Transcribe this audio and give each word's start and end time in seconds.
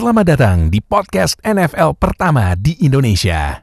Selamat 0.00 0.32
datang 0.32 0.72
di 0.72 0.80
podcast 0.80 1.36
NFL 1.44 1.92
pertama 2.00 2.56
di 2.56 2.72
Indonesia. 2.80 3.60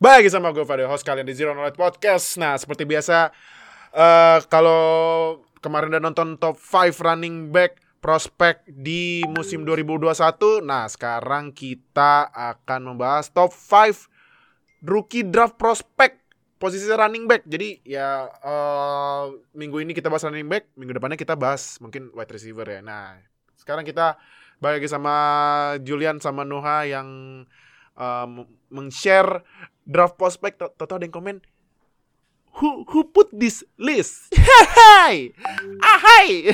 Baik 0.00 0.32
sama 0.32 0.48
gue 0.56 0.64
Fadil, 0.64 0.88
host 0.88 1.04
kalian 1.04 1.28
di 1.28 1.36
Zero 1.36 1.52
Knowledge 1.52 1.76
Podcast. 1.76 2.40
Nah, 2.40 2.56
seperti 2.56 2.88
biasa, 2.88 3.36
eh 3.92 4.40
kalau 4.48 5.44
kemarin 5.60 5.92
udah 5.92 6.00
nonton 6.08 6.40
top 6.40 6.56
5 6.56 6.96
running 7.04 7.52
back 7.52 7.76
prospek 8.00 8.64
di 8.64 9.20
musim 9.28 9.68
2021, 9.68 10.64
nah 10.64 10.88
sekarang 10.88 11.52
kita 11.52 12.32
akan 12.32 12.96
membahas 12.96 13.28
top 13.28 13.52
5 13.52 14.08
rookie 14.88 15.28
draft 15.28 15.60
prospek 15.60 16.21
posisi 16.62 16.86
running 16.86 17.26
back. 17.26 17.42
Jadi 17.42 17.82
ya 17.82 18.30
eh, 18.30 19.24
minggu 19.58 19.82
ini 19.82 19.90
kita 19.90 20.06
bahas 20.06 20.22
running 20.22 20.46
back, 20.46 20.70
minggu 20.78 20.94
depannya 20.94 21.18
kita 21.18 21.34
bahas 21.34 21.82
mungkin 21.82 22.14
wide 22.14 22.30
receiver 22.30 22.62
ya. 22.62 22.78
Nah, 22.78 23.18
sekarang 23.58 23.82
kita 23.82 24.14
balik 24.62 24.78
lagi 24.78 24.94
sama 24.94 25.14
Julian 25.82 26.22
sama 26.22 26.46
Noha 26.46 26.86
yang 26.86 27.08
um, 27.98 28.30
meng-share 28.70 29.42
draft 29.82 30.14
prospek 30.14 30.54
Toto 30.54 30.94
ada 30.94 31.02
yang 31.02 31.10
komen 31.10 31.42
Who, 32.52 32.84
who 32.84 33.08
put 33.08 33.32
this 33.32 33.64
list? 33.74 34.28
Hai! 34.76 35.32
Ahai! 35.80 36.52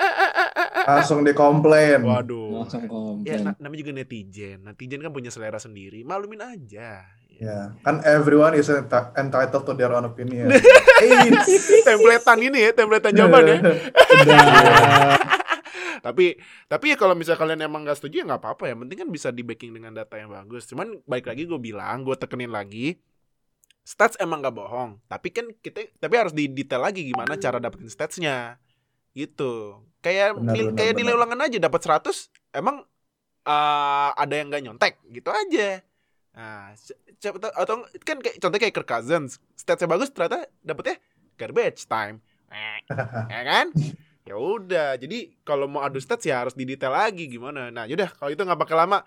langsung 0.90 1.20
dikomplain. 1.22 2.00
Waduh. 2.00 2.64
langsung 2.64 2.82
Ya, 2.82 2.88
komplain. 2.88 3.40
na- 3.44 3.56
namanya 3.60 3.80
juga 3.80 3.92
netizen. 3.94 4.64
Netizen 4.64 5.00
kan 5.00 5.12
punya 5.12 5.28
selera 5.28 5.60
sendiri. 5.60 6.02
Maklumin 6.02 6.40
aja. 6.40 7.04
Ya, 7.36 7.72
kan 7.80 8.04
everyone 8.04 8.52
is 8.52 8.68
enti- 8.68 9.12
entitled 9.14 9.64
to 9.64 9.72
their 9.72 9.88
own 9.90 10.04
opinion. 10.04 10.52
Templetan 11.88 12.36
ini 12.36 12.68
ya, 12.68 12.70
templetan 12.70 13.16
jawaban 13.16 13.44
ya. 13.48 13.56
tapi 16.00 16.36
tapi 16.64 16.84
ya 16.86 16.96
kalau 16.96 17.12
misalnya 17.12 17.40
kalian 17.40 17.60
emang 17.62 17.84
nggak 17.84 17.96
setuju 17.96 18.20
ya 18.20 18.28
nggak 18.28 18.40
apa-apa 18.40 18.68
ya. 18.68 18.74
Penting 18.76 18.98
kan 18.98 19.08
bisa 19.08 19.28
di 19.28 19.40
backing 19.40 19.72
dengan 19.72 19.92
data 19.92 20.16
yang 20.16 20.28
bagus. 20.28 20.68
Cuman 20.68 21.00
baik 21.04 21.28
lagi 21.28 21.44
gue 21.44 21.56
bilang, 21.56 22.04
gue 22.04 22.16
tekenin 22.16 22.52
lagi. 22.52 23.00
Stats 23.90 24.14
emang 24.22 24.38
nggak 24.38 24.54
bohong, 24.54 25.02
tapi 25.10 25.34
kan 25.34 25.50
kita 25.58 25.90
tapi 25.98 26.14
harus 26.14 26.30
di 26.30 26.46
detail 26.46 26.78
lagi 26.78 27.02
gimana 27.02 27.34
cara 27.34 27.58
dapetin 27.58 27.90
statsnya. 27.90 28.62
Gitu. 29.10 29.82
Kayak 29.98 30.38
Benar, 30.38 30.54
nil- 30.54 30.70
benar, 30.70 30.78
kayak 30.78 30.94
nilai 30.94 31.10
benar. 31.10 31.18
ulangan 31.26 31.40
aja 31.50 31.58
dapat 31.58 31.80
100, 31.82 32.30
emang 32.54 32.86
eh, 33.42 34.10
ada 34.14 34.30
yang 34.38 34.46
nggak 34.46 34.62
nyontek 34.62 34.94
gitu 35.10 35.34
aja. 35.34 35.82
Nah, 36.30 36.70
atau 37.58 37.82
kan 38.06 38.16
kayak 38.22 38.38
contohnya 38.38 38.62
kayak 38.62 38.74
Kirk 38.78 38.86
Cousins, 38.86 39.42
statsnya 39.58 39.90
bagus 39.90 40.14
ternyata 40.14 40.46
dapetnya 40.62 41.02
garbage 41.34 41.90
time. 41.90 42.22
Ya 43.34 43.42
kan? 43.42 43.66
Ya 44.22 44.38
udah, 44.38 44.94
jadi 44.94 45.34
kalau 45.42 45.66
mau 45.66 45.82
adu 45.82 45.98
stats 45.98 46.22
ya 46.22 46.46
harus 46.46 46.54
didetail 46.54 46.94
lagi 46.94 47.26
gimana. 47.26 47.74
Nah, 47.74 47.90
yaudah 47.90 48.14
kalau 48.14 48.30
itu 48.30 48.38
nggak 48.38 48.60
pakai 48.62 48.76
lama. 48.78 49.02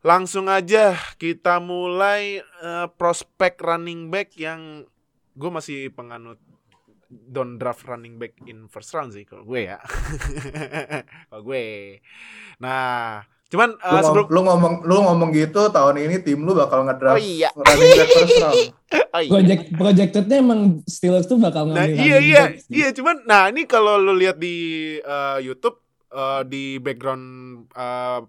Langsung 0.00 0.46
aja 0.46 0.92
kita 1.14 1.58
mulai 1.58 2.22
eh, 2.40 2.86
prospek 2.90 3.60
running 3.60 4.08
back 4.08 4.32
yang 4.34 4.88
gue 5.32 5.50
masih 5.50 5.88
penganut 5.90 6.40
don't 7.10 7.56
draft 7.56 7.84
running 7.84 8.16
back 8.16 8.38
in 8.44 8.64
first 8.66 8.90
round 8.90 9.10
sih 9.10 9.22
kalau 9.22 9.42
gue 9.42 9.66
ya. 9.66 9.78
kalau 11.28 11.42
gue. 11.42 11.98
Nah, 12.58 13.20
cuman 13.48 13.74
eh, 13.74 13.90
lu, 13.90 13.98
ngom- 13.98 14.04
sebelum 14.06 14.26
lu 14.30 14.40
ngomong 14.42 14.74
lu 14.84 14.96
ngomong 15.02 15.30
gitu 15.32 15.68
tahun 15.68 16.00
ini 16.00 16.16
tim 16.18 16.40
lu 16.40 16.54
bakal 16.54 16.86
ngedraft 16.86 17.18
Oh 17.18 17.20
iya. 17.20 17.50
running 17.52 17.92
back 17.92 18.08
first 18.10 18.36
round. 18.38 18.62
oh 19.14 19.20
iya. 19.20 19.30
Project 19.30 19.62
projectednya 19.74 20.36
emang 20.38 20.60
Steelers 20.82 21.26
tuh 21.26 21.36
bakal 21.36 21.66
Nah 21.66 21.82
ngambil 21.82 21.92
iya 21.92 22.00
running 22.14 22.24
iya 22.26 22.42
back 22.46 22.54
sih. 22.58 22.72
iya 22.72 22.88
cuman 22.90 23.16
nah 23.22 23.42
ini 23.46 23.62
kalau 23.64 23.98
lu 23.98 24.14
lihat 24.14 24.38
di 24.38 24.56
eh, 24.96 25.38
YouTube 25.42 25.76
eh, 26.08 26.42
di 26.46 26.62
background 26.78 27.26
eh, 27.70 28.20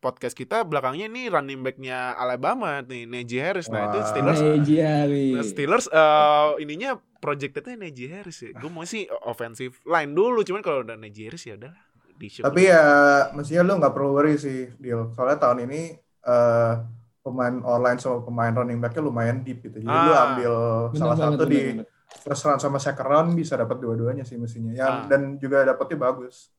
podcast 0.00 0.32
kita 0.32 0.64
belakangnya 0.64 1.06
ini 1.06 1.28
running 1.28 1.60
backnya 1.60 2.12
Alabama 2.12 2.80
nih 2.80 3.04
Najee 3.04 3.38
Harris 3.38 3.68
nah 3.68 3.86
itu. 3.86 4.00
Steelers 4.02 4.40
Najee 4.40 4.80
Harris. 4.80 5.32
nah, 5.32 5.44
Steelers 5.44 5.86
eh, 5.86 6.48
ininya 6.58 6.90
projectednya 7.16 7.76
Najee 7.78 8.08
Harris 8.10 8.40
ya 8.40 8.50
gue 8.50 8.66
mau 8.66 8.82
sih 8.82 9.04
offensive 9.22 9.76
line 9.84 10.10
dulu 10.10 10.40
cuman 10.40 10.60
kalau 10.60 10.80
udah 10.82 10.96
Najee 10.96 11.28
Harris 11.28 11.44
ya 11.44 11.54
udah 11.54 11.72
Tapi 12.20 12.60
ya 12.62 12.84
mestinya 13.32 13.62
lu 13.62 13.72
nggak 13.76 13.94
perlu 13.94 14.12
worry 14.12 14.36
sih, 14.36 14.68
Deal. 14.76 15.08
Soalnya 15.10 15.40
tahun 15.40 15.64
ini 15.64 15.96
eh, 16.20 16.72
pemain 17.20 17.56
online 17.62 17.96
sama 17.96 18.20
pemain 18.20 18.52
running 18.54 18.76
backnya 18.76 19.00
lumayan 19.00 19.40
deep 19.40 19.60
gitu. 19.62 19.80
Jadi 19.80 19.88
lu 19.88 20.12
Ah. 20.12 20.24
ambil 20.28 20.52
Bener 20.88 20.98
salah 20.98 21.16
banget, 21.16 21.24
satu 21.26 21.36
bener 21.38 21.48
di 21.48 21.60
banget. 21.80 21.86
first 22.20 22.42
round 22.44 22.60
sama 22.60 22.76
second 22.76 23.08
round 23.08 23.28
bisa 23.32 23.56
dapat 23.56 23.76
dua-duanya 23.78 24.20
sih 24.22 24.36
mestinya. 24.36 24.68
Yang 24.70 24.92
Ah. 24.94 25.04
dan 25.06 25.20
juga 25.36 25.64
dapetnya 25.64 25.96
bagus. 25.98 26.52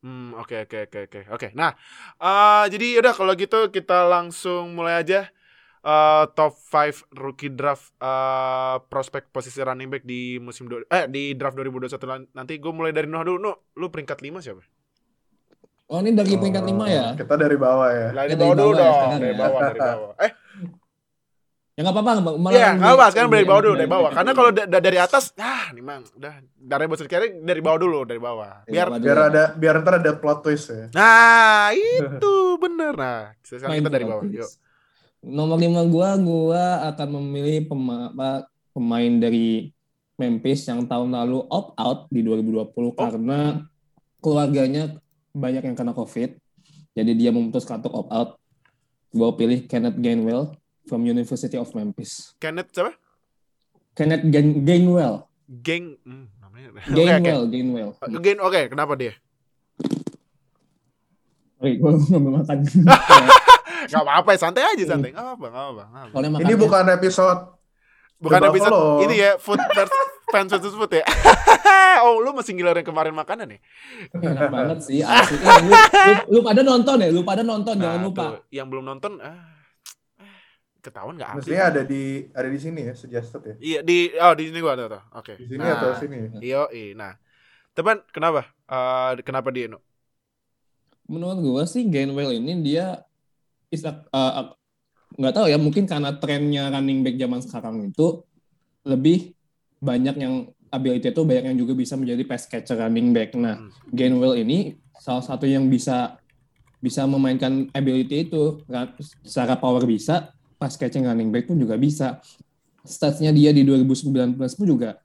Hmm, 0.00 0.32
oke 0.40 0.54
oke 0.64 0.76
oke 0.88 0.98
oke. 1.06 1.20
Oke. 1.36 1.46
Nah, 1.52 1.70
eh 2.24 2.64
jadi 2.72 2.86
udah 3.04 3.12
kalau 3.12 3.32
gitu 3.36 3.68
kita 3.68 4.08
langsung 4.08 4.72
mulai 4.76 4.94
aja 5.04 5.28
eh 5.84 6.24
top 6.36 6.52
5 6.56 6.96
rookie 7.16 7.52
draft 7.52 7.92
eh 8.00 8.76
prospek 8.92 9.28
posisi 9.34 9.60
running 9.64 9.88
back 9.92 10.04
di 10.04 10.40
musim 10.46 10.64
dua, 10.70 10.84
eh 10.88 11.04
di 11.08 11.36
draft 11.38 11.56
2021 11.56 12.06
lan- 12.08 12.30
nanti 12.38 12.52
gue 12.62 12.72
mulai 12.78 12.92
dari 12.96 13.08
Noah 13.12 13.24
dulu. 13.28 13.38
Nuh, 13.44 13.56
lu 13.80 13.86
peringkat 13.92 14.18
5 14.24 14.40
siapa? 14.44 14.62
Oh 15.90 15.98
ini 15.98 16.14
dari 16.14 16.38
peringkat 16.38 16.62
Oh, 16.62 16.68
lima 16.70 16.86
ya? 16.86 17.04
Kita 17.18 17.34
dari 17.34 17.56
bawah 17.58 17.88
ya. 17.90 18.08
Dari 18.14 18.30
dari 18.30 18.38
bawah 18.38 18.54
dulu 18.54 18.70
ya 18.70 18.78
dong, 18.78 18.94
sekarang 18.94 19.20
dari 19.20 19.34
ya. 19.34 19.40
bawah, 19.42 19.60
dari 19.66 19.80
bawah. 19.82 20.12
Eh, 20.24 20.30
Ya 21.80 21.88
nggak 21.88 21.96
apa-apa. 21.96 22.12
malah 22.36 22.52
iya, 22.52 22.60
yang 22.60 22.76
enggak 22.76 22.92
di- 22.92 22.98
apa, 23.00 23.06
sekarang 23.08 23.30
dari 23.32 23.46
bawah 23.48 23.62
dulu, 23.64 23.74
dari 23.74 23.88
bawah. 23.88 24.10
Karena 24.12 24.32
kalau 24.36 24.50
da- 24.52 24.68
da- 24.68 24.84
dari 24.84 24.98
atas, 25.00 25.24
ah, 25.40 25.66
nih 25.72 25.80
mang, 25.80 26.04
udah 26.12 26.34
dari 26.44 26.84
bosnya 26.84 27.08
kiri 27.08 27.28
dari 27.40 27.60
bawah 27.64 27.78
dulu, 27.80 27.98
dari 28.04 28.20
bawah. 28.20 28.52
Biar 28.68 28.86
bawah 28.86 29.00
Biar 29.00 29.18
ada 29.32 29.44
biar 29.56 29.74
ntar 29.80 29.94
ada 29.96 30.12
plot 30.12 30.44
twist 30.44 30.68
ya. 30.68 30.92
Nah, 30.92 31.72
itu 31.96 32.34
bener. 32.60 32.92
Nah, 32.92 33.32
sekarang 33.40 33.70
Main 33.72 33.80
kita 33.80 33.90
dari 33.90 34.04
bawah. 34.04 34.24
Yuk. 34.28 34.50
Nomor 35.22 35.56
lima 35.56 35.80
gua, 35.86 36.20
gua 36.20 36.62
akan 36.86 37.08
memilih 37.16 37.64
pema- 37.66 38.12
apa, 38.12 38.44
pemain 38.70 39.12
dari 39.16 39.72
Memphis 40.14 40.68
yang 40.68 40.84
tahun 40.84 41.16
lalu 41.16 41.48
opt 41.48 41.80
out 41.80 42.00
di 42.12 42.20
2020 42.20 42.92
karena 42.92 43.64
keluarganya 44.18 45.00
banyak 45.32 45.64
yang 45.64 45.72
kena 45.72 45.96
COVID. 45.96 46.36
Jadi 46.92 47.12
dia 47.16 47.32
memutuskan 47.32 47.80
untuk 47.80 47.96
opt 47.96 48.12
out. 48.12 48.30
Gua 49.10 49.32
pilih 49.32 49.64
Kenneth 49.64 49.96
Gainwell 49.96 50.59
from 50.90 51.06
University 51.06 51.54
of 51.54 51.70
Memphis. 51.70 52.34
Kenneth 52.36 52.74
siapa? 52.74 52.98
Kenneth 53.94 54.26
Gain- 54.26 54.60
Gainwell. 54.60 55.30
Geng, 55.46 55.94
hmm, 56.02 56.26
namanya. 56.36 56.68
Oke, 56.74 56.82
oke. 56.82 56.94
Gainwell, 56.98 57.42
Gainwell. 57.46 57.90
Again, 58.02 58.38
oke, 58.40 58.60
kenapa 58.68 58.92
dia? 58.94 59.14
Oke, 61.60 61.76
gua 61.76 61.92
ngambil 61.94 62.32
makan. 62.40 62.58
Gak 63.90 64.02
apa-apa, 64.02 64.30
santai 64.34 64.64
aja, 64.66 64.84
santai. 64.86 65.10
Gak 65.10 65.20
apa-apa, 65.20 65.46
gak 65.46 65.64
apa-apa. 65.64 66.16
Ini 66.16 66.28
makannya- 66.30 66.58
bukan 66.58 66.84
episode 66.90 67.40
Bukan 68.20 68.36
The 68.36 68.48
episode 68.52 68.68
Buffalo. 68.70 69.00
ini 69.00 69.14
ya, 69.16 69.30
food 69.40 69.56
versus 69.72 69.96
fans 70.32 70.52
versus 70.52 70.76
food 70.76 70.92
ya. 70.92 71.04
oh, 72.04 72.20
lu 72.20 72.36
masih 72.36 72.52
gila 72.52 72.76
yang 72.76 72.84
kemarin 72.84 73.16
makanan 73.16 73.56
ya? 73.56 73.58
enak 74.12 74.52
banget 74.52 74.78
sih. 74.84 75.00
asli. 75.00 75.40
Eh, 75.40 75.58
lu, 75.64 75.72
lu, 75.72 76.12
lu 76.28 76.38
pada 76.44 76.60
nonton 76.60 77.00
ya? 77.00 77.08
Lu 77.08 77.24
pada 77.24 77.40
nonton, 77.40 77.80
jangan 77.80 77.96
Nah, 77.96 78.04
lupa. 78.04 78.24
tuh, 78.36 78.44
yang 78.52 78.68
belum 78.68 78.84
nonton, 78.84 79.16
ah, 79.18 79.40
ketahuan 80.80 81.14
gak 81.14 81.36
update. 81.36 81.40
mestinya 81.44 81.64
ada 81.68 81.82
di 81.84 82.02
ada 82.32 82.48
di 82.48 82.58
sini 82.58 82.80
ya 82.88 82.94
suggested 82.96 83.42
ya. 83.44 83.54
Iya, 83.60 83.78
di, 83.84 83.98
oh 84.16 84.32
di 84.34 84.44
sini 84.48 84.58
gua 84.58 84.72
ada 84.74 84.84
tuh. 84.88 85.02
Oke. 85.14 85.32
Di 85.36 85.46
sini 85.46 85.60
Nah, 85.60 85.76
atau 85.76 85.92
sini. 85.94 86.16
Iya, 86.40 86.60
iya. 86.72 86.92
Nah, 86.96 87.12
teman, 87.70 88.00
kenapa? 88.10 88.48
Eh, 88.64 89.20
kenapa 89.22 89.52
dia, 89.52 89.68
Nu? 89.68 89.78
menurut 91.10 91.42
gue 91.42 91.62
sih 91.66 91.82
Gainwell 91.90 92.38
ini 92.38 92.62
dia 92.62 93.02
is 93.66 93.82
a- 93.82 94.06
uh, 94.14 94.32
uh, 94.38 94.46
nggak 95.18 95.34
tahu 95.34 95.46
ya 95.50 95.58
mungkin 95.58 95.82
karena 95.82 96.14
trennya 96.14 96.70
running 96.70 97.02
back 97.02 97.18
zaman 97.18 97.40
sekarang 97.42 97.76
itu 97.90 98.22
lebih 98.86 99.34
banyak 99.82 100.14
yang 100.14 100.34
ability 100.70 101.10
itu 101.10 101.22
banyak 101.26 101.50
yang 101.50 101.58
juga 101.58 101.74
bisa 101.74 101.98
menjadi 101.98 102.22
pass 102.22 102.46
catcher 102.46 102.78
running 102.78 103.10
back. 103.10 103.34
Nah, 103.34 103.58
Hmm. 103.58 103.74
Gainwell 103.90 104.38
ini 104.38 104.78
salah 105.02 105.26
satu 105.26 105.50
yang 105.50 105.66
bisa 105.66 106.14
bisa 106.78 107.04
memainkan 107.04 107.66
ability 107.74 108.30
itu 108.30 108.62
Ra- 108.70 108.94
secara 109.26 109.58
power 109.58 109.82
bisa, 109.84 110.30
pass 110.60 110.76
catching 110.76 111.08
running 111.08 111.32
back 111.32 111.48
pun 111.48 111.56
juga 111.56 111.80
bisa. 111.80 112.20
Statsnya 112.84 113.32
dia 113.32 113.50
di 113.56 113.64
2019 113.64 114.36
pun 114.36 114.66
juga 114.68 115.00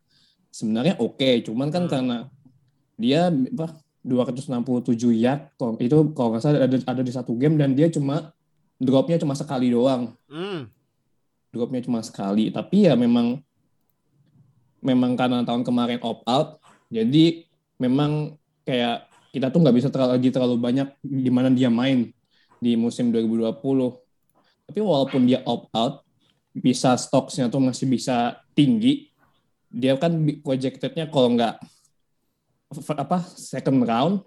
sebenarnya 0.51 0.99
oke, 0.99 1.47
cuman 1.47 1.67
kan 1.71 1.87
Hmm. 1.87 1.91
karena 1.91 2.17
dia 2.95 3.27
apa 3.27 3.75
267 4.05 5.11
yard 5.11 5.51
itu 5.81 5.97
kalau 6.15 6.29
nggak 6.35 6.41
salah 6.45 6.63
ada 6.63 6.77
ada 6.77 7.01
di 7.03 7.11
satu 7.11 7.35
game 7.35 7.57
dan 7.59 7.73
dia 7.75 7.91
cuma 7.91 8.31
dropnya 8.77 9.19
cuma 9.19 9.33
sekali 9.35 9.73
doang 9.73 10.13
Hmm. 10.31 10.69
dropnya 11.51 11.81
cuma 11.83 11.99
sekali 12.05 12.53
tapi 12.53 12.87
ya 12.87 12.93
memang 12.95 13.41
memang 14.85 15.17
karena 15.17 15.41
tahun 15.41 15.65
kemarin 15.65 15.99
opt 16.05 16.23
out 16.29 16.61
jadi 16.93 17.43
memang 17.81 18.37
kayak 18.63 19.09
kita 19.33 19.51
tuh 19.51 19.59
nggak 19.59 19.75
bisa 19.75 19.89
terlalu 19.91 20.11
lagi 20.21 20.29
terlalu 20.31 20.55
banyak 20.61 20.87
di 21.03 21.31
mana 21.33 21.49
dia 21.51 21.67
main 21.67 22.13
di 22.61 22.77
musim 22.79 23.09
2020 23.11 23.51
tapi 24.65 24.79
walaupun 24.81 25.25
dia 25.25 25.41
opt 25.45 25.69
out 25.73 26.01
bisa 26.56 26.95
stoknya 26.95 27.51
tuh 27.51 27.62
masih 27.62 27.85
bisa 27.89 28.39
tinggi 28.56 29.12
dia 29.67 29.95
kan 30.00 30.15
projected-nya 30.41 31.12
kalau 31.12 31.35
nggak 31.35 31.59
apa 32.95 33.17
second 33.35 33.83
round 33.83 34.23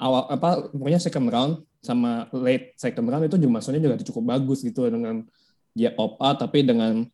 awal 0.00 0.26
apa 0.28 0.72
pokoknya 0.72 1.00
second 1.00 1.28
round 1.28 1.52
sama 1.82 2.26
late 2.32 2.74
second 2.78 3.06
round 3.06 3.26
itu 3.26 3.36
juga 3.38 3.60
juga 3.78 3.96
cukup 4.00 4.24
bagus 4.36 4.64
gitu 4.64 4.88
dengan 4.88 5.22
dia 5.72 5.92
opt 5.96 6.16
out 6.20 6.36
tapi 6.40 6.64
dengan 6.64 7.04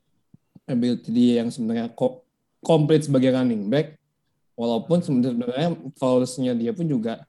ability 0.69 1.09
dia 1.11 1.33
yang 1.45 1.49
sebenarnya 1.49 1.91
ko- 1.95 2.27
komplit 2.63 3.07
sebagai 3.07 3.33
running 3.33 3.71
back 3.71 3.99
walaupun 4.59 4.99
sebenarnya 4.99 5.79
fouls-nya 5.97 6.53
dia 6.59 6.75
pun 6.75 6.85
juga 6.91 7.23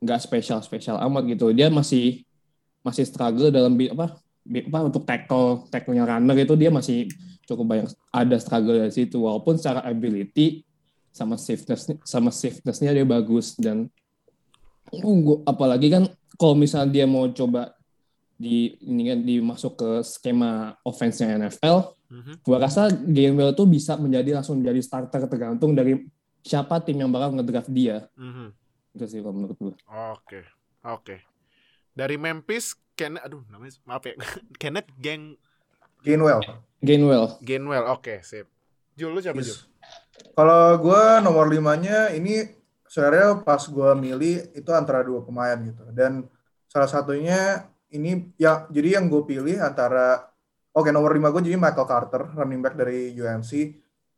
nggak 0.00 0.20
spesial 0.20 0.64
spesial 0.64 0.96
amat 0.96 1.28
gitu. 1.28 1.52
Dia 1.52 1.68
masih 1.68 2.24
masih 2.80 3.04
struggle 3.04 3.52
dalam 3.52 3.76
apa 3.92 4.16
apa 4.50 4.78
untuk 4.88 5.04
tackle 5.04 5.68
tackle-nya 5.68 6.08
runner 6.08 6.36
itu 6.36 6.56
dia 6.56 6.72
masih 6.72 7.06
cukup 7.44 7.64
banyak 7.66 7.88
ada 8.08 8.36
struggle 8.40 8.78
dari 8.78 8.90
situ 8.90 9.20
walaupun 9.20 9.60
secara 9.60 9.84
ability 9.84 10.64
sama 11.12 11.36
safeness 11.36 11.90
sama 12.06 12.30
safeness-nya 12.32 12.94
dia 12.94 13.04
bagus 13.04 13.58
dan 13.58 13.90
uh, 14.94 15.38
apalagi 15.44 15.90
kan 15.92 16.08
kalau 16.40 16.56
misalnya 16.56 16.88
dia 16.88 17.04
mau 17.04 17.28
coba 17.30 17.74
di 18.40 18.80
ini 18.80 19.12
kan 19.12 19.20
dimasuk 19.20 19.72
ke 19.76 19.90
skema 20.00 20.74
offense-nya 20.82 21.36
NFL 21.36 21.92
Mhm. 22.10 22.42
gua 22.42 22.58
rasa 22.58 22.90
Gainwell 22.90 23.54
tuh 23.54 23.70
bisa 23.70 23.94
menjadi 23.94 24.34
langsung 24.34 24.58
jadi 24.58 24.82
starter 24.82 25.30
tergantung 25.30 25.78
dari 25.78 26.10
siapa 26.42 26.82
tim 26.82 26.98
yang 26.98 27.12
bakal 27.12 27.30
ngedraft 27.36 27.70
dia 27.70 28.08
Mhm. 28.18 28.50
itu 28.98 29.04
sih 29.06 29.20
kalau 29.22 29.36
menurut 29.36 29.54
gua 29.60 29.74
Oke, 30.16 30.42
oke. 30.82 31.29
Dari 31.94 32.16
Memphis, 32.16 32.78
Kenneth, 32.94 33.24
aduh 33.26 33.42
namanya 33.50 33.74
maaf 33.88 34.04
ya, 34.06 34.14
Kenneth 34.60 34.90
Gang 35.00 35.36
Gainwell. 36.00 36.40
Gainwell 36.80 37.36
Gainwell, 37.44 37.84
oke 37.92 38.24
sip. 38.24 38.48
Jul 38.96 39.12
lu 39.12 39.20
siapa 39.20 39.40
Jul? 39.40 39.52
Yes. 39.52 39.68
Kalau 40.36 40.76
gue 40.80 41.02
nomor 41.24 41.48
limanya 41.48 42.12
ini 42.12 42.44
sebenarnya 42.84 43.40
pas 43.44 43.62
gue 43.64 43.90
milih 43.96 44.52
itu 44.56 44.70
antara 44.72 45.04
dua 45.04 45.24
pemain 45.24 45.56
gitu. 45.60 45.84
Dan 45.92 46.26
salah 46.68 46.88
satunya 46.90 47.68
ini 47.90 48.30
ya 48.36 48.66
jadi 48.70 49.00
yang 49.00 49.10
gue 49.10 49.22
pilih 49.26 49.58
antara 49.58 50.30
oke 50.74 50.88
nomor 50.92 51.14
lima 51.14 51.34
gue 51.34 51.42
jadi 51.42 51.58
Michael 51.58 51.88
Carter 51.88 52.22
running 52.36 52.60
back 52.60 52.76
dari 52.76 53.14
UNC. 53.16 53.52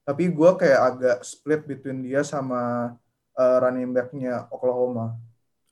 Tapi 0.03 0.35
gue 0.35 0.51
kayak 0.59 0.81
agak 0.83 1.19
split 1.23 1.63
between 1.63 2.03
dia 2.03 2.27
sama 2.27 2.95
uh, 3.39 3.57
running 3.63 3.95
backnya 3.95 4.51
Oklahoma. 4.51 5.15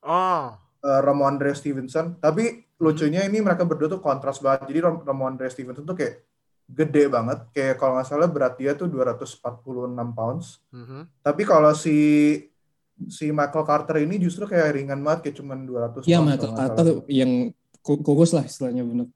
Oh, 0.01 0.55
uh, 0.81 1.01
Ramondre 1.01 1.53
Stevenson. 1.53 2.17
Tapi 2.17 2.49
lucunya 2.77 3.23
ini 3.23 3.41
mereka 3.41 3.65
berdua 3.65 3.89
tuh 3.89 4.01
kontras 4.01 4.39
banget. 4.39 4.69
Jadi 4.69 4.79
Ram 4.81 4.97
Ramondre 5.01 5.49
Stevenson 5.49 5.85
tuh 5.85 5.95
kayak 5.95 6.25
gede 6.67 7.09
banget. 7.09 7.51
Kayak 7.51 7.77
kalau 7.77 7.99
nggak 7.99 8.07
salah 8.07 8.29
berat 8.29 8.55
dia 8.57 8.73
tuh 8.73 8.87
246 8.87 9.37
pounds. 10.13 10.63
mhm. 10.71 11.09
Tapi 11.21 11.43
kalau 11.43 11.73
si 11.73 11.97
si 13.09 13.33
Michael 13.33 13.65
Carter 13.65 13.97
ini 13.99 14.21
justru 14.21 14.45
kayak 14.45 14.77
ringan 14.77 15.01
banget 15.01 15.33
kayak 15.33 15.37
cuman 15.41 15.65
200 15.65 16.05
ya 16.05 16.21
pounds, 16.21 16.29
Michael 16.29 16.53
Carter 16.53 16.85
salah. 16.85 17.05
yang 17.09 17.33
kurus 17.81 18.37
lah 18.37 18.45
istilahnya 18.45 18.85
bener 18.85 19.09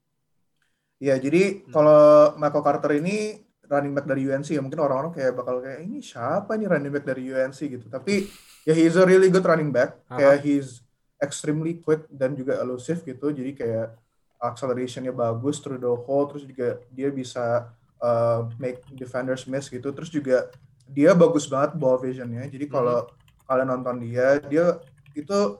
Iya, 0.95 1.19
jadi 1.19 1.41
Hmm. 1.59 1.69
kalau 1.69 2.01
Michael 2.39 2.63
Carter 2.63 2.91
ini 2.97 3.37
running 3.65 3.93
back 3.93 4.07
dari 4.07 4.21
UNC 4.25 4.47
ya 4.47 4.61
mungkin 4.63 4.79
orang-orang 4.79 5.11
kayak 5.11 5.35
bakal 5.35 5.59
kayak 5.59 5.83
ini 5.83 5.99
siapa 5.99 6.55
nih 6.55 6.65
running 6.65 6.89
back 6.89 7.03
dari 7.03 7.23
UNC 7.25 7.59
gitu. 7.67 7.85
Tapi 7.89 8.25
ya 8.63 8.73
he's 8.73 8.95
a 8.95 9.03
really 9.03 9.27
good 9.27 9.43
running 9.43 9.69
back. 9.69 9.99
Aha. 10.07 10.17
Kayak 10.17 10.37
he's 10.41 10.84
extremely 11.25 11.81
quick 11.81 12.05
dan 12.13 12.37
juga 12.37 12.61
elusive 12.61 13.01
gitu. 13.01 13.33
Jadi 13.33 13.57
kayak 13.57 13.97
acceleration-nya 14.37 15.09
bagus 15.09 15.57
through 15.59 15.81
the 15.81 15.89
hole 15.89 16.29
terus 16.29 16.45
juga 16.45 16.77
dia 16.93 17.09
bisa 17.09 17.73
uh, 17.99 18.45
make 18.61 18.85
defenders 18.93 19.49
miss 19.49 19.67
gitu. 19.67 19.89
Terus 19.89 20.13
juga 20.13 20.53
dia 20.85 21.17
bagus 21.17 21.49
banget 21.49 21.73
ball 21.75 21.97
vision-nya. 21.97 22.45
Jadi 22.45 22.69
kalau 22.69 23.09
kalian 23.49 23.69
nonton 23.73 24.05
dia, 24.05 24.37
dia 24.45 24.77
itu 25.17 25.57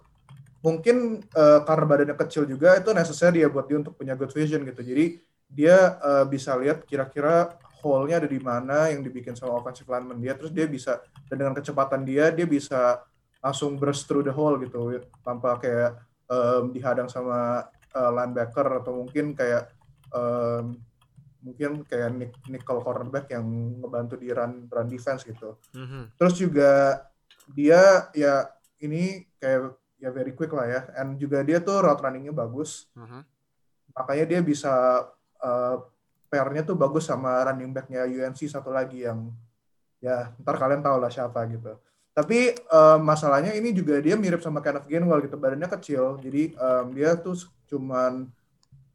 mungkin 0.61 1.21
uh, 1.37 1.61
karena 1.61 1.85
badannya 1.85 2.17
kecil 2.17 2.49
juga 2.49 2.77
itu 2.77 2.89
necessary 2.93 3.45
ya 3.45 3.49
buat 3.49 3.69
dia 3.69 3.77
untuk 3.81 3.97
punya 3.97 4.17
good 4.17 4.33
vision 4.33 4.65
gitu. 4.65 4.81
Jadi 4.81 5.21
dia 5.45 5.97
uh, 6.01 6.25
bisa 6.25 6.57
lihat 6.57 6.85
kira-kira 6.89 7.53
hole-nya 7.85 8.17
ada 8.17 8.29
di 8.29 8.41
mana 8.41 8.89
yang 8.89 9.05
dibikin 9.05 9.37
sama 9.37 9.61
offensive 9.61 9.85
lineman 9.85 10.17
dia. 10.17 10.33
Terus 10.33 10.49
dia 10.49 10.65
bisa 10.65 11.01
dan 11.29 11.37
dengan 11.37 11.53
kecepatan 11.53 12.01
dia 12.01 12.33
dia 12.33 12.49
bisa 12.49 13.05
langsung 13.45 13.77
burst 13.77 14.09
through 14.09 14.25
the 14.25 14.33
hole 14.33 14.57
gitu 14.57 15.05
tanpa 15.21 15.61
kayak 15.61 16.01
um, 16.25 16.73
dihadang 16.73 17.05
sama 17.05 17.69
uh, 17.93 18.11
linebacker 18.17 18.81
atau 18.81 19.05
mungkin 19.05 19.37
kayak 19.37 19.69
um, 20.09 20.81
mungkin 21.45 21.85
kayak 21.85 22.09
nick, 22.17 22.33
nickel 22.49 22.81
cornerback 22.81 23.29
yang 23.29 23.45
ngebantu 23.77 24.17
di 24.17 24.33
run 24.33 24.65
run 24.65 24.89
defense 24.89 25.21
gitu. 25.21 25.61
Mhm. 25.77 26.17
Terus 26.17 26.33
juga 26.41 26.71
dia 27.53 28.09
ya 28.17 28.49
ini 28.81 29.29
kayak 29.37 29.77
ya 30.01 30.09
very 30.09 30.33
quick 30.33 30.49
lah 30.49 30.65
ya. 30.65 30.81
And 30.97 31.21
juga 31.21 31.45
dia 31.45 31.61
tuh 31.61 31.85
route 31.85 32.01
runningnya 32.01 32.33
bagus. 32.33 32.89
Mhm. 32.97 33.21
Makanya 33.93 34.25
dia 34.25 34.41
bisa 34.41 34.73
uh, 35.37 35.75
pairnya 36.33 36.65
tuh 36.65 36.73
bagus 36.73 37.05
sama 37.05 37.45
running 37.45 37.69
backnya 37.69 38.09
UNC 38.09 38.49
satu 38.49 38.73
lagi 38.73 39.05
yang 39.05 39.29
ya 40.01 40.33
ntar 40.41 40.57
kalian 40.57 40.81
tahu 40.81 40.97
lah 40.97 41.13
siapa 41.13 41.45
gitu. 41.45 41.77
Tapi 42.15 42.55
uh, 42.71 42.95
masalahnya 42.95 43.51
ini 43.59 43.75
juga 43.75 43.99
dia 43.99 44.15
mirip 44.15 44.39
sama 44.39 44.63
Kenneth 44.63 44.87
Gainwell 44.87 45.19
gitu. 45.27 45.35
Badannya 45.35 45.67
kecil. 45.67 46.15
Jadi 46.23 46.55
um, 46.55 46.95
dia 46.95 47.11
tuh 47.19 47.35
cuman 47.67 48.31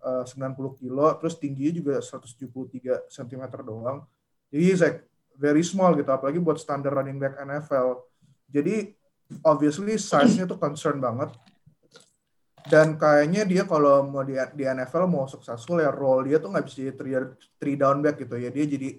uh, 0.01 0.25
90 0.25 0.81
kilo. 0.81 1.05
Terus 1.21 1.37
tingginya 1.37 1.73
juga 1.77 1.95
173 2.01 3.13
cm 3.13 3.43
doang. 3.61 4.09
Jadi 4.49 4.63
he's 4.65 4.81
like 4.81 5.05
very 5.37 5.61
small 5.61 5.93
gitu. 6.01 6.09
Apalagi 6.09 6.41
buat 6.41 6.57
standar 6.57 6.97
running 6.97 7.21
back 7.21 7.37
NFL. 7.45 8.09
Jadi 8.49 8.97
obviously 9.45 10.01
size-nya 10.01 10.49
tuh 10.49 10.57
concern 10.57 10.97
banget. 10.97 11.37
Dan 12.73 12.97
kayaknya 12.97 13.45
dia 13.45 13.69
kalau 13.69 14.01
mau 14.09 14.25
di, 14.25 14.41
di 14.57 14.65
NFL 14.65 15.05
mau 15.05 15.29
successful 15.29 15.81
ya 15.81 15.93
role 15.93 16.25
dia 16.29 16.41
tuh 16.41 16.53
nggak 16.53 16.65
bisa 16.65 16.77
jadi 16.85 16.93
three, 16.97 17.15
three 17.61 17.77
down 17.77 18.01
back 18.01 18.17
gitu 18.17 18.41
ya. 18.41 18.49
Dia 18.49 18.65
jadi 18.65 18.97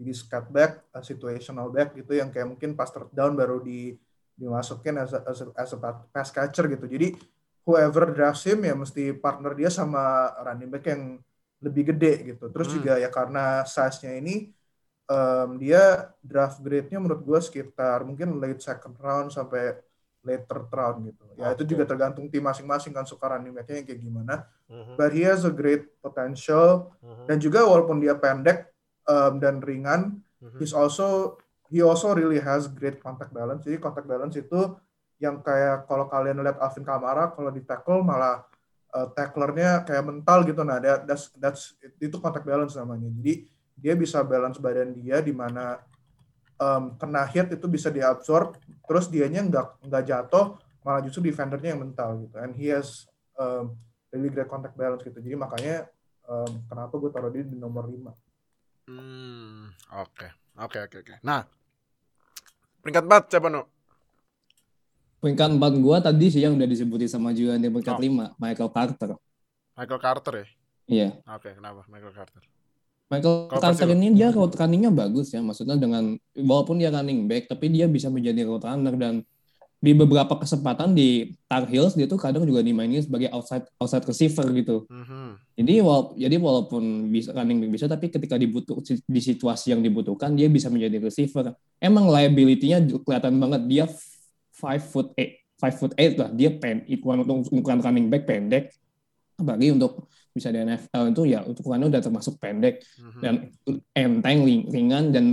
jadi 0.00 0.12
scat 0.16 0.48
back, 0.48 0.88
a 0.96 1.04
situational 1.04 1.68
back 1.68 1.92
gitu 1.92 2.16
yang 2.16 2.32
kayak 2.32 2.48
mungkin 2.48 2.72
pas 2.72 2.88
third 2.88 3.12
down 3.12 3.36
baru 3.36 3.60
di 3.60 4.00
dimasukin 4.32 4.96
as 4.96 5.12
a, 5.12 5.20
as 5.28 5.44
a, 5.44 5.46
as 5.52 5.70
a 5.76 5.78
pass 6.08 6.32
catcher 6.32 6.64
gitu. 6.72 6.88
Jadi 6.88 7.12
whoever 7.68 8.08
drafts 8.16 8.48
him 8.48 8.64
ya 8.64 8.72
mesti 8.72 9.12
partner 9.12 9.52
dia 9.52 9.68
sama 9.68 10.32
running 10.40 10.72
back 10.72 10.88
yang 10.88 11.20
lebih 11.60 11.92
gede 11.92 12.32
gitu. 12.32 12.48
Terus 12.48 12.72
Hmm. 12.72 12.76
juga 12.80 12.92
ya 12.96 13.12
karena 13.12 13.60
size-nya 13.68 14.16
ini 14.16 14.48
um, 15.12 15.60
dia 15.60 16.08
draft 16.24 16.64
grade-nya 16.64 16.96
menurut 16.96 17.20
gue 17.20 17.40
sekitar 17.44 18.00
mungkin 18.08 18.40
late 18.40 18.64
second 18.64 18.96
round 18.96 19.28
sampai 19.28 19.76
late 20.24 20.48
third 20.48 20.72
round 20.72 21.12
gitu. 21.12 21.24
Ya 21.36 21.52
itu 21.52 21.68
Oke. 21.68 21.70
juga 21.76 21.84
tergantung 21.84 22.24
tim 22.32 22.40
masing-masing 22.40 22.96
kan 22.96 23.04
suka 23.04 23.36
running 23.36 23.52
back-nya 23.52 23.84
yang 23.84 23.86
kayak 23.92 24.00
gimana. 24.00 24.48
Mhm. 24.72 24.96
But 24.96 25.12
he 25.12 25.28
has 25.28 25.44
a 25.44 25.52
great 25.52 25.84
potential 26.00 26.96
Mhm. 27.04 27.24
dan 27.28 27.36
juga 27.36 27.68
walaupun 27.68 28.00
dia 28.00 28.16
pendek 28.16 28.69
um, 29.10 29.42
dan 29.42 29.58
ringan, 29.58 30.22
Mhm. 30.38 30.58
he's 30.62 30.72
also 30.72 31.36
he 31.70 31.82
also 31.82 32.14
really 32.14 32.38
has 32.38 32.70
great 32.70 33.02
contact 33.02 33.34
balance. 33.34 33.66
Jadi 33.66 33.78
contact 33.82 34.06
balance 34.06 34.34
itu 34.38 34.74
yang 35.20 35.42
kayak 35.44 35.84
kalau 35.84 36.08
kalian 36.08 36.40
lihat 36.40 36.58
Alvin 36.58 36.82
Kamara 36.86 37.30
kalau 37.34 37.52
di 37.52 37.62
tackle 37.62 38.00
malah 38.02 38.42
uh, 38.90 39.06
tacklernya 39.12 39.84
kayak 39.86 40.02
mental 40.02 40.42
gitu. 40.48 40.62
Nah, 40.66 40.80
that, 40.82 41.06
that's 41.06 41.30
that's 41.38 41.76
itu 42.00 42.16
contact 42.18 42.46
balance 42.48 42.74
namanya. 42.74 43.12
Jadi 43.20 43.46
dia 43.76 43.94
bisa 43.94 44.24
balance 44.24 44.58
badan 44.58 44.96
dia 44.96 45.20
di 45.22 45.30
mana 45.30 45.78
um, 46.58 46.96
kena 46.98 47.22
hit 47.28 47.52
itu 47.52 47.66
bisa 47.70 47.88
diabsorb, 47.92 48.56
terus 48.88 49.06
dianya 49.06 49.44
nggak 49.44 49.86
nggak 49.86 50.04
jatuh, 50.08 50.58
malah 50.82 51.00
justru 51.04 51.28
defendernya 51.28 51.76
yang 51.76 51.82
mental 51.84 52.16
gitu. 52.26 52.34
And 52.40 52.52
he 52.56 52.72
has 52.72 53.06
um, 53.38 53.76
really 54.10 54.32
great 54.32 54.50
contact 54.50 54.74
balance 54.74 55.04
gitu. 55.06 55.20
Jadi 55.20 55.36
makanya 55.38 55.86
um, 56.26 56.64
kenapa 56.66 56.94
gue 56.98 57.10
taruh 57.12 57.30
dia 57.30 57.44
di 57.46 57.56
nomor 57.56 57.86
5. 57.86 58.10
Hmm, 58.88 59.72
oke. 59.96 60.26
Oke, 60.60 60.78
oke, 60.84 60.96
oke. 61.00 61.14
Nah, 61.24 61.44
peringkat 62.84 63.04
4 63.06 63.22
siapa, 63.32 63.48
No? 63.48 63.64
peringkat 65.20 65.60
empat 65.60 65.72
gua 65.84 66.00
tadi 66.00 66.32
sih 66.32 66.40
yang 66.40 66.56
udah 66.56 66.64
disebutin 66.64 67.04
sama 67.04 67.36
Julian 67.36 67.60
di 67.60 67.68
peringkat 67.68 67.96
Oh. 67.96 68.00
lima 68.00 68.32
Michael 68.40 68.72
Carter 68.72 69.10
Michael 69.76 70.00
Carter 70.00 70.32
ya? 70.32 70.46
iya 70.88 71.08
Oke, 71.28 71.52
kenapa 71.52 71.84
Michael 71.92 72.14
Carter? 72.16 72.40
Michael 73.12 73.36
Kalau 73.52 73.60
Carter 73.60 73.92
ini 73.92 74.16
dia 74.16 74.32
route 74.32 74.56
runningnya 74.56 74.88
bagus 74.88 75.28
ya 75.36 75.44
maksudnya 75.44 75.76
dengan 75.76 76.16
walaupun 76.32 76.80
dia 76.80 76.88
running 76.88 77.28
back 77.28 77.52
tapi 77.52 77.68
dia 77.68 77.84
bisa 77.84 78.08
menjadi 78.08 78.48
route 78.48 78.64
runner 78.64 78.96
dan 78.96 79.14
di 79.80 79.96
beberapa 79.96 80.36
kesempatan 80.36 80.92
di 80.92 81.32
Tar 81.48 81.64
Heels 81.64 81.96
dia 81.96 82.04
tuh 82.04 82.20
kadang 82.20 82.44
juga 82.44 82.60
dimainin 82.60 83.00
sebagai 83.00 83.32
outside 83.32 83.64
outside 83.80 84.04
receiver 84.04 84.44
gitu 84.52 84.84
Mhm. 84.86 85.56
Jadi 85.56 85.74
wala- 85.80 86.12
jadi 86.16 86.36
walaupun 86.36 86.82
bisa 87.08 87.32
running 87.32 87.60
back 87.60 87.70
bisa 87.72 87.84
tapi 87.84 88.08
ketika 88.08 88.36
dibutuh 88.36 88.76
di 88.84 89.20
situasi 89.20 89.72
yang 89.72 89.80
dibutuhkan 89.80 90.32
dia 90.32 90.48
bisa 90.48 90.68
menjadi 90.68 91.00
receiver. 91.00 91.52
Emang 91.76 92.08
liability-nya 92.08 92.80
kelihatan 93.00 93.36
banget 93.36 93.62
dia 93.68 93.84
5 94.52 94.80
foot 94.80 95.12
8, 95.16 95.36
5 95.60 95.76
foot 95.76 95.92
8 95.96 96.16
lah. 96.16 96.28
Dia 96.32 96.50
pen 96.56 96.84
ukuran 96.84 97.24
untuk 97.24 97.52
ukuran 97.52 97.80
running 97.80 98.08
back 98.08 98.24
pendek. 98.24 98.72
Apalagi 99.36 99.72
untuk 99.72 100.08
bisa 100.32 100.48
di 100.48 100.60
NFL 100.60 101.04
itu 101.08 101.22
ya 101.24 101.40
untuk 101.42 101.64
ukurannya 101.64 101.88
udah 101.88 102.00
termasuk 102.00 102.36
pendek 102.36 102.80
Mhm. 103.00 103.20
dan 103.20 103.34
enteng 103.92 104.44
ling- 104.44 104.68
ringan 104.68 105.12
dan 105.12 105.24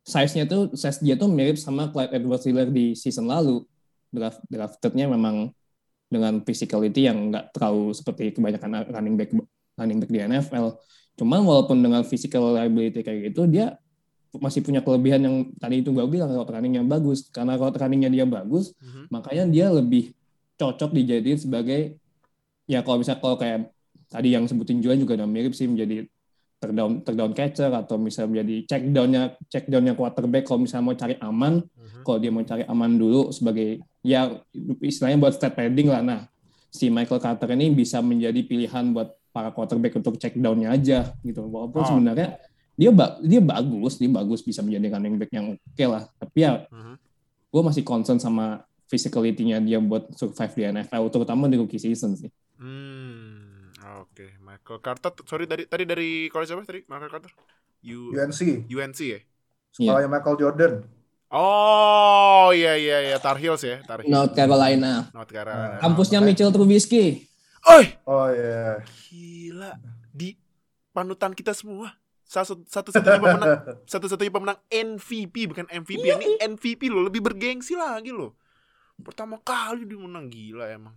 size-nya 0.00 0.44
tuh 0.44 0.72
size 0.72 1.00
dia 1.00 1.16
tuh 1.16 1.28
mirip 1.28 1.56
sama 1.56 1.88
Clyde 1.88 2.16
Edwards-Helaire 2.16 2.72
di 2.72 2.92
season 2.92 3.28
lalu. 3.28 3.64
Draft 4.08 4.40
draftednya 4.48 5.06
memang 5.06 5.52
dengan 6.08 6.40
physicality 6.40 7.04
yang 7.04 7.28
nggak 7.28 7.52
terlalu 7.52 7.92
seperti 7.92 8.32
kebanyakan 8.32 8.88
running 8.88 9.16
back 9.16 9.30
running 9.76 9.98
back 10.00 10.10
di 10.10 10.18
NFL. 10.18 10.80
Cuman 11.14 11.44
walaupun 11.44 11.76
dengan 11.78 12.00
physical 12.02 12.56
liability 12.56 13.04
kayak 13.04 13.32
gitu, 13.32 13.44
dia 13.44 13.76
masih 14.32 14.60
punya 14.60 14.80
kelebihan 14.80 15.20
yang 15.20 15.36
tadi 15.56 15.80
itu 15.80 15.90
gue 15.90 16.04
bilang 16.04 16.30
route 16.30 16.48
runningnya 16.48 16.84
bagus. 16.84 17.28
Karena 17.28 17.56
route 17.56 17.76
runningnya 17.76 18.08
dia 18.08 18.24
bagus, 18.24 18.72
Mhm. 18.76 19.02
makanya 19.10 19.44
dia 19.48 19.66
lebih 19.68 20.12
cocok 20.56 20.90
dijadiin 20.90 21.38
sebagai 21.38 22.00
ya 22.64 22.80
kalau 22.82 22.98
bisa 22.98 23.16
kalau 23.16 23.36
kayak 23.36 23.70
tadi 24.08 24.32
yang 24.32 24.44
sebutin 24.44 24.80
Juan 24.80 24.96
juga 24.96 25.16
udah 25.16 25.28
mirip 25.28 25.52
sih 25.52 25.68
menjadi 25.68 26.08
terdown 26.58 27.06
terdown 27.06 27.32
catcher 27.32 27.70
atau 27.70 27.94
misalnya 27.96 28.42
menjadi 28.42 28.54
check 28.66 28.82
downnya 28.90 29.22
check 29.46 29.64
downnya 29.70 29.94
quarterback 29.94 30.42
kalau 30.42 30.66
misalnya 30.66 30.84
mau 30.90 30.96
cari 30.98 31.14
aman 31.22 31.62
Mhm. 31.62 32.02
kalau 32.02 32.18
dia 32.18 32.30
mau 32.34 32.42
cari 32.42 32.66
aman 32.66 32.90
dulu 32.98 33.30
sebagai 33.30 33.78
ya 34.00 34.40
istilahnya 34.80 35.18
buat 35.18 35.34
stat 35.34 35.52
padding 35.52 35.88
lah 35.88 36.00
nah 36.00 36.20
si 36.68 36.88
Michael 36.88 37.18
Carter 37.18 37.48
ini 37.52 37.70
bisa 37.70 37.98
menjadi 37.98 38.40
pilihan 38.42 38.92
buat 38.92 39.16
para 39.28 39.50
quarterback 39.50 39.96
untuk 39.96 40.16
check 40.16 40.34
downnya 40.34 40.72
aja 40.72 41.12
gitu 41.20 41.44
walaupun 41.44 41.82
Oh. 41.82 41.88
sebenarnya 41.88 42.38
dia 42.74 42.90
ba- 42.90 43.18
dia 43.18 43.40
bagus 43.40 43.98
dia 43.98 44.06
bagus 44.06 44.40
bisa 44.40 44.62
menjadi 44.62 44.94
running 44.94 45.16
back 45.16 45.32
yang 45.32 45.46
oke 45.52 45.84
lah 45.84 46.06
tapi 46.16 46.38
ya 46.42 46.66
Mhm. 46.68 46.94
gue 47.48 47.62
masih 47.64 47.82
concern 47.82 48.18
sama 48.18 48.62
physicality-nya 48.86 49.60
dia 49.60 49.78
buat 49.78 50.08
survive 50.14 50.54
di 50.54 50.62
NFL 50.70 51.04
terutama 51.08 51.44
di 51.44 51.56
rookie 51.56 51.78
season 51.78 52.14
sih 52.14 52.30
Hmm, 52.58 53.70
oke. 54.02 54.34
Michael 54.42 54.82
Carter, 54.82 55.14
sorry 55.22 55.46
tadi 55.46 55.62
tadi 55.64 55.86
dari 55.86 56.26
college 56.26 56.50
apa 56.50 56.66
tadi? 56.66 56.82
Michael 56.84 57.06
Carter? 57.08 57.30
U, 57.86 58.10
UNC, 58.10 58.66
UNC 58.66 59.00
ya? 59.06 59.20
sekolahnya 59.70 60.10
Michael 60.10 60.36
Jordan. 60.36 60.72
Oh, 61.28 62.48
iya 62.56 62.72
iya 62.80 63.04
iya, 63.04 63.16
Tar 63.20 63.36
Heels 63.36 63.60
ya, 63.60 63.84
Tar 63.84 64.00
Heels. 64.00 64.08
North 64.08 64.32
Carolina 64.32 65.12
North 65.12 65.28
Carolina. 65.28 65.76
kampusnya 65.76 66.24
Mitchell 66.24 66.48
Trubisky 66.48 67.28
Oi, 67.68 67.84
Oh 68.08 68.32
iya. 68.32 68.80
gila. 69.10 69.76
Di 70.08 70.32
panutan 70.88 71.36
kita 71.36 71.52
semua. 71.52 71.92
Satu 72.24 72.64
satu-satunya 72.64 73.20
pemenang 73.20 73.52
satu-satunya 73.92 74.32
pemenang 74.32 74.58
MVP 74.68 75.48
bukan 75.48 75.68
MVP 75.68 76.00
ini 76.00 76.40
MVP 76.40 76.88
lo 76.88 77.04
lebih 77.04 77.20
bergengsi 77.20 77.76
lagi 77.76 78.08
lo. 78.08 78.36
Pertama 78.96 79.36
kali 79.40 79.84
dia 79.84 80.00
menang 80.00 80.32
gila 80.32 80.64
emang. 80.68 80.96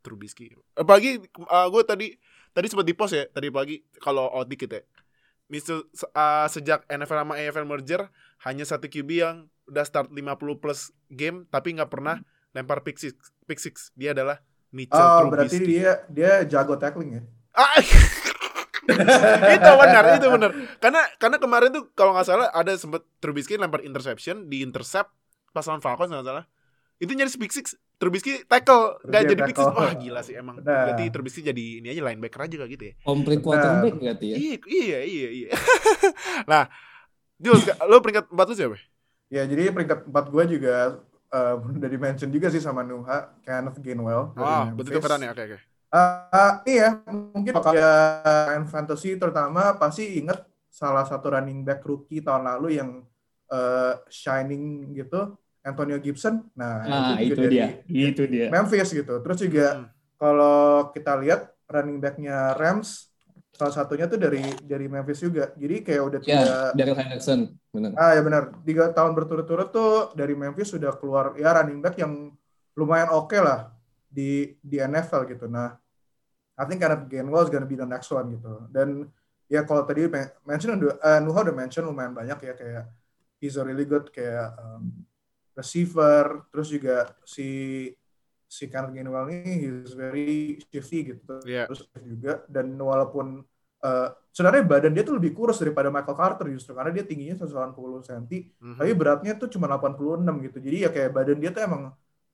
Trubisky. 0.00 0.52
Apalagi 0.72 1.20
gue 1.44 1.82
tadi 1.84 2.16
tadi 2.52 2.66
sempat 2.68 2.86
di 2.88 2.94
post 2.96 3.12
ya 3.12 3.24
tadi 3.28 3.52
pagi 3.52 3.76
kalau 4.00 4.24
out 4.30 4.48
dikit 4.48 4.72
ya. 4.72 4.80
Misal 5.48 5.84
uh, 5.84 6.48
sejak 6.48 6.88
NFL 6.88 7.28
sama 7.28 7.36
AFL 7.36 7.68
merger 7.68 8.08
hanya 8.44 8.62
satu 8.62 8.86
QB 8.86 9.10
yang 9.10 9.36
udah 9.64 9.82
start 9.82 10.12
50 10.12 10.20
plus 10.60 10.92
game 11.08 11.48
tapi 11.48 11.72
nggak 11.72 11.88
pernah 11.88 12.20
lempar 12.52 12.84
pick 12.84 12.96
six, 12.96 13.16
pick 13.44 13.56
six. 13.56 13.90
Dia 13.94 14.12
adalah 14.12 14.38
Mitchell 14.70 15.00
Oh, 15.00 15.26
berarti 15.26 15.56
Trubisky. 15.56 15.70
dia 15.72 15.90
dia 16.06 16.32
jago 16.44 16.76
tackling 16.76 17.10
ya. 17.14 17.22
Ah, 17.52 17.78
itu 19.54 19.70
benar, 19.74 20.04
itu 20.18 20.28
benar. 20.28 20.50
Karena 20.78 21.02
karena 21.16 21.36
kemarin 21.38 21.70
tuh 21.72 21.84
kalau 21.94 22.12
nggak 22.12 22.26
salah 22.26 22.48
ada 22.50 22.74
sempat 22.76 23.02
Trubisky 23.18 23.56
lempar 23.56 23.80
interception 23.80 24.46
di 24.46 24.60
intercept 24.60 25.10
pas 25.50 25.64
lawan 25.64 25.80
Falcons 25.80 26.10
nggak 26.10 26.26
salah. 26.26 26.44
Itu 26.94 27.10
nyaris 27.10 27.34
pick 27.34 27.50
six, 27.50 27.74
Trubisky 27.96 28.44
tackle 28.44 28.98
nggak 29.02 29.22
jadi 29.24 29.40
pick 29.46 29.56
six. 29.56 29.66
tackle. 29.66 29.78
Wah 29.78 29.94
gila 29.94 30.20
sih 30.20 30.34
emang. 30.36 30.60
Benar. 30.60 30.92
Berarti 30.92 31.04
Trubisky 31.10 31.40
jadi 31.42 31.64
ini 31.80 31.88
aja 31.90 32.02
linebacker 32.04 32.40
aja 32.44 32.54
kayak 32.60 32.70
gitu 32.70 32.84
ya. 32.84 32.94
Benar. 33.02 33.38
quarterback 33.40 33.94
berarti 33.96 34.26
ya 34.30 34.36
Iya, 34.36 34.56
iya, 34.68 34.98
iya, 35.02 35.28
iya. 35.32 35.48
nah, 36.50 36.68
Jules, 37.44 37.64
lo 37.84 38.00
peringkat 38.00 38.24
4 38.32 38.46
lu 38.48 38.54
siapa? 38.56 38.76
Ya, 39.28 39.42
jadi 39.44 39.68
peringkat 39.72 40.08
4 40.08 40.24
gue 40.32 40.44
juga 40.56 40.74
eh, 41.28 41.54
udah 41.78 41.88
di-mention 41.92 42.30
juga 42.32 42.48
sih 42.48 42.62
sama 42.62 42.80
Nuha, 42.80 43.28
Kenneth 43.44 43.78
Gainwell. 43.84 44.32
dari 44.32 44.44
Oh, 44.44 44.64
betul 44.80 44.92
tukeran 44.96 45.20
ya, 45.20 45.30
oke 45.36 45.42
oke. 45.44 45.58
Ah, 45.94 46.58
iya, 46.66 46.98
mungkin 47.06 47.54
kalau 47.54 47.70
ya 47.70 47.92
main 48.50 48.66
fantasy 48.66 49.14
terutama 49.14 49.78
pasti 49.78 50.18
inget 50.18 50.42
salah 50.66 51.06
satu 51.06 51.30
running 51.38 51.62
back 51.62 51.86
rookie 51.86 52.18
tahun 52.18 52.50
lalu 52.50 52.82
yang 52.82 52.90
eh, 53.46 53.94
shining 54.10 54.90
gitu, 54.98 55.38
Antonio 55.62 56.02
Gibson. 56.02 56.50
Nah, 56.58 56.82
nah 56.82 57.14
itu 57.22 57.38
juga 57.38 57.46
dia 57.46 57.66
dari 57.78 58.10
itu 58.10 58.22
dia 58.26 58.46
Memphis 58.50 58.90
gitu. 58.90 59.14
Terus 59.22 59.38
juga 59.38 59.66
Hmm. 59.78 59.86
kalau 60.18 60.90
kita 60.90 61.14
lihat 61.22 61.54
running 61.70 62.02
backnya 62.02 62.58
Rams, 62.58 63.13
salah 63.54 63.74
satunya 63.74 64.10
tuh 64.10 64.18
dari 64.18 64.42
dari 64.66 64.86
Memphis 64.90 65.22
juga. 65.22 65.54
Jadi 65.54 65.86
kayak 65.86 66.02
udah 66.02 66.20
tiga, 66.20 66.38
ya 66.42 66.56
Daryl 66.74 66.98
Henderson 66.98 67.40
benar 67.70 67.90
ah 67.98 68.10
ya 68.14 68.22
benar, 68.22 68.42
tiga 68.62 68.90
tahun 68.90 69.14
berturut-turut 69.14 69.68
tuh 69.70 70.14
dari 70.18 70.34
Memphis 70.34 70.74
sudah 70.74 70.94
keluar 70.98 71.34
ya 71.38 71.54
running 71.54 71.78
back 71.78 71.98
yang 71.98 72.34
lumayan 72.74 73.10
oke 73.14 73.38
lah 73.38 73.70
di 74.10 74.58
di 74.62 74.78
NFL 74.78 75.26
gitu. 75.30 75.46
Nah, 75.46 75.74
I 76.54 76.62
think 76.66 76.82
Kenneth 76.82 77.06
Gainwell 77.10 77.46
is 77.46 77.50
gonna 77.50 77.66
be 77.66 77.78
the 77.78 77.86
next 77.86 78.10
one 78.10 78.34
gitu. 78.34 78.66
Dan 78.70 79.10
ya 79.46 79.62
kalau 79.62 79.86
tadi 79.86 80.06
men- 80.10 80.34
mention 80.42 80.74
eh, 80.78 81.20
Nuha 81.22 81.40
udah 81.46 81.54
mention 81.54 81.86
lumayan 81.86 82.14
banyak 82.14 82.38
ya 82.42 82.54
kayak 82.54 82.84
he's 83.38 83.58
a 83.58 83.62
really 83.62 83.86
good 83.86 84.10
kayak 84.10 84.54
um, 84.58 85.06
receiver, 85.54 86.46
terus 86.50 86.70
juga 86.70 87.14
si 87.22 87.90
si 88.54 88.64
Kenneth 88.70 88.94
Gainwell 88.94 89.26
ini 89.34 89.52
he's 89.66 89.92
very 89.98 90.62
shifty 90.70 90.98
gitu. 91.10 91.34
Iya. 91.42 91.66
Terus 91.66 91.80
juga 92.06 92.32
dan 92.46 92.66
walaupun 92.78 93.42
eh, 93.84 94.08
sebenarnya 94.30 94.62
badan 94.64 94.92
dia 94.94 95.04
tuh 95.04 95.18
lebih 95.18 95.34
kurus 95.36 95.58
daripada 95.58 95.90
Michael 95.90 96.16
Carter 96.16 96.46
justru 96.54 96.72
karena 96.78 96.90
dia 96.94 97.04
tingginya 97.04 97.34
180 97.42 98.00
cm 98.00 98.24
Mhm. 98.62 98.78
tapi 98.80 98.92
beratnya 98.94 99.32
tuh 99.36 99.48
cuma 99.50 99.66
86 99.68 100.34
gitu. 100.46 100.58
Jadi 100.62 100.76
ya 100.86 100.90
kayak 100.94 101.10
badan 101.12 101.38
dia 101.42 101.50
tuh 101.50 101.62
emang 101.68 101.82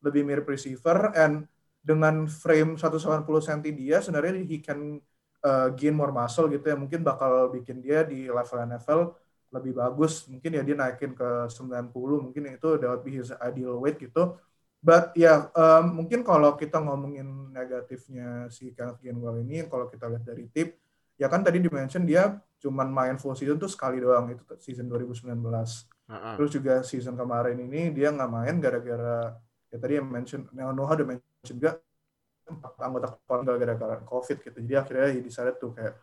lebih 0.04 0.22
mirip 0.28 0.46
receiver 0.46 1.12
and 1.16 1.44
dengan 1.80 2.28
frame 2.28 2.76
180 2.76 3.40
cm 3.40 3.60
dia 3.72 3.96
sebenarnya 4.04 4.44
he 4.44 4.60
can 4.60 5.00
uh, 5.42 5.68
gain 5.72 5.96
more 5.96 6.12
muscle 6.12 6.46
gitu 6.52 6.64
ya. 6.68 6.76
Mungkin 6.76 7.00
bakal 7.00 7.48
bikin 7.50 7.80
dia 7.80 8.04
di 8.04 8.28
level 8.28 8.58
NFL 8.68 9.00
lebih 9.50 9.72
bagus. 9.74 10.28
Mungkin 10.30 10.50
ya 10.54 10.62
dia 10.62 10.76
naikin 10.78 11.10
ke 11.16 11.50
90, 11.50 12.22
mungkin 12.30 12.42
itu 12.54 12.68
udah 12.78 12.94
be 13.02 13.18
his 13.18 13.32
ideal 13.42 13.80
weight 13.82 13.98
gitu. 13.98 14.38
But 14.80 15.12
ya 15.12 15.52
um, 15.52 16.00
mungkin 16.00 16.24
kalau 16.24 16.56
kita 16.56 16.80
ngomongin 16.80 17.52
negatifnya 17.52 18.48
si 18.48 18.72
Kenneth 18.72 19.04
Gainwell 19.04 19.44
ini 19.44 19.68
kalau 19.68 19.92
kita 19.92 20.08
lihat 20.08 20.24
dari 20.24 20.48
tip 20.48 20.80
ya 21.20 21.28
kan 21.28 21.44
tadi 21.44 21.60
dimention 21.60 22.08
dia 22.08 22.40
cuman 22.64 22.88
main 22.88 23.16
full 23.20 23.36
season 23.36 23.60
tuh 23.60 23.68
sekali 23.68 24.00
doang 24.00 24.32
itu 24.32 24.40
season 24.56 24.88
2019. 24.88 25.36
Heeh. 25.36 26.34
Terus 26.40 26.50
juga 26.50 26.74
season 26.80 27.12
kemarin 27.12 27.60
ini 27.60 27.92
dia 27.92 28.08
nggak 28.08 28.30
main 28.32 28.56
gara-gara 28.56 29.36
ya 29.68 29.76
tadi 29.76 30.00
yang 30.00 30.08
mention 30.08 30.48
Noah 30.56 30.96
udah 30.96 31.06
mention 31.12 31.56
juga 31.60 31.76
empat 32.48 32.72
anggota 32.82 33.06
keluarga 33.28 33.52
gara-gara 33.60 33.96
COVID 34.02 34.38
gitu. 34.42 34.58
Jadi 34.64 34.74
akhirnya 34.74 35.08
he 35.12 35.20
decided 35.20 35.60
to 35.60 35.70
kayak 35.76 35.94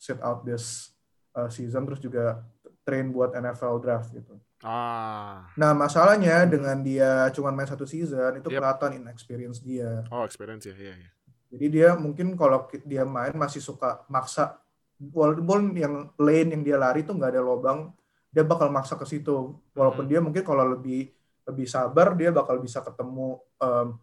sit 0.00 0.18
out 0.24 0.42
this 0.42 0.96
uh, 1.36 1.46
season 1.52 1.84
terus 1.86 2.00
juga 2.02 2.42
train 2.82 3.12
buat 3.14 3.36
NFL 3.36 3.78
draft 3.78 4.10
gitu. 4.10 4.40
Ah. 4.62 5.50
Nah 5.58 5.74
masalahnya 5.74 6.46
dengan 6.46 6.78
dia 6.80 7.28
cuma 7.34 7.50
main 7.50 7.66
satu 7.66 7.82
season 7.82 8.38
itu 8.38 8.48
Yep. 8.48 8.56
kelihatan 8.56 8.90
inexperience 8.96 9.58
dia. 9.60 10.06
Oh, 10.08 10.22
experience 10.22 10.64
ya, 10.64 10.74
iya 10.78 10.94
iya. 10.96 11.10
Jadi 11.52 11.66
dia 11.68 11.88
mungkin 11.94 12.32
kalau 12.32 12.64
dia 12.86 13.04
main 13.04 13.34
masih 13.36 13.60
suka 13.60 14.06
maksa 14.08 14.56
walaupun 15.12 15.74
yang 15.74 16.08
lane 16.16 16.54
yang 16.54 16.62
dia 16.62 16.78
lari 16.78 17.02
tuh 17.02 17.18
nggak 17.18 17.34
ada 17.36 17.42
lobang, 17.42 17.90
dia 18.30 18.46
bakal 18.46 18.70
maksa 18.70 18.94
ke 18.96 19.04
situ. 19.04 19.58
Walaupun 19.74 20.06
Mhm. 20.06 20.10
dia 20.10 20.20
mungkin 20.22 20.42
kalau 20.42 20.64
lebih 20.64 21.10
lebih 21.42 21.66
sabar 21.66 22.14
dia 22.14 22.30
bakal 22.30 22.62
bisa 22.62 22.80
ketemu 22.80 23.34
um, 23.58 23.98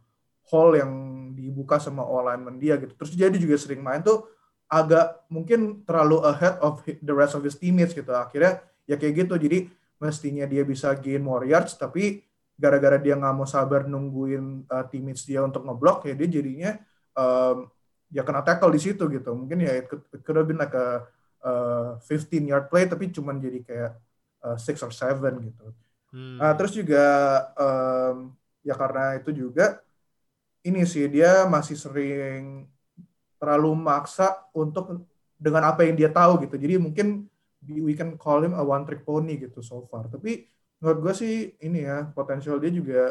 hole 0.51 0.75
yang 0.75 0.91
dibuka 1.33 1.79
sama 1.79 2.03
lineman 2.03 2.59
dia 2.59 2.75
gitu. 2.75 2.91
Terus 2.99 3.15
jadi 3.15 3.37
juga 3.39 3.55
sering 3.55 3.79
main 3.79 4.03
tuh 4.03 4.27
agak 4.67 5.23
mungkin 5.31 5.81
terlalu 5.87 6.19
ahead 6.27 6.59
of 6.59 6.83
the 6.85 7.15
rest 7.15 7.33
of 7.33 7.41
his 7.41 7.55
teammates 7.55 7.95
gitu. 7.95 8.11
Akhirnya 8.11 8.59
ya 8.85 8.99
kayak 8.99 9.25
gitu. 9.25 9.39
Jadi 9.39 9.71
mestinya 9.99 10.47
dia 10.47 10.63
bisa 10.63 10.95
gain 10.95 11.21
more 11.21 11.43
yards 11.43 11.75
tapi 11.75 12.23
gara-gara 12.59 12.99
dia 12.99 13.15
nggak 13.15 13.35
mau 13.35 13.47
sabar 13.47 13.87
nungguin 13.87 14.67
uh, 14.67 14.83
teammates 14.91 15.23
dia 15.23 15.39
untuk 15.43 15.63
ngeblok 15.63 16.07
ya 16.07 16.13
dia 16.15 16.27
jadinya 16.27 16.71
um, 17.15 17.67
ya 18.11 18.25
kena 18.25 18.41
tackle 18.41 18.73
di 18.73 18.81
situ 18.81 19.05
gitu. 19.07 19.31
Mungkin 19.31 19.63
ya 19.63 19.79
it 19.79 19.85
could, 19.87 20.03
it 20.11 20.21
could 20.25 20.35
have 20.35 20.49
been 20.49 20.59
like 20.59 20.73
a 20.73 21.05
uh, 21.45 21.95
15 22.03 22.49
yard 22.49 22.65
play 22.67 22.89
tapi 22.89 23.13
cuman 23.13 23.39
jadi 23.39 23.59
kayak 23.63 23.91
uh, 24.43 24.57
six 24.57 24.81
or 24.81 24.91
seven 24.91 25.39
gitu. 25.45 25.65
Hmm. 26.09 26.41
Nah, 26.41 26.51
terus 26.57 26.73
juga 26.73 27.05
um, 27.55 28.33
ya 28.65 28.73
karena 28.75 29.21
itu 29.21 29.31
juga 29.31 29.79
ini 30.65 30.83
sih 30.83 31.07
dia 31.07 31.47
masih 31.47 31.79
sering 31.79 32.67
terlalu 33.39 33.71
maksa 33.77 34.35
untuk 34.51 35.07
dengan 35.39 35.71
apa 35.71 35.87
yang 35.87 35.95
dia 35.95 36.11
tahu 36.11 36.43
gitu. 36.43 36.59
Jadi 36.59 36.75
mungkin 36.75 37.29
we 37.67 37.93
can 37.97 38.15
call 38.15 38.39
him 38.43 38.55
a 38.55 38.63
one 38.63 38.83
trick 38.87 39.03
pony 39.03 39.35
gitu 39.39 39.59
so 39.59 39.83
far. 39.91 40.07
Tapi 40.07 40.47
menurut 40.79 40.99
gue 41.03 41.13
sih 41.15 41.33
ini 41.65 41.83
ya 41.83 42.07
potensial 42.15 42.57
dia 42.63 42.71
juga 42.71 43.01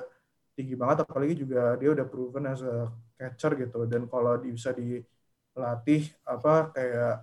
tinggi 0.56 0.74
banget 0.74 1.04
apalagi 1.06 1.34
juga 1.38 1.76
dia 1.78 1.90
udah 1.94 2.06
proven 2.08 2.44
as 2.50 2.64
a 2.64 2.88
catcher 3.20 3.52
gitu 3.54 3.84
dan 3.86 4.08
kalau 4.10 4.34
bisa 4.40 4.72
dilatih 4.74 6.02
apa 6.26 6.72
kayak 6.74 7.14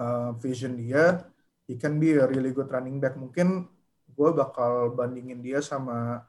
uh, 0.00 0.30
vision 0.42 0.74
dia 0.74 1.22
he 1.68 1.76
can 1.78 2.00
be 2.02 2.16
a 2.18 2.26
really 2.26 2.50
good 2.50 2.66
running 2.72 2.98
back 2.98 3.14
mungkin 3.14 3.68
gue 4.12 4.30
bakal 4.34 4.92
bandingin 4.92 5.40
dia 5.40 5.60
sama 5.62 6.26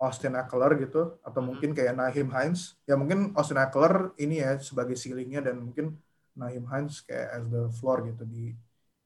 Austin 0.00 0.34
Eckler 0.36 0.74
gitu 0.82 1.16
atau 1.22 1.40
Mhm. 1.40 1.46
mungkin 1.48 1.70
kayak 1.72 1.94
Naheem 1.96 2.28
Hines 2.28 2.76
ya 2.84 2.98
mungkin 2.98 3.32
Austin 3.38 3.56
Eckler 3.62 4.12
ini 4.20 4.42
ya 4.42 4.58
sebagai 4.60 4.98
ceilingnya 4.98 5.40
dan 5.46 5.62
mungkin 5.62 5.96
Naheem 6.34 6.66
Hines 6.66 7.00
kayak 7.06 7.28
as 7.40 7.46
the 7.48 7.70
floor 7.78 8.02
gitu 8.10 8.26
di 8.26 8.52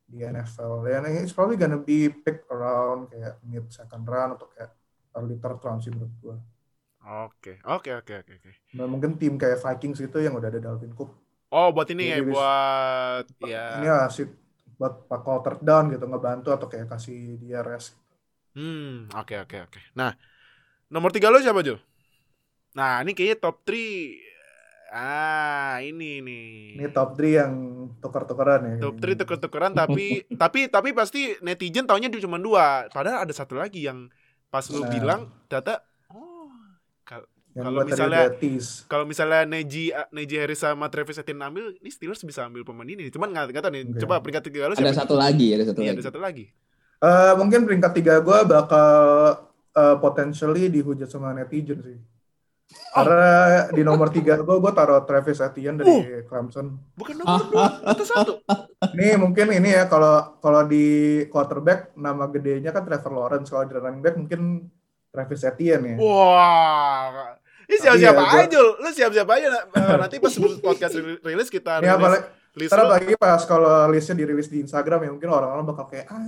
di 0.08 0.24
NFL 0.24 0.84
dan 0.88 1.04
it's 1.20 1.34
probably 1.36 1.58
gonna 1.60 1.78
be 1.80 2.08
pick 2.08 2.44
around 2.48 3.12
kayak 3.12 3.36
mid 3.44 3.64
second 3.68 4.04
round 4.08 4.36
atau 4.36 4.48
kayak 4.56 4.70
early 5.16 5.36
third 5.42 5.60
round 5.64 5.80
sih 5.84 5.92
menurut 5.92 6.14
gue 6.24 6.36
Oke, 7.08 7.52
oke, 7.64 7.90
oke, 8.00 8.12
oke, 8.20 8.32
oke. 8.36 8.52
nah, 8.76 8.86
mungkin 8.92 9.16
tim 9.20 9.34
kayak 9.40 9.58
Vikings 9.64 9.98
gitu 10.04 10.18
yang 10.20 10.34
udah 10.38 10.48
ada 10.52 10.60
Dalvin 10.60 10.92
Cook 10.92 11.10
Oh, 11.48 11.72
buat 11.72 11.88
ini 11.88 12.12
ya, 12.12 12.20
buat 12.20 13.24
ini 13.40 13.86
ya. 13.88 14.04
asik 14.04 14.28
buat 14.78 15.08
pak 15.10 15.24
third 15.44 15.60
down 15.64 15.84
gitu 15.90 16.04
ngebantu 16.06 16.48
atau 16.54 16.68
kayak 16.70 16.86
kasih 16.92 17.40
dia 17.42 17.60
rest 17.64 17.96
Hmm, 18.56 19.06
oke, 19.14 19.34
oke, 19.44 19.56
oke. 19.70 19.80
Nah, 19.94 20.10
nomor 20.90 21.10
tiga 21.14 21.30
lo 21.32 21.38
siapa, 21.42 21.62
Jo? 21.62 21.76
Nah, 22.76 23.02
ini 23.02 23.12
kayaknya 23.16 23.36
top 23.44 23.56
3. 23.66 23.82
Ah, 24.88 25.84
ini 25.84 26.24
nih. 26.24 26.48
ini 26.76 26.86
top 26.96 27.08
3 27.16 27.28
yang 27.44 27.52
tuker-tukeran 27.98 28.60
ya 28.64 28.74
Top 28.80 28.96
3 28.96 29.14
tuker-tukeran 29.16 29.72
tapi 29.72 30.06
tapi 30.42 30.66
tapi 30.66 30.88
pasti 30.90 31.34
netizen 31.38 31.84
taunya 31.84 32.06
dia 32.06 32.18
cuma 32.18 32.36
dua. 32.36 32.86
Padahal 32.88 33.22
ada 33.22 33.32
satu 33.32 33.54
lagi 33.54 33.82
yang 33.82 34.06
pas 34.48 34.64
lu 34.66 34.80
Nah. 34.80 34.88
bilang 34.88 35.20
data 35.44 35.82
oh 36.08 36.48
kalau 37.50 37.82
misalnya- 37.82 38.30
kalau 38.86 39.02
misalnya 39.02 39.42
Neji 39.44 39.90
Neji 40.08 40.36
Harris 40.36 40.60
sama 40.60 40.86
Travis 40.86 41.18
Etienne 41.18 41.42
ambil, 41.42 41.74
ini 41.74 41.90
Steelers 41.90 42.22
bisa 42.22 42.46
ambil 42.46 42.62
pemain 42.62 42.86
ini. 42.86 43.10
Cuman 43.10 43.28
nggak 43.28 43.50
tahu 43.52 43.72
nih. 43.72 43.82
Coba 43.98 44.22
peringkat 44.22 44.44
tiga 44.44 44.64
lo 44.64 44.72
Ada 44.72 44.84
siapa? 44.84 45.02
satu 45.02 45.14
lagi, 45.14 45.50
ada 45.50 45.64
satu 45.64 45.80
Iya, 45.80 45.90
lagi. 45.90 45.98
ada 45.98 46.04
satu 46.06 46.18
lagi. 46.18 46.44
Eh, 46.98 47.32
mungkin 47.34 47.62
peringkat 47.62 47.92
tiga 47.92 48.14
gue 48.18 48.38
bakal 48.44 48.90
eh, 49.74 49.96
potentially 49.98 50.66
dihujat 50.68 51.06
sama 51.06 51.30
netizen 51.30 51.78
sih. 51.80 51.98
Oh. 52.68 53.00
Karena 53.00 53.32
di 53.70 53.80
nomor 53.80 54.08
tiga 54.08 54.36
gue, 54.36 54.56
gue 54.58 54.72
taruh 54.72 55.00
Travis 55.02 55.40
Etienne 55.40 55.78
dari 55.78 55.88
Uh. 55.88 56.22
Clemson. 56.22 56.76
Bukan 56.94 57.14
nomor 57.16 57.40
dua 57.48 57.64
atau 57.82 58.04
satu. 58.04 58.32
Ini 58.92 59.16
mungkin 59.16 59.48
ini 59.50 59.72
ya 59.72 59.86
kalau 59.86 60.36
kalau 60.36 60.62
di 60.62 60.84
quarterback 61.26 61.94
nama 61.94 62.28
gedenya 62.28 62.68
kan 62.68 62.84
Trevor 62.84 63.12
Lawrence. 63.14 63.48
Kalau 63.48 63.64
di 63.64 63.72
running 63.72 64.00
back 64.00 64.16
mungkin 64.16 64.68
Travis 65.08 65.42
Etienne 65.42 65.84
ya. 65.86 65.96
Wah. 65.98 67.32
Ini 67.64 67.76
siap-siap 67.78 68.14
Iya, 68.14 68.20
gua- 68.22 68.42
aja. 68.42 68.60
Lu 68.74 68.88
siap-siap 68.90 69.28
aja. 69.30 69.46
Eh, 69.48 69.96
Nanti 69.98 70.16
pas 70.18 70.32
podcast 70.58 70.94
ri- 70.94 71.20
rilis 71.22 71.48
kita 71.48 71.72
rilis 71.78 71.92
apalagi, 71.94 72.24
list 72.54 72.70
ntar 72.70 72.78
lo. 72.78 72.84
apalagi 72.86 73.14
pas 73.14 73.40
kalau 73.44 73.72
listnya 73.88 74.16
dirilis 74.18 74.48
di 74.48 74.58
Instagram 74.58 75.00
ya 75.02 75.10
mungkin 75.10 75.30
orang-orang 75.30 75.64
bakal 75.64 75.84
kayak 75.86 76.04
ah 76.06 76.20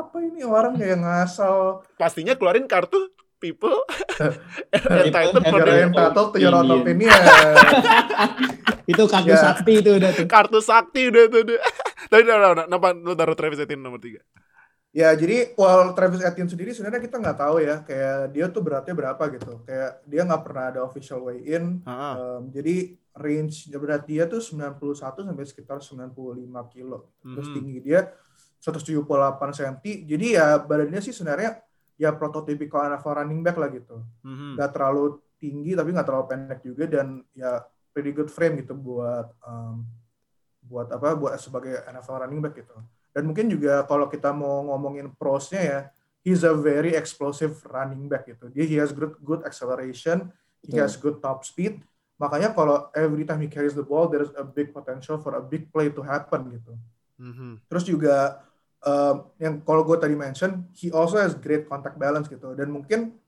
apa 0.00 0.16
ini 0.18 0.40
orang 0.40 0.72
kayak 0.74 0.98
ngasal 0.98 1.84
Pastinya 1.94 2.32
keluarin 2.32 2.64
kartu 2.64 3.12
people 3.36 3.76
entitled 4.72 5.44
for 5.44 5.60
their 5.60 5.86
entitled 5.86 6.32
to 6.32 6.38
your 6.38 6.52
own 6.52 6.68
Opinion. 6.72 7.12
Itu 8.86 9.02
kartu 9.06 9.34
Ya. 9.34 9.40
sakti 9.42 9.82
itu 9.82 9.90
udah 9.98 10.10
tuh. 10.14 10.26
kartu 10.30 10.58
sakti 10.62 11.10
udah 11.10 11.26
tuh 11.26 11.40
udah. 11.42 11.58
Tapi 12.10 12.22
udah, 12.22 12.36
udah, 12.38 12.50
udah. 12.54 12.64
Kenapa 12.70 12.88
lu 12.94 13.12
taruh 13.12 13.34
Travis 13.34 13.58
Etienne 13.58 13.82
nomor 13.82 13.98
3? 13.98 14.22
Ya, 14.94 15.10
jadi 15.12 15.52
well 15.58 15.90
Travis 15.92 16.22
Etienne 16.22 16.46
sendiri 16.46 16.70
sebenarnya 16.70 17.02
kita 17.02 17.18
nggak 17.18 17.36
tahu 17.36 17.60
ya, 17.60 17.82
kayak 17.82 18.30
dia 18.30 18.46
tuh 18.48 18.62
beratnya 18.62 18.94
berapa 18.94 19.18
gitu. 19.34 19.60
Kayak 19.66 20.00
dia 20.06 20.22
nggak 20.22 20.42
pernah 20.46 20.64
ada 20.70 20.80
official 20.86 21.26
weigh 21.26 21.42
in. 21.50 21.82
Um, 21.82 22.48
jadi 22.48 22.94
range 23.12 23.68
berat 23.74 24.06
dia 24.06 24.24
tuh 24.24 24.38
91 24.38 24.78
sampai 25.26 25.44
sekitar 25.44 25.82
95 25.82 26.14
kilo. 26.70 27.10
Terus 27.20 27.48
Mhm. 27.50 27.54
tinggi 27.58 27.76
dia 27.82 28.00
178 28.62 29.50
cm. 29.52 29.76
Jadi 30.06 30.26
ya 30.32 30.56
badannya 30.58 31.02
sih 31.02 31.12
sebenarnya 31.12 31.58
ya 31.96 32.12
prototipikal 32.12 32.92
NFL 32.92 33.24
running 33.24 33.40
back 33.40 33.56
lah 33.56 33.68
gitu. 33.72 34.04
Mhm. 34.24 34.60
Nggak 34.60 34.70
terlalu 34.76 35.04
tinggi 35.36 35.72
tapi 35.76 35.92
nggak 35.92 36.06
terlalu 36.08 36.26
pendek 36.28 36.60
juga 36.64 36.84
dan 36.88 37.20
ya 37.36 37.60
pretty 37.92 38.12
good 38.12 38.28
frame 38.28 38.60
gitu 38.60 38.76
buat 38.76 39.32
um, 39.44 39.84
buat 40.64 40.88
apa 40.92 41.16
buat 41.16 41.36
sebagai 41.40 41.80
NFL 41.88 42.28
running 42.28 42.40
back 42.44 42.54
gitu. 42.60 42.76
Dan 43.16 43.32
mungkin 43.32 43.48
juga 43.48 43.80
kalau 43.88 44.12
kita 44.12 44.28
mau 44.36 44.68
ngomongin 44.68 45.08
prosnya 45.16 45.62
ya, 45.64 45.80
he's 46.20 46.44
a 46.44 46.52
very 46.52 46.92
explosive 46.92 47.56
running 47.72 48.12
back 48.12 48.28
gitu. 48.28 48.52
Dia 48.52 48.68
he 48.68 48.76
has 48.76 48.92
good 48.92 49.16
good 49.24 49.40
acceleration, 49.48 50.28
he 50.60 50.76
Betul. 50.76 50.84
has 50.84 50.92
good 51.00 51.16
top 51.24 51.40
speed. 51.48 51.80
Makanya 52.20 52.52
kalau 52.52 52.92
every 52.92 53.24
time 53.24 53.40
he 53.44 53.48
carries 53.48 53.72
the 53.72 53.84
ball, 53.84 54.08
there's 54.08 54.32
a 54.36 54.44
big 54.44 54.72
potential 54.72 55.16
for 55.16 55.36
a 55.36 55.42
big 55.44 55.68
play 55.72 55.88
to 55.88 56.04
happen 56.04 56.52
gitu. 56.52 56.72
Mhm. 57.16 57.64
Terus 57.68 57.84
juga 57.88 58.44
um, 58.86 59.16
yang 59.42 59.58
kalau 59.66 59.82
gue 59.82 59.98
tadi 59.98 60.14
mention, 60.14 60.62
he 60.72 60.88
also 60.94 61.18
has 61.18 61.34
great 61.34 61.66
contact 61.66 61.98
balance 61.98 62.30
gitu. 62.30 62.54
Dan 62.54 62.70
mungkin 62.70 63.18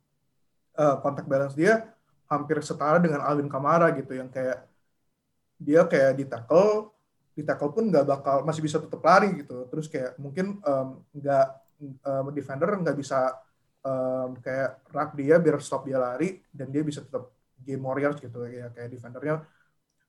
uh, 0.79 0.97
contact 1.03 1.27
balance 1.27 1.59
dia 1.59 1.91
hampir 2.31 2.63
setara 2.63 3.03
dengan 3.03 3.27
Alvin 3.27 3.51
Kamara 3.51 3.91
gitu, 3.99 4.15
yang 4.15 4.31
kayak 4.31 4.65
dia 5.59 5.83
kayak 5.91 6.13
di 6.15 6.25
tackle, 6.25 6.95
di 7.35 7.43
tackle 7.43 7.75
pun 7.75 7.91
nggak 7.91 8.07
bakal 8.07 8.37
masih 8.47 8.63
bisa 8.63 8.79
tetap 8.79 9.03
lari 9.03 9.43
gitu. 9.43 9.67
Terus 9.67 9.91
kayak 9.91 10.15
mungkin 10.23 10.63
um, 10.63 11.03
nggak 11.11 11.47
um, 12.07 12.27
defender 12.31 12.71
nggak 12.79 12.97
bisa 12.97 13.35
um, 13.83 14.39
kayak 14.39 14.79
rak 14.95 15.11
dia 15.19 15.37
biar 15.43 15.59
stop 15.59 15.83
dia 15.87 15.99
lari 15.99 16.39
dan 16.55 16.71
dia 16.71 16.83
bisa 16.87 17.03
tetap 17.03 17.35
game 17.59 17.83
warriors 17.83 18.19
gitu 18.23 18.47
ya 18.47 18.71
kayak 18.71 18.91
defendernya 18.95 19.43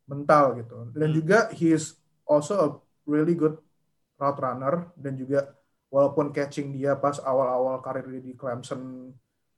mental 0.06 0.58
gitu. 0.58 0.90
Dan 0.94 1.10
Hmm. 1.14 1.18
juga 1.18 1.40
he 1.54 1.74
is 1.74 1.98
also 2.26 2.54
a 2.58 2.68
really 3.10 3.34
good 3.34 3.58
route 4.20 4.40
runner 4.44 4.92
dan 5.00 5.16
juga 5.16 5.56
walaupun 5.90 6.30
catching 6.30 6.76
dia 6.76 6.94
pas 6.94 7.18
awal-awal 7.24 7.82
karir 7.82 8.06
dia 8.06 8.22
di 8.22 8.34
Clemson 8.38 9.10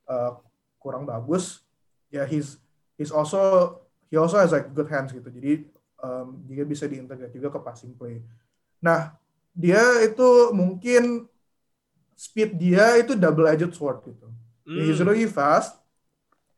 uh, 0.07 0.31
kurang 0.79 1.03
bagus, 1.03 1.65
ya 2.07 2.23
he's 2.23 2.61
he's 2.95 3.11
also 3.11 3.75
he 4.07 4.15
also 4.15 4.39
has 4.39 4.53
like 4.53 4.71
good 4.71 4.87
hands 4.87 5.11
gitu. 5.11 5.27
Jadi 5.27 5.67
um, 5.99 6.39
dia 6.47 6.63
bisa 6.63 6.87
diintegrate 6.87 7.35
juga 7.35 7.51
ke 7.51 7.59
passing 7.59 7.93
play. 7.97 8.23
Nah, 8.79 9.13
dia 9.51 9.81
itu 10.05 10.55
mungkin 10.55 11.27
speed 12.15 12.55
dia 12.55 13.01
itu 13.01 13.17
double 13.17 13.49
edged 13.49 13.73
sword 13.73 14.05
gitu. 14.05 14.29
Ya, 14.71 14.87
He's 14.87 15.01
Hmm. 15.01 15.09
really 15.09 15.27
fast, 15.27 15.77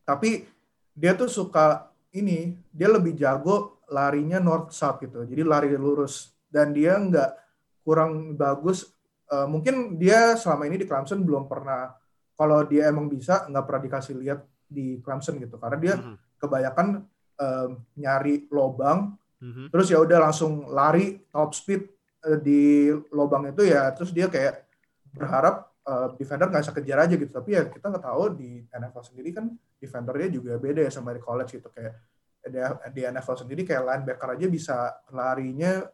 tapi 0.06 0.46
dia 0.94 1.16
tuh 1.16 1.26
suka 1.26 1.90
ini, 2.14 2.54
dia 2.70 2.86
lebih 2.86 3.16
jago 3.18 3.82
larinya 3.90 4.38
north 4.38 4.70
south 4.70 5.02
gitu. 5.02 5.26
Jadi 5.26 5.42
lari 5.42 5.74
lurus 5.74 6.30
dan 6.46 6.70
dia 6.70 6.94
nggak 6.94 7.43
kurang 7.84 8.34
bagus. 8.34 8.90
Eh, 9.24 9.46
mungkin 9.46 9.96
dia 9.96 10.34
selama 10.34 10.64
ini 10.64 10.80
di 10.80 10.86
Clemson 10.88 11.20
belum 11.20 11.46
pernah 11.46 11.92
kalau 12.34 12.64
dia 12.64 12.88
emang 12.88 13.06
bisa 13.06 13.46
nggak 13.46 13.64
pernah 13.64 13.82
dikasih 13.84 14.14
lihat 14.18 14.40
di 14.66 14.98
Clemson 15.00 15.38
gitu 15.38 15.54
karena 15.56 15.78
dia 15.78 15.94
Mhm. 15.96 16.14
kebanyakan 16.40 16.86
em, 17.34 17.70
nyari 17.98 18.46
lobang 18.46 19.18
Mhm. 19.42 19.70
terus 19.70 19.90
ya 19.90 19.98
udah 19.98 20.22
langsung 20.22 20.70
lari 20.70 21.18
top 21.30 21.50
speed 21.50 21.82
eh, 22.22 22.38
di 22.38 22.62
lobang 23.10 23.50
itu 23.50 23.66
ya 23.66 23.90
terus 23.90 24.10
dia 24.10 24.26
kayak 24.26 24.62
berharap 25.10 25.66
eh, 25.84 26.08
defender 26.16 26.48
nggak 26.48 26.62
bisa 26.64 26.72
kejar 26.72 26.98
aja 27.04 27.14
gitu 27.14 27.28
tapi 27.28 27.52
ya 27.52 27.66
kita 27.66 27.90
nggak 27.90 28.04
tahu 28.06 28.22
di 28.34 28.64
NFL 28.66 29.04
sendiri 29.04 29.30
kan 29.30 29.50
defendernya 29.76 30.28
juga 30.32 30.56
beda 30.56 30.80
ya 30.80 30.88
sama 30.88 31.12
di 31.12 31.20
college 31.20 31.58
gitu 31.58 31.68
kayak 31.68 31.92
di, 32.44 32.58
di 32.90 33.00
NFL 33.04 33.36
sendiri 33.36 33.62
kayak 33.62 33.82
linebacker 33.84 34.28
aja 34.32 34.46
bisa 34.48 34.76
larinya 35.10 35.84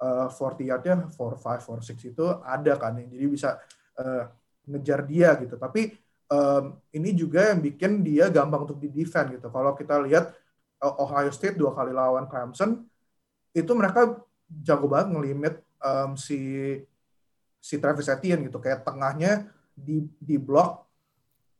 eh, 0.00 0.26
40 0.30 0.70
yardnya 0.70 0.94
4-5, 1.12 1.82
4-6 1.82 2.10
itu 2.10 2.24
ada 2.42 2.72
kan 2.78 2.98
jadi 2.98 3.26
bisa 3.30 3.60
eh, 3.98 4.24
ngejar 4.68 5.04
dia 5.04 5.36
gitu. 5.38 5.54
Tapi 5.60 5.92
em, 6.30 6.64
ini 6.96 7.10
juga 7.12 7.52
yang 7.52 7.60
bikin 7.60 8.00
dia 8.00 8.32
gampang 8.32 8.64
untuk 8.64 8.80
di 8.80 8.88
defend 8.88 9.36
gitu. 9.36 9.48
Kalau 9.52 9.76
kita 9.76 10.00
lihat 10.00 10.32
eh, 10.80 10.94
Ohio 11.02 11.30
State 11.30 11.56
dua 11.56 11.76
kali 11.76 11.92
lawan 11.92 12.26
Clemson 12.28 12.84
itu 13.54 13.72
mereka 13.76 14.18
jago 14.48 14.88
banget 14.90 15.14
ngelimit 15.14 15.54
em, 15.84 16.10
si 16.16 16.40
si 17.60 17.74
Travis 17.80 18.08
Etienne 18.08 18.48
gitu. 18.48 18.58
Kayak 18.60 18.84
tengahnya 18.84 19.48
di 19.74 20.04
di 20.20 20.36
blok 20.40 20.84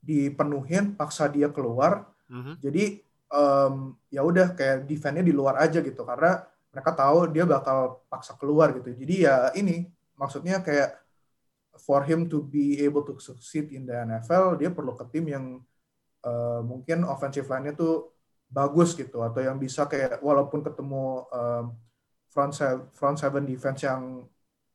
dipenuhin 0.04 0.96
paksa 0.96 1.28
dia 1.28 1.48
keluar. 1.48 2.08
Mhm. 2.24 2.56
jadi 2.56 3.04
em, 3.36 3.74
ya 4.08 4.24
udah 4.24 4.56
kayak 4.56 4.88
defense-nya 4.88 5.20
di 5.20 5.34
luar 5.36 5.60
aja 5.60 5.84
gitu. 5.84 6.08
Karena 6.08 6.40
mereka 6.74 6.90
tahu 6.90 7.30
dia 7.30 7.46
bakal 7.46 8.02
paksa 8.10 8.34
keluar 8.34 8.74
gitu. 8.74 8.90
Jadi 8.90 9.22
ya 9.22 9.54
ini 9.54 9.86
maksudnya 10.18 10.58
kayak 10.58 10.98
for 11.78 12.02
him 12.02 12.26
to 12.26 12.42
be 12.42 12.82
able 12.82 13.06
to 13.06 13.14
succeed 13.22 13.70
in 13.70 13.86
the 13.86 13.94
NFL 13.94 14.58
dia 14.58 14.74
perlu 14.74 14.98
ke 14.98 15.06
tim 15.14 15.30
yang 15.30 15.62
eh, 16.26 16.60
mungkin 16.66 17.06
offensive 17.06 17.46
line-nya 17.46 17.78
tuh 17.78 18.10
bagus 18.50 18.94
gitu 18.94 19.22
atau 19.22 19.40
yang 19.42 19.58
bisa 19.58 19.86
kayak 19.90 20.22
walaupun 20.22 20.62
ketemu 20.62 21.26
em, 21.34 21.64
front 22.30 22.54
seven, 22.54 22.86
front 22.94 23.18
seven 23.18 23.42
defense 23.42 23.82
yang 23.82 24.22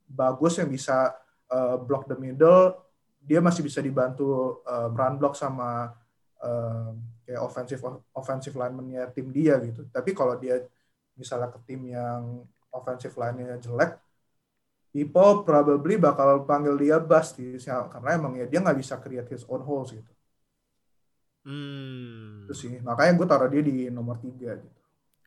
bagus 0.07 0.59
yang 0.59 0.67
bisa 0.71 1.15
eh, 1.51 1.77
block 1.79 2.07
the 2.07 2.15
middle 2.15 2.75
dia 3.23 3.39
masih 3.43 3.63
bisa 3.63 3.83
dibantu 3.83 4.59
eh, 4.67 4.87
run 4.91 5.15
block 5.19 5.35
sama 5.35 5.95
eh, 6.43 6.89
kayak 7.27 7.41
offensive 7.43 7.81
offensive 8.15 8.55
lineman-nya 8.57 9.11
tim 9.13 9.29
dia 9.29 9.59
gitu. 9.61 9.85
Tapi 9.91 10.17
kalau 10.17 10.33
dia 10.39 10.65
misalnya 11.21 11.49
ke 11.53 11.59
tim 11.67 11.81
yang 11.95 12.21
offensive 12.77 13.13
line-nya 13.21 13.55
jelek 13.65 13.91
people 14.95 15.45
probably 15.47 15.95
bakal 16.01 16.29
panggil 16.49 16.75
dia 16.83 16.97
bust 17.09 17.37
sih 17.37 17.57
karena 17.93 18.09
emang 18.17 18.33
ya 18.39 18.45
dia 18.49 18.59
nggak 18.63 18.77
bisa 18.81 18.95
create 19.03 19.29
his 19.33 19.43
own 19.51 19.61
holes 19.61 19.89
gitu. 19.93 20.11
Hmm. 21.45 22.45
Itu 22.45 22.53
sih. 22.57 22.71
Makanya 22.81 23.11
gue 23.17 23.27
taruh 23.29 23.49
dia 23.53 23.61
di 23.69 23.75
nomor 23.93 24.17
tiga 24.23 24.57
gitu. 24.57 24.79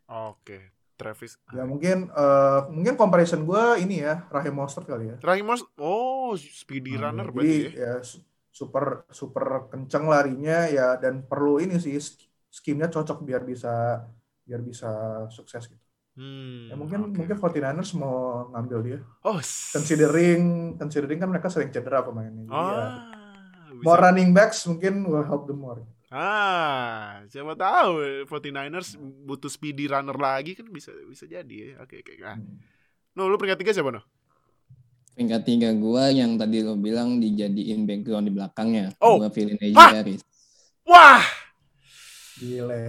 Oke, 0.09 0.59
Travis. 0.99 1.39
Ya 1.57 1.65
mungkin 1.65 2.11
eh, 2.11 2.61
mungkin 2.75 2.95
comparison 3.01 3.43
gue 3.49 3.63
ini 3.85 4.03
ya 4.07 4.15
Raheem 4.35 4.55
Mostert 4.57 4.87
kali 4.89 5.05
ya. 5.13 5.17
Raheem 5.23 5.47
Mostert, 5.47 5.71
oh 5.79 6.35
speedy 6.37 6.93
Nah, 6.97 7.01
runner 7.07 7.29
jadi 7.33 7.33
berarti 7.37 7.57
ya. 7.63 7.71
ya 7.73 7.93
su- 8.05 8.25
super 8.53 8.85
super 9.09 9.45
kenceng 9.73 10.05
larinya 10.13 10.69
ya 10.69 10.87
dan 11.01 11.25
perlu 11.25 11.57
ini 11.65 11.81
sih 11.81 11.97
sk- 11.97 12.29
skimnya 12.53 12.89
cocok 12.93 13.19
biar 13.25 13.43
bisa 13.49 13.73
biar 14.43 14.61
bisa 14.61 14.89
sukses 15.29 15.67
gitu. 15.67 15.85
Hmm, 16.13 16.69
Ya 16.69 16.77
mungkin 16.77 17.09
oke. 17.09 17.17
mungkin 17.17 17.37
49ers 17.37 17.91
mau 17.95 18.45
ngambil 18.51 18.79
dia. 18.83 18.99
Oh, 19.23 19.41
Considering 19.73 20.43
considering 20.77 21.17
kan 21.17 21.27
mereka 21.27 21.49
sering 21.49 21.69
cedera 21.69 22.01
pemainnya. 22.01 22.45
Jadi 22.45 22.53
ya, 22.53 22.77
Ah, 22.77 22.93
bisa. 23.71 23.83
more 23.83 24.01
running 24.03 24.31
backs 24.31 24.61
mungkin 24.65 25.03
will 25.03 25.25
help 25.25 25.47
them 25.47 25.59
more. 25.59 25.81
Ah, 26.07 27.25
siapa 27.27 27.57
tahu 27.57 27.97
49ers 28.23 28.95
butuh 29.01 29.49
speedy 29.49 29.89
runner 29.89 30.13
lagi 30.13 30.53
kan 30.53 30.69
bisa 30.69 30.93
bisa 31.03 31.25
jadi 31.25 31.73
ya. 31.73 31.81
Oke, 31.81 31.99
oke. 31.99 32.13
Nah, 32.19 32.37
Hmm. 32.37 32.61
no, 33.15 33.27
lu 33.27 33.35
peringkat 33.35 33.59
tiga 33.59 33.73
siapa 33.73 33.89
no? 33.91 34.05
Peringkat 35.13 35.43
tiga 35.43 35.69
gue 35.71 36.05
yang 36.15 36.37
tadi 36.37 36.61
lo 36.61 36.73
bilang 36.75 37.17
dijadiin 37.17 37.85
background 37.85 38.29
di 38.29 38.33
belakangnya. 38.33 38.93
Oh. 38.99 39.17
Gue 39.17 39.29
pilih 39.31 39.57
Najee? 39.57 39.77
Harris. 39.77 40.21
Wah, 40.85 41.25
Gile. 42.43 42.83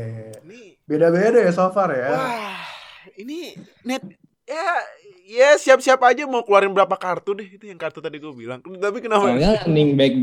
ini 0.44 0.62
Beda-beda 0.84 1.38
ya 1.39 1.52
so 1.54 1.70
far 1.70 1.94
ya. 1.94 2.10
wah, 2.10 2.58
ini 3.13 3.54
net 3.86 4.02
ya 4.44 4.66
ya 5.24 5.50
siap-siap 5.56 6.02
aja 6.04 6.26
mau 6.26 6.44
keluarin 6.44 6.74
berapa 6.74 6.98
kartu 6.98 7.32
deh 7.32 7.48
itu 7.48 7.63
yang 7.63 7.78
kartu 7.78 8.02
tadi 8.02 8.18
gue 8.18 8.34
bilang. 8.34 8.60
Tapi 8.60 8.98
kenapa? 9.00 9.30
Soalnya 9.30 9.62
running 9.63 9.94
back 9.94 10.13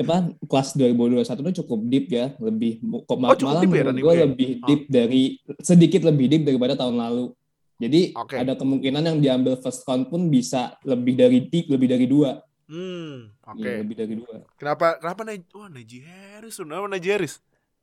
apa 0.00 0.16
kelas 0.42 0.68
2021 0.74 1.22
itu 1.22 1.52
cukup 1.62 1.80
deep 1.86 2.06
ya, 2.10 2.26
lebih 2.40 2.80
kok 3.06 3.14
Oh, 3.14 3.36
cukup 3.36 3.54
malah 3.54 3.62
deep 3.62 3.72
ya 3.72 3.82
gue 3.86 4.14
lebih 4.26 4.50
Oh. 4.58 4.66
deep 4.66 4.82
dari 4.88 5.22
sedikit 5.60 6.02
lebih 6.02 6.26
deep 6.26 6.42
daripada 6.42 6.74
tahun 6.74 6.96
lalu. 6.96 7.30
Jadi 7.78 8.14
Oke. 8.14 8.38
ada 8.38 8.54
kemungkinan 8.54 9.02
yang 9.02 9.18
diambil 9.18 9.58
first 9.58 9.82
count 9.82 10.06
pun 10.06 10.26
bisa 10.26 10.78
lebih 10.82 11.18
dari 11.18 11.46
deep, 11.46 11.66
lebih 11.66 11.90
dari 11.90 12.06
dua. 12.06 12.38
Hmm, 12.70 13.26
oke. 13.42 13.58
Iya, 13.58 13.82
lebih 13.82 13.96
dari 13.98 14.14
dua. 14.16 14.42
Kenapa 14.54 14.96
kenapa 14.96 15.26
Naj 15.26 15.42
Wah, 15.52 15.68
Najee 15.68 16.02
Harris, 16.02 16.56
kenapa 16.56 16.86
Najee 16.88 17.12
Harris? 17.12 17.34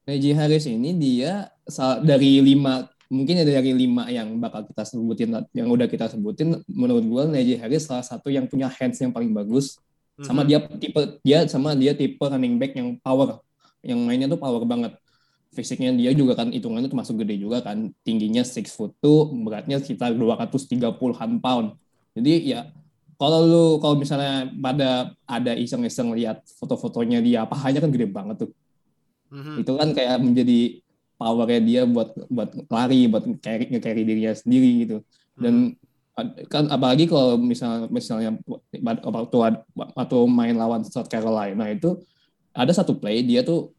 Najee 0.10 0.34
Harris 0.34 0.66
ini 0.66 0.98
dia 0.98 1.54
dari 2.02 2.42
lima 2.42 2.90
mungkin 3.10 3.42
ada 3.42 3.62
dari 3.62 3.74
lima 3.78 4.10
yang 4.10 4.42
bakal 4.42 4.66
kita 4.66 4.82
sebutin 4.86 5.30
yang 5.54 5.70
udah 5.70 5.86
kita 5.86 6.10
sebutin 6.10 6.58
menurut 6.66 7.06
gue 7.06 7.24
Najee 7.38 7.58
Harris 7.62 7.86
salah 7.86 8.02
satu 8.02 8.34
yang 8.34 8.50
punya 8.50 8.66
hands 8.66 8.98
yang 8.98 9.14
paling 9.14 9.30
bagus. 9.30 9.78
Sama 10.20 10.42
Mhm. 10.42 10.48
dia 10.50 10.60
tipe 10.82 11.02
dia 11.22 11.40
sama 11.46 11.78
dia 11.78 11.94
tipe 11.94 12.18
running 12.20 12.58
back 12.58 12.74
yang 12.74 12.98
power. 12.98 13.38
Yang 13.86 14.00
mainnya 14.02 14.28
tuh 14.28 14.42
power 14.42 14.66
banget. 14.66 14.98
Fisiknya 15.54 15.94
dia 15.94 16.12
juga 16.14 16.38
kan 16.38 16.50
hitungannya 16.50 16.90
termasuk 16.90 17.22
gede 17.22 17.38
juga 17.42 17.62
kan. 17.62 17.94
Tingginya 18.02 18.42
6 18.42 18.68
foot 18.74 18.98
2 19.02 19.30
beratnya 19.46 19.78
sekitar 19.78 20.14
230-an 20.18 21.38
pound. 21.40 21.78
Jadi 22.18 22.52
ya 22.52 22.68
kalau 23.16 23.46
lu 23.46 23.66
kalau 23.80 23.96
misalnya 24.00 24.50
pada 24.60 25.14
ada 25.24 25.54
iseng-iseng 25.56 26.12
lihat 26.18 26.44
foto-fotonya 26.58 27.20
dia 27.22 27.44
pahanya 27.46 27.80
kan 27.84 27.92
gede 27.94 28.08
banget 28.10 28.48
tuh 28.48 28.52
Mhm. 29.30 29.62
itu 29.62 29.72
kan 29.78 29.90
kayak 29.94 30.18
menjadi 30.22 30.60
powernya 31.20 31.62
dia 31.62 31.82
buat 31.86 32.16
buat 32.32 32.50
lari 32.72 33.06
buat 33.12 33.24
carry 33.44 33.68
carry 33.78 34.02
dirinya 34.08 34.34
sendiri 34.34 34.88
gitu. 34.88 34.98
Dan 35.40 35.80
kan 36.52 36.68
apalagi 36.68 37.08
kalau 37.08 37.40
misalnya 37.40 37.88
misalnya 37.88 38.36
waktu 39.08 39.38
waktu 39.76 40.18
main 40.28 40.56
lawan 40.56 40.84
South 40.84 41.08
Carolina 41.08 41.72
itu 41.72 41.96
ada 42.52 42.72
satu 42.76 42.98
play 43.00 43.24
dia 43.24 43.40
tuh 43.40 43.72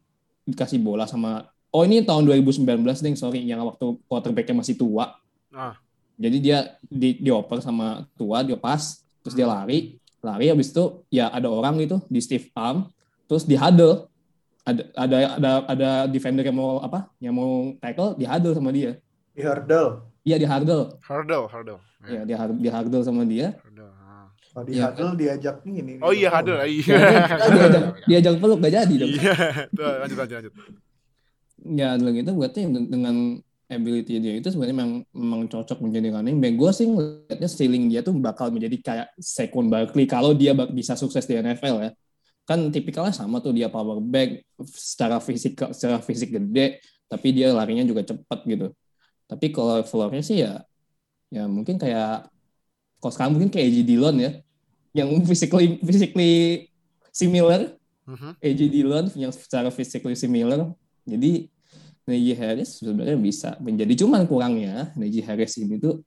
dikasih 0.49 0.81
bola 0.81 1.05
sama 1.05 1.45
oh 1.69 1.85
ini 1.85 2.01
tahun 2.01 2.25
2019 2.25 2.65
deh 2.81 3.13
sorry 3.13 3.45
yang 3.45 3.61
waktu 3.61 3.97
quarterbacknya 4.09 4.57
masih 4.57 4.75
tua. 4.75 5.17
Ah. 5.51 5.75
jadi 6.15 6.37
dia 6.39 6.57
di, 6.87 7.19
dioper 7.19 7.59
sama 7.59 8.07
tua 8.15 8.39
dia 8.39 8.55
pas 8.55 9.03
terus 9.19 9.35
dia 9.35 9.43
lari 9.43 9.99
lari 10.23 10.47
habis 10.47 10.71
itu 10.71 11.03
ya 11.11 11.27
ada 11.27 11.51
orang 11.51 11.75
gitu 11.83 11.99
di 12.07 12.23
stiff 12.23 12.47
arm 12.55 12.87
terus 13.27 13.43
di 13.43 13.59
huddle 13.59 14.07
ada 14.61 14.81
ada 14.93 15.17
ada 15.35 15.51
ada 15.67 15.89
defender 16.05 16.43
yang 16.43 16.53
mau 16.53 16.77
apa 16.79 17.09
yang 17.17 17.33
mau 17.33 17.51
tackle 17.77 18.13
di 18.13 18.23
huddle 18.23 18.53
sama 18.53 18.69
dia 18.69 18.97
Di 19.31 19.41
hurdle. 19.41 20.05
iya 20.21 20.37
di 20.37 20.45
huddle 20.45 20.97
Hurdle, 21.01 21.45
hurdle. 21.47 21.79
ya 22.05 22.21
di 22.21 22.33
hur- 22.33 22.57
di 22.57 22.69
huddle 22.69 23.01
sama 23.01 23.23
dia 23.23 23.57
Hurdle. 23.57 23.89
ah. 23.91 24.29
Oh, 24.51 24.61
di 24.61 24.75
Iya, 24.75 24.91
huddle 24.91 25.15
diajak 25.15 25.63
ini. 25.63 25.95
Oh 26.03 26.11
iya, 26.11 26.27
hurdle. 26.27 26.59
Iya. 26.61 26.91
Ya, 26.91 26.99
dia- 26.99 27.49
diajak 27.49 27.83
diajak 28.03 28.33
peluk 28.37 28.59
gak 28.59 28.73
jadi 28.75 28.93
dong 28.97 29.11
Iya. 29.11 29.33
Tuh, 29.71 29.93
lanjut 29.97 30.17
lanjut 30.19 30.35
lanjut. 30.37 30.53
ya 31.61 31.87
dengan 31.95 32.13
itu 32.17 32.31
berarti 32.33 32.59
dengan- 32.65 32.87
dengan 32.87 33.15
ability 33.71 34.13
dia 34.19 34.33
itu 34.35 34.51
sebenarnya 34.51 34.75
memang, 34.75 34.91
memang 35.15 35.41
cocok 35.47 35.79
menjadi 35.79 36.11
running 36.11 36.37
back. 36.37 36.53
Gue 36.53 36.71
sih 36.71 36.85
ngeliatnya 36.85 37.47
ceiling 37.47 37.87
dia 37.87 38.03
tuh 38.03 38.11
bakal 38.13 38.51
menjadi 38.51 38.75
kayak 38.77 39.07
Saquon 39.15 39.71
Barkley 39.71 40.03
kalau 40.03 40.35
dia 40.35 40.51
bisa 40.67 40.93
sukses 40.93 41.23
di 41.23 41.33
NFL 41.33 41.79
ya. 41.79 41.91
Kan 42.47 42.73
tipikalnya 42.73 43.13
sama 43.13 43.39
tuh 43.39 43.53
dia 43.55 43.71
power 43.71 44.01
back 44.01 44.43
secara 44.65 45.21
fisik 45.21 45.55
secara 45.71 46.01
fisik 46.01 46.33
gede, 46.33 46.81
tapi 47.07 47.31
dia 47.35 47.53
larinya 47.53 47.85
juga 47.85 48.03
cepat 48.03 48.43
gitu. 48.47 48.73
Tapi 49.29 49.45
kalau 49.53 49.79
floornya 49.85 50.23
sih 50.23 50.43
ya 50.43 50.63
ya 51.31 51.47
mungkin 51.47 51.79
kayak 51.79 52.27
kalau 52.99 53.11
sekarang 53.15 53.31
mungkin 53.39 53.49
kayak 53.49 53.65
AJ 53.71 53.77
Dillon 53.87 54.17
ya 54.19 54.31
yang 54.91 55.09
physically 55.29 55.79
physically 55.81 56.33
similar. 57.13 57.75
AJ 58.43 58.61
Dillon 58.67 59.05
yang 59.15 59.31
secara 59.31 59.71
physically 59.71 60.19
similar. 60.19 60.75
Jadi 61.07 61.47
Najee 62.01 62.35
Harris 62.35 62.81
sebenarnya 62.81 63.15
bisa 63.15 63.55
menjadi 63.61 63.93
cuman 64.03 64.25
kurangnya 64.25 64.89
Najee 64.97 65.23
Harris 65.23 65.55
ini 65.61 65.77
tuh 65.77 66.01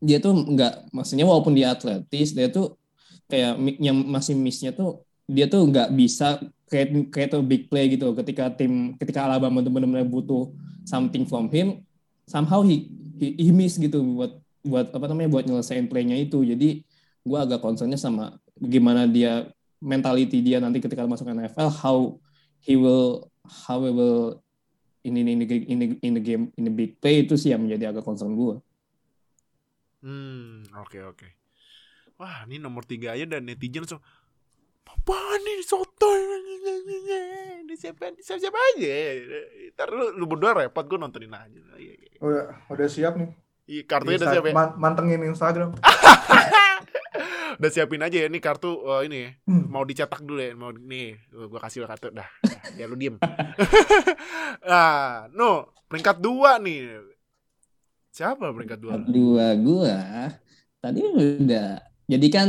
dia 0.00 0.16
tuh 0.16 0.32
nggak 0.32 0.90
maksudnya 0.96 1.28
walaupun 1.28 1.52
dia 1.52 1.76
atletis 1.76 2.32
dia 2.32 2.48
tuh 2.48 2.80
kayak 3.28 3.60
yang 3.76 4.00
masih 4.08 4.32
missnya 4.32 4.72
tuh 4.72 5.04
dia 5.30 5.46
tuh 5.46 5.62
nggak 5.70 5.94
bisa 5.94 6.42
create 6.66 6.90
create 7.14 7.32
a 7.34 7.40
big 7.42 7.70
play 7.70 7.86
gitu 7.94 8.10
ketika 8.18 8.50
tim 8.50 8.98
ketika 8.98 9.30
Alabama 9.30 9.62
tuh 9.62 9.70
benar-benar 9.70 10.06
butuh 10.06 10.50
something 10.82 11.22
from 11.22 11.46
him 11.50 11.86
somehow 12.26 12.66
he 12.66 12.90
he, 13.18 13.38
he 13.38 13.50
miss 13.54 13.78
gitu 13.78 14.02
buat 14.02 14.42
buat 14.66 14.90
apa 14.90 15.06
namanya 15.06 15.30
buat 15.30 15.44
nyelesain 15.46 15.86
playnya 15.86 16.18
itu 16.18 16.42
jadi 16.42 16.82
gue 17.20 17.38
agak 17.38 17.62
concernnya 17.62 17.96
sama 17.96 18.36
gimana 18.58 19.06
dia 19.06 19.48
mentality 19.80 20.42
dia 20.44 20.60
nanti 20.60 20.82
ketika 20.82 21.06
masuk 21.06 21.30
NFL 21.30 21.70
how 21.80 22.18
he 22.60 22.76
will 22.76 23.30
how 23.46 23.80
he 23.80 23.92
will 23.92 24.42
in 25.04 25.16
in 25.16 25.28
in 25.28 25.38
the, 25.40 25.56
in 25.64 25.78
in 26.04 26.12
the 26.12 26.22
game 26.22 26.52
in 26.60 26.68
the 26.68 26.74
big 26.74 27.00
play 27.00 27.24
itu 27.24 27.36
sih 27.40 27.56
yang 27.56 27.64
menjadi 27.64 27.92
agak 27.92 28.04
concern 28.04 28.36
gue. 28.36 28.60
Hmm, 30.04 30.64
oke 30.76 30.98
oke. 31.08 31.28
Wah, 32.20 32.44
ini 32.44 32.60
nomor 32.60 32.84
tiga 32.84 33.16
aja 33.16 33.24
dan 33.24 33.48
netizen 33.48 33.88
so 33.88 33.96
apa 34.90 35.16
nih 35.38 35.58
soto 35.60 36.10
ini 37.60 37.74
siapa 37.74 38.10
siapa 38.16 38.38
siapa 38.38 38.58
aja 38.74 38.94
ntar 39.72 39.88
lu, 39.88 40.12
lu 40.12 40.24
berdua 40.26 40.52
repot 40.56 40.82
gue 40.82 40.96
nontonin 40.96 41.30
aja 41.30 41.60
Iya, 41.74 41.94
iya. 41.94 42.10
Udah, 42.18 42.44
udah 42.68 42.86
siap 42.86 43.14
nih. 43.14 43.30
Iya, 43.64 43.82
kartunya 43.84 44.18
udah 44.18 44.28
siap 44.30 44.44
ya 44.44 44.52
man- 44.52 44.76
mantengin 44.76 45.22
Instagram. 45.24 45.72
udah 47.56 47.70
siapin 47.70 48.00
aja 48.00 48.16
ya 48.16 48.26
ini 48.26 48.38
kartu 48.38 48.72
eh, 48.80 49.00
ini 49.04 49.18
ya. 49.18 49.30
Hmm. 49.44 49.68
mau 49.68 49.82
dicetak 49.82 50.20
dulu 50.20 50.38
ya 50.38 50.52
mau 50.54 50.72
nih 50.72 51.12
gue 51.28 51.60
kasih 51.60 51.84
lo 51.84 51.86
kartu 51.86 52.08
dah 52.08 52.24
ya 52.74 52.84
lu 52.84 52.96
diem 52.96 53.20
nah 54.64 55.28
no 55.30 55.68
peringkat 55.84 56.16
dua 56.18 56.56
nih 56.56 56.88
siapa 58.08 58.48
peringkat 58.48 58.78
dua 58.78 58.94
Dua 59.02 59.46
gua 59.56 59.98
tadi 60.78 61.04
udah 61.04 61.84
jadi 62.06 62.26
kan 62.28 62.48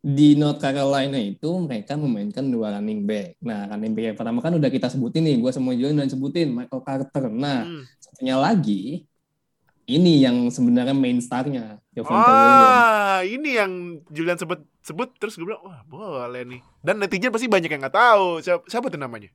di 0.00 0.32
North 0.32 0.64
Carolina 0.64 1.20
itu 1.20 1.48
mereka 1.60 1.92
memainkan 1.92 2.48
dua 2.48 2.80
running 2.80 3.04
back. 3.04 3.36
Nah, 3.44 3.68
running 3.68 3.92
back 3.92 4.04
yang 4.12 4.16
pertama 4.16 4.40
kan 4.40 4.56
udah 4.56 4.72
kita 4.72 4.88
sebutin 4.88 5.28
nih, 5.28 5.36
gua 5.36 5.52
sama 5.52 5.76
Julian 5.76 6.00
udah 6.00 6.08
sebutin 6.08 6.48
Michael 6.56 6.82
Carter. 6.82 7.28
Nah, 7.28 7.68
Hmm. 7.68 7.84
satunya 8.00 8.36
lagi 8.40 9.04
ini 9.84 10.22
yang 10.24 10.48
sebenarnya 10.48 10.96
main 10.96 11.20
star-nya, 11.20 11.82
Williams. 11.92 12.86
Ah, 12.86 13.20
ini 13.26 13.58
yang 13.58 13.72
Julian 14.08 14.38
sebut 14.40 14.64
sebut 14.80 15.12
terus 15.20 15.36
gue 15.36 15.44
bilang 15.44 15.60
wah 15.60 15.84
boleh 15.84 16.46
nih. 16.48 16.60
Dan 16.80 17.02
netizen 17.02 17.28
pasti 17.28 17.50
banyak 17.50 17.68
yang 17.68 17.84
nggak 17.84 17.96
tahu 17.98 18.40
siapa, 18.40 18.64
siapa 18.70 18.88
tuh 18.88 18.96
namanya. 18.96 19.28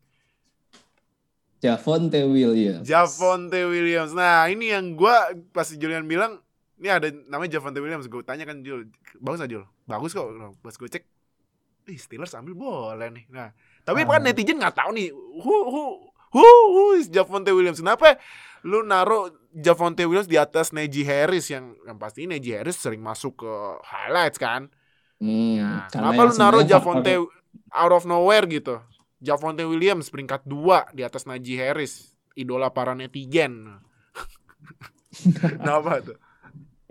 Javonte 1.62 2.22
Williams. 2.26 2.86
Javonte 2.86 3.62
Williams. 3.66 4.14
Nah 4.14 4.46
ini 4.50 4.70
yang 4.70 4.94
gua 4.94 5.34
pas 5.50 5.66
Julian 5.74 6.06
bilang 6.06 6.42
ini 6.76 6.88
ada 6.88 7.08
namanya 7.28 7.58
Javonte 7.58 7.80
Williams. 7.80 8.06
Gue 8.06 8.22
tanya 8.22 8.44
kan 8.44 8.60
Jul, 8.60 8.92
bagus 9.18 9.40
nggak 9.40 9.52
Jul? 9.52 9.64
Bagus 9.86 10.12
kok. 10.12 10.28
Nah, 10.30 10.52
Pas 10.58 10.74
gue 10.74 10.90
cek, 10.90 11.04
ih 11.86 12.00
Steelers 12.00 12.34
ambil 12.34 12.54
boleh 12.54 13.10
nih. 13.12 13.26
Nah 13.30 13.50
tapi 13.82 14.02
Ah. 14.02 14.18
kan 14.18 14.22
netizen 14.22 14.58
nggak 14.58 14.76
tahu 14.76 14.92
nih 14.92 15.10
who 15.14 15.56
who 15.66 15.84
Who, 16.36 16.44
who 16.44 17.00
is 17.00 17.08
Javonte 17.08 17.56
Williams? 17.56 17.80
Kenapa 17.80 18.20
lu 18.60 18.84
naruh 18.84 19.32
Javonte 19.56 20.04
Williams 20.04 20.28
di 20.28 20.36
atas 20.36 20.76
Najee 20.76 21.08
Harris 21.08 21.48
yang 21.48 21.80
yang 21.88 21.96
pasti 21.96 22.28
Najee 22.28 22.60
Harris 22.60 22.76
sering 22.76 23.00
masuk 23.00 23.40
ke 23.40 23.52
highlights 23.88 24.36
kan? 24.36 24.68
Hmm, 25.16 25.88
karena 25.88 26.12
kenapa 26.12 26.22
lu 26.28 26.34
naruh 26.36 26.62
faktor- 26.68 27.32
out 27.72 27.94
of 27.96 28.04
nowhere 28.04 28.44
gitu? 28.52 28.84
Javonte 29.24 29.64
Williams 29.64 30.12
peringkat 30.12 30.44
2 30.44 30.92
di 30.92 31.08
atas 31.08 31.24
Najee 31.24 31.56
Harris, 31.56 32.12
idola 32.36 32.68
para 32.68 32.92
netizen. 32.92 33.80
Kenapa 35.40 36.04
tuh? 36.04 36.18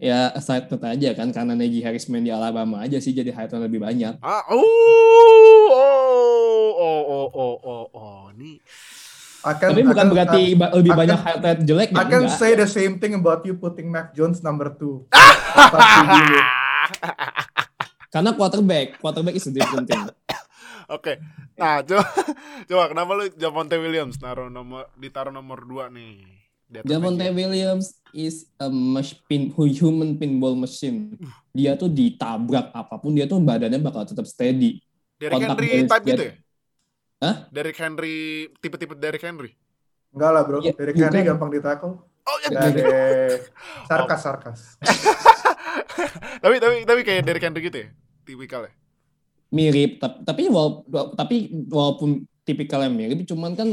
Ya 0.05 0.19
side 0.37 0.69
note 0.69 0.85
aja 0.85 1.11
kan 1.12 1.29
karena 1.31 1.53
Najee 1.53 1.81
Harris 1.81 2.05
main 2.07 2.21
di 2.21 2.29
Alabama 2.29 2.85
aja 2.85 3.01
sih 3.01 3.11
jadi 3.11 3.33
highlight 3.33 3.64
lebih 3.64 3.81
banyak. 3.81 4.21
Ah, 4.21 4.45
oh, 4.47 4.61
oh, 5.67 6.69
oh, 6.77 7.03
oh, 7.09 7.27
oh, 7.33 7.57
oh, 7.59 7.85
oh, 7.90 8.23
ini 8.31 8.61
Akan, 9.43 9.73
Tapi 9.73 9.83
bukan 9.83 9.97
akan- 9.99 10.09
berarti 10.11 10.43
ba- 10.55 10.73
lebih 10.73 10.90
akan- 10.90 11.01
banyak 11.03 11.19
highlight 11.19 11.61
jelek 11.64 11.88
I 11.90 12.05
can 12.07 12.25
enggak. 12.25 12.33
say 12.35 12.53
the 12.53 12.64
same 12.67 12.97
thing 12.97 13.12
about 13.12 13.40
you 13.43 13.53
putting 13.55 13.88
Mac 13.88 14.12
Jones 14.12 14.40
number 14.40 14.73
two. 14.73 15.05
Karena 18.09 18.33
quarterback, 18.33 18.97
quarterback 18.97 19.35
is 19.35 19.45
a 19.45 19.53
different 19.53 19.85
thing. 19.85 20.01
Oke. 20.87 21.19
Nah, 21.55 21.83
coba 21.87 22.05
coba 22.64 22.83
kenapa 22.88 23.11
lu 23.14 23.25
Javonte 23.35 23.77
Williams 23.77 24.17
naruh 24.19 24.49
nomor 24.49 24.88
ditaruh 24.95 25.29
nomor 25.29 25.61
2 25.61 25.90
nih? 25.90 26.43
Javonte? 26.83 27.31
Williams 27.31 28.03
is 28.11 28.51
a 28.59 28.67
mach- 28.67 29.23
pin, 29.31 29.55
human 29.55 30.19
pinball 30.19 30.59
machine. 30.59 31.15
Dia 31.55 31.79
tuh 31.79 31.87
ditabrak 31.87 32.75
apa 32.75 32.99
pun 32.99 33.15
dia 33.15 33.31
tuh 33.31 33.39
badannya 33.39 33.79
bakal 33.79 34.03
tetap 34.03 34.27
steady. 34.27 34.83
Derrick 35.15 35.39
kontak 35.39 35.55
Henry 35.55 35.69
dari 35.71 35.87
type 35.87 36.05
gitu 36.11 36.25
ya? 36.27 36.33
Hah? 37.23 37.37
Derrick 37.55 37.79
Henry 37.79 38.17
tipe-tipe 38.59 38.95
Derrick 38.99 39.23
Henry. 39.23 39.55
Enggak 40.11 40.31
lah 40.31 40.43
bro, 40.43 40.59
Ya, 40.63 40.75
Derrick 40.75 40.99
Henry 40.99 41.23
gampang 41.23 41.51
di 41.55 41.61
tackle. 41.63 42.03
Oh, 42.25 42.37
ya. 42.41 42.49
Deh. 42.51 43.37
Sarkas, 43.91 44.21
sarkas. 44.25 44.61
tapi 46.45 46.57
tapi 46.57 46.77
tapi 46.89 47.01
kayak 47.05 47.23
Derrick 47.23 47.45
Henry 47.45 47.61
gitu 47.63 47.79
ya? 47.85 47.89
Tipikal 48.25 48.67
ya? 48.67 48.73
Mirip, 49.55 50.03
tapi 50.03 50.17
tapi, 50.27 50.43
wala- 50.51 51.15
tapi 51.15 51.37
walaupun 51.71 52.27
tipikalnya 52.43 52.91
mirip, 52.91 53.23
cuman 53.29 53.55
kan 53.55 53.71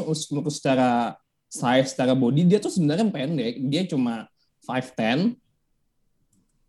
secara 0.52 1.18
size, 1.52 1.92
secara 1.92 2.16
body 2.16 2.48
dia 2.48 2.64
tuh 2.64 2.72
sebenarnya 2.72 3.12
pendek. 3.12 3.60
Dia 3.68 3.84
cuma 3.92 4.32
5'10, 4.64 5.36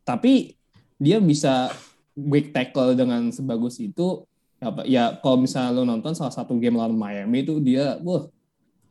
tapi 0.02 0.58
dia 0.98 1.22
bisa 1.22 1.70
break 2.18 2.50
tackle 2.50 2.98
dengan 2.98 3.30
sebagus 3.30 3.78
itu. 3.78 4.26
Apa, 4.62 4.86
ya 4.86 5.18
kalau 5.18 5.42
misalnya 5.42 5.74
lo 5.74 5.82
nonton 5.82 6.14
salah 6.14 6.30
satu 6.34 6.54
game 6.58 6.78
lawan 6.78 6.94
Miami 6.94 7.42
itu 7.42 7.58
dia, 7.58 7.98
wah 8.02 8.26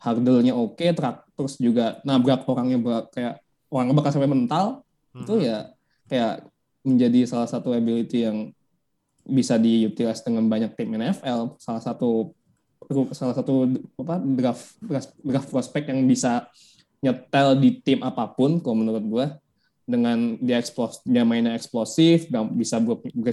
hurdle-nya 0.04 0.52
oke, 0.56 0.84
trak- 0.96 1.28
terus 1.36 1.56
juga 1.60 2.00
nabrak 2.04 2.44
orangnya 2.48 3.08
kayak 3.12 3.40
orangnya 3.72 3.96
bakal 3.96 4.12
sampai 4.16 4.32
mental. 4.32 4.66
itu 5.12 5.36
Mhm. 5.36 5.44
ya 5.44 5.58
kayak 6.08 6.36
menjadi 6.88 7.20
salah 7.28 7.52
satu 7.52 7.76
ability 7.76 8.24
yang 8.24 8.56
bisa 9.28 9.60
diutilize 9.60 10.24
dengan 10.24 10.48
banyak 10.48 10.72
tim 10.72 10.88
NFL 10.96 11.60
salah 11.60 11.84
satu 11.84 12.32
salah 13.14 13.36
satu 13.38 13.70
apa 14.02 14.18
draft 14.20 14.78
draft, 15.22 15.50
prospek 15.50 15.94
yang 15.94 16.04
bisa 16.06 16.50
nyetel 17.02 17.58
di 17.58 17.82
tim 17.82 18.00
apa 18.02 18.30
pun 18.30 18.58
kalau 18.62 18.78
menurut 18.82 19.04
gua. 19.06 19.28
Dengan 19.82 20.38
dia 20.40 20.62
eksplos 20.62 21.04
dia 21.04 21.26
mainnya 21.28 21.58
eksplosif 21.58 22.30
dan 22.32 22.48
bisa 22.54 22.80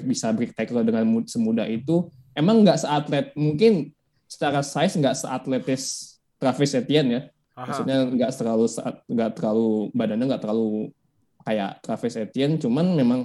bisa 0.02 0.32
break 0.34 0.56
tackle 0.56 0.82
dengan 0.82 1.06
mu- 1.06 1.28
semudah 1.28 1.68
itu. 1.70 2.08
Emang 2.34 2.64
nggak 2.64 2.82
seatlet 2.82 3.26
mungkin 3.38 3.94
secara 4.26 4.64
size 4.64 4.98
nggak 4.98 5.16
seatletis 5.16 6.16
Travis 6.40 6.74
Etienne 6.74 7.11
ya. 7.11 7.22
Aha. 7.58 7.66
maksudnya 7.74 7.98
nggak 8.06 8.32
terlalu 8.38 8.66
nggak 9.11 9.30
terlalu 9.34 9.70
badannya 9.90 10.24
nggak 10.30 10.42
terlalu 10.46 10.94
kayak 11.42 11.82
Travis 11.82 12.14
Etienne 12.14 12.54
cuman 12.54 12.87
memang 12.94 13.20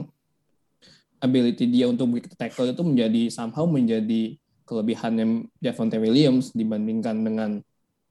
ability 1.22 1.70
dia 1.70 1.86
untuk 1.86 2.10
break 2.10 2.34
tackle 2.34 2.74
itu 2.74 2.82
menjadi 2.82 3.30
somehow 3.30 3.70
menjadi 3.70 4.36
kelebihannya 4.64 5.52
Javonte 5.60 6.00
Williams 6.00 6.52
dibandingkan 6.56 7.20
dengan 7.24 7.52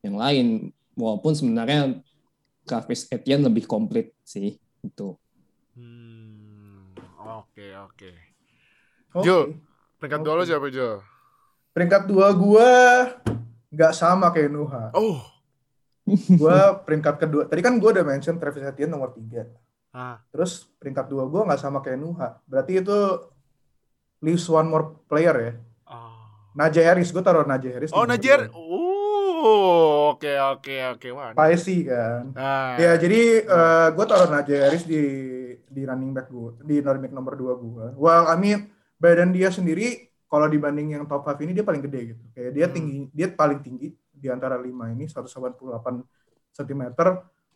yang 0.05 0.17
lain 0.17 0.47
walaupun 0.95 1.33
sebenarnya 1.33 2.01
Travis 2.63 3.09
Etienne 3.11 3.49
lebih 3.49 3.67
komplit 3.67 4.15
sih 4.23 4.61
itu 4.83 5.09
Hmm, 5.73 6.93
oke 7.17 7.67
oke. 7.89 8.11
Oke. 9.17 9.25
Jo. 9.25 9.57
Peringkat 9.97 10.21
dua 10.21 10.35
lo 10.37 10.45
siapa 10.45 10.69
Jo? 10.69 11.01
Peringkat 11.73 12.05
dua 12.05 12.29
gua 12.37 12.71
nggak 13.73 13.93
sama 13.97 14.29
kayak 14.37 14.53
Nuha. 14.53 14.93
Oh. 14.93 15.25
Gua 16.37 16.77
peringkat 16.85 17.25
kedua. 17.25 17.43
Tadi 17.49 17.61
kan 17.65 17.81
gua 17.81 17.97
udah 17.97 18.05
mention 18.05 18.37
Travis 18.37 18.69
Etienne 18.69 18.93
nomor 18.93 19.17
tiga. 19.17 19.49
Ah. 19.97 20.21
Terus 20.29 20.69
peringkat 20.77 21.09
dua 21.09 21.25
gua 21.25 21.49
nggak 21.49 21.63
sama 21.63 21.81
kayak 21.81 22.01
Nuha. 22.01 22.37
Berarti 22.45 22.85
itu 22.85 22.99
leaves 24.21 24.45
one 24.53 24.69
more 24.69 25.01
player 25.09 25.37
ya. 25.41 25.53
Oh, 25.89 26.22
Najee 26.53 26.85
Harris, 26.85 27.09
gue 27.09 27.21
taruh 27.21 27.45
Najee 27.45 27.73
Harris. 27.73 27.91
oh 27.91 28.05
nomor 28.05 28.13
Najer. 28.13 28.41
dua. 28.47 28.61
Oh, 29.43 30.15
oke 30.15 30.31
oke 30.55 30.77
oke. 30.95 31.09
Wah. 31.11 31.33
Spicy 31.33 31.77
kan. 31.85 32.31
Ah. 32.35 32.79
Ya 32.79 32.95
jadi 32.95 33.21
eh, 33.43 33.89
gue 33.91 34.05
taruh 34.05 34.29
Najee 34.29 34.61
Harris 34.61 34.85
di 34.85 35.03
di 35.67 35.83
running 35.83 36.13
back 36.13 36.29
gue, 36.29 36.61
di 36.63 36.79
running 36.79 37.03
back 37.03 37.15
nomor 37.15 37.35
2 37.35 37.57
gue. 37.59 37.87
Well, 37.97 38.29
I 38.29 38.37
mean 38.37 38.71
badan 38.97 39.33
dia 39.33 39.49
sendiri 39.49 39.99
kalau 40.29 40.47
dibanding 40.47 40.95
yang 40.95 41.05
top 41.05 41.25
5 41.25 41.43
ini 41.43 41.53
dia 41.53 41.65
paling 41.65 41.83
gede 41.83 42.15
gitu. 42.15 42.23
Kayak 42.33 42.53
dia 42.53 42.67
Hmm. 42.69 42.75
tinggi, 42.77 42.99
dia 43.11 43.27
paling 43.29 43.61
tinggi 43.61 43.89
di 44.13 44.29
antara 44.29 44.55
5 44.55 44.69
ini 44.89 45.05
188 45.09 46.05
cm 46.53 46.83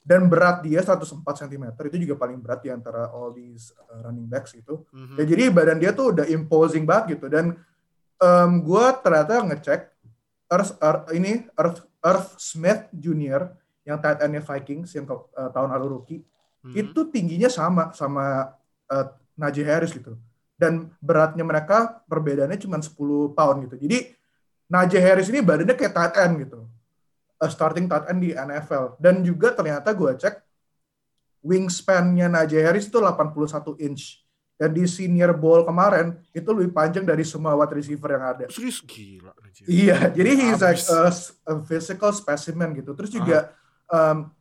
dan 0.03 0.21
berat 0.27 0.63
dia 0.63 0.81
104 0.81 1.23
cm. 1.39 1.65
Itu 1.87 1.97
juga 2.01 2.15
paling 2.17 2.39
berat 2.41 2.61
di 2.63 2.71
antara 2.71 3.11
all 3.11 3.31
these 3.31 3.71
uh, 3.79 4.03
running 4.03 4.27
backs 4.27 4.55
gitu. 4.55 4.83
Mhm. 4.91 5.17
Ya 5.19 5.25
jadi 5.25 5.43
badan 5.51 5.79
dia 5.79 5.93
tuh 5.93 6.11
udah 6.11 6.27
imposing 6.27 6.83
banget 6.83 7.15
gitu 7.15 7.29
dan 7.29 7.55
gue 8.63 8.85
ternyata 9.05 9.45
ngecek 9.45 9.81
Earth, 10.47 10.73
Earth 10.79 11.05
ini 11.13 11.45
Earth, 11.59 11.85
Earth 12.01 12.29
Smith 12.39 12.87
Junior 12.95 13.51
yang 13.83 13.99
tight 14.01 14.23
endnya 14.23 14.43
Vikings 14.43 14.95
yang 14.95 15.05
eh, 15.11 15.51
tahun 15.53 15.71
lalu 15.75 15.87
rookie 15.91 16.23
Mhm. 16.67 16.75
itu 16.75 17.01
tingginya 17.15 17.47
sama 17.47 17.95
sama 17.95 18.51
eh, 18.91 19.07
Najee 19.39 19.63
Harris 19.63 19.95
gitu. 19.95 20.19
Dan 20.59 20.91
beratnya 20.99 21.45
mereka 21.47 22.01
perbedaannya 22.09 22.59
cuma 22.59 22.81
10 22.83 23.31
pound 23.37 23.69
gitu. 23.69 23.77
Jadi 23.79 23.99
Najee 24.67 24.99
Harris 24.99 25.31
ini 25.31 25.45
badannya 25.45 25.77
kayak 25.79 25.95
tight 25.95 26.15
end 26.19 26.35
gitu. 26.43 26.67
A 27.39 27.47
starting 27.47 27.87
tight 27.87 28.09
end 28.11 28.25
di 28.25 28.33
NFL 28.33 28.97
dan 28.99 29.21
juga 29.23 29.53
ternyata 29.55 29.93
gue 29.95 30.11
cek 30.17 30.41
wingspan-nya 31.47 32.27
Najee 32.27 32.65
Harris 32.65 32.89
itu 32.91 32.99
81 32.99 33.79
inch 33.79 34.26
dan 34.57 34.73
di 34.73 34.89
senior 34.89 35.37
bowl 35.37 35.69
kemarin 35.69 36.17
itu 36.33 36.49
lebih 36.49 36.73
panjang 36.73 37.05
dari 37.05 37.21
semua 37.29 37.53
wide 37.53 37.77
receiver 37.77 38.09
yang 38.09 38.25
ada 38.25 38.45
Serius 38.49 38.81
gila. 38.81 39.37
Iya, 39.69 40.17
jadi 40.17 40.31
he's 40.33 40.61
like 40.65 40.81
a, 40.89 41.13
a 41.53 41.55
physical 41.69 42.11
specimen 42.17 42.73
gitu. 42.73 42.97
Terus 42.97 43.13
juga, 43.13 43.53
um, 43.93 44.33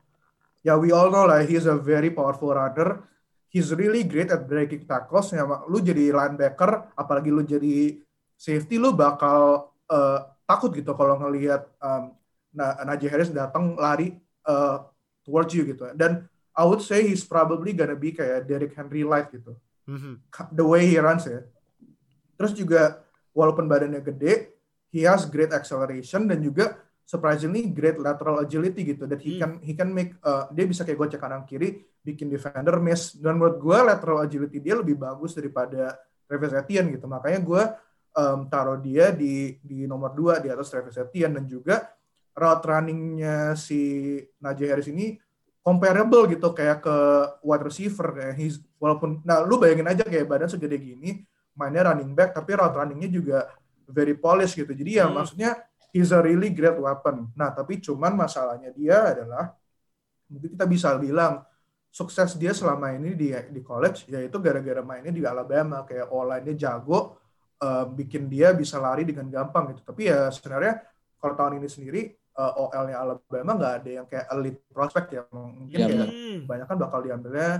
ya 0.64 0.80
we 0.80 0.96
all 0.96 1.12
know 1.12 1.28
lah, 1.28 1.44
he's 1.44 1.68
a 1.68 1.76
very 1.76 2.12
powerful 2.16 2.56
runner. 2.56 3.04
He's 3.52 3.72
really 3.76 4.04
great 4.08 4.32
at 4.32 4.48
breaking 4.48 4.88
tackles. 4.88 5.32
Ya, 5.36 5.44
lu 5.68 5.80
jadi 5.84 6.12
linebacker, 6.12 6.92
apalagi 6.96 7.32
lu 7.32 7.44
jadi 7.44 8.00
safety, 8.36 8.80
lu 8.80 8.96
bakal 8.96 9.72
uh, 9.92 10.20
takut 10.48 10.72
gitu 10.76 10.96
kalau 10.96 11.20
ngelihat 11.20 11.68
um, 11.80 12.16
Na- 12.56 12.80
Najee 12.88 13.12
Harris 13.12 13.32
datang 13.32 13.76
lari 13.76 14.16
uh, 14.48 14.84
towards 15.28 15.52
you 15.52 15.68
gitu. 15.68 15.92
Dan 15.92 16.28
I 16.56 16.64
would 16.64 16.80
say 16.80 17.04
he's 17.04 17.28
probably 17.28 17.76
gonna 17.76 18.00
be 18.00 18.16
kayak 18.16 18.48
Derrick 18.48 18.72
Henry 18.76 19.04
light 19.04 19.28
gitu 19.28 19.60
Mhm. 19.86 20.14
the 20.54 20.66
way 20.66 20.86
he 20.86 20.98
runs 20.98 21.30
ya. 21.30 21.46
Terus 22.36 22.52
juga 22.58 23.06
walaupun 23.32 23.70
badannya 23.70 24.02
gede, 24.02 24.58
he 24.90 25.06
has 25.06 25.30
great 25.30 25.54
acceleration 25.54 26.26
dan 26.26 26.42
juga 26.42 26.76
surprisingly 27.06 27.70
great 27.70 28.02
lateral 28.02 28.42
agility 28.42 28.82
gitu. 28.82 29.06
That 29.06 29.22
he 29.22 29.38
Hmm. 29.38 29.40
can 29.40 29.52
he 29.62 29.74
can 29.78 29.90
make 29.94 30.18
uh, 30.26 30.50
dia 30.50 30.66
bisa 30.66 30.82
kayak 30.82 30.98
gocek 30.98 31.22
kanan 31.22 31.46
kiri, 31.46 31.86
bikin 32.02 32.28
defender 32.34 32.82
miss. 32.82 33.14
Dan 33.14 33.38
menurut 33.38 33.62
gue 33.62 33.78
lateral 33.78 34.26
agility 34.26 34.58
dia 34.58 34.74
lebih 34.76 34.98
bagus 34.98 35.38
daripada 35.38 35.96
Travis 36.26 36.58
Etienne 36.58 36.90
gitu. 36.98 37.06
Makanya 37.06 37.40
gue 37.46 37.64
um, 38.18 38.40
taruh 38.50 38.82
dia 38.82 39.14
di 39.14 39.62
di 39.62 39.86
nomor 39.86 40.18
2 40.18 40.42
di 40.42 40.50
atas 40.50 40.74
Travis 40.74 40.98
Etienne 40.98 41.38
dan 41.38 41.46
juga 41.46 41.94
route 42.36 42.66
runningnya 42.68 43.54
si 43.56 44.18
Najee 44.42 44.68
Harris 44.68 44.90
ini 44.92 45.16
comparable 45.66 46.30
gitu 46.30 46.54
kayak 46.54 46.86
ke 46.86 46.98
wide 47.42 47.66
receiver 47.66 48.14
kayak 48.14 48.38
he's 48.38 48.62
walaupun 48.78 49.18
nah 49.26 49.42
lu 49.42 49.58
bayangin 49.58 49.90
aja 49.90 50.06
kayak 50.06 50.30
badan 50.30 50.46
segede 50.46 50.78
gini 50.78 51.26
mainnya 51.58 51.90
running 51.90 52.14
back 52.14 52.38
tapi 52.38 52.54
route 52.54 52.76
runningnya 52.78 53.10
juga 53.10 53.40
very 53.90 54.14
polished 54.18 54.58
gitu. 54.58 54.70
Jadi 54.74 55.02
ya 55.02 55.10
Hmm. 55.10 55.18
maksudnya 55.18 55.58
he's 55.94 56.14
a 56.14 56.22
really 56.22 56.54
great 56.54 56.78
weapon. 56.78 57.30
Nah 57.34 57.50
tapi 57.54 57.82
cuman 57.82 58.14
masalahnya 58.14 58.70
dia 58.74 59.14
adalah 59.14 59.54
mungkin 60.30 60.54
kita 60.54 60.66
bisa 60.70 60.94
bilang 61.02 61.42
sukses 61.90 62.36
dia 62.36 62.52
selama 62.52 62.92
ini 62.94 63.16
di 63.16 63.32
di 63.50 63.62
college 63.64 64.06
yaitu 64.12 64.38
gara-gara 64.42 64.82
mainnya 64.86 65.14
di 65.14 65.22
Alabama 65.24 65.82
kayak 65.88 66.12
online-nya 66.12 66.54
jago 66.58 67.18
eh, 67.62 67.86
bikin 67.88 68.28
dia 68.30 68.52
bisa 68.54 68.78
lari 68.78 69.06
dengan 69.08 69.30
gampang 69.32 69.74
gitu. 69.74 69.82
Tapi 69.82 70.12
ya 70.12 70.30
sebenarnya 70.30 70.82
kalau 71.18 71.34
tahun 71.34 71.54
ini 71.64 71.68
sendiri 71.72 72.02
uh, 72.36 72.62
OL-nya 72.62 72.98
Alabama 72.98 73.52
nggak 73.54 73.74
ada 73.80 73.90
yang 73.92 74.06
kayak 74.06 74.26
elite 74.30 74.60
prospect 74.70 75.10
ya. 75.10 75.22
Mungkin 75.30 75.72
Iya, 75.72 75.88
kayak. 75.88 76.08
Hmm. 76.08 76.40
banyak 76.46 76.66
kan 76.66 76.78
bakal 76.78 77.00
diambilnya 77.02 77.52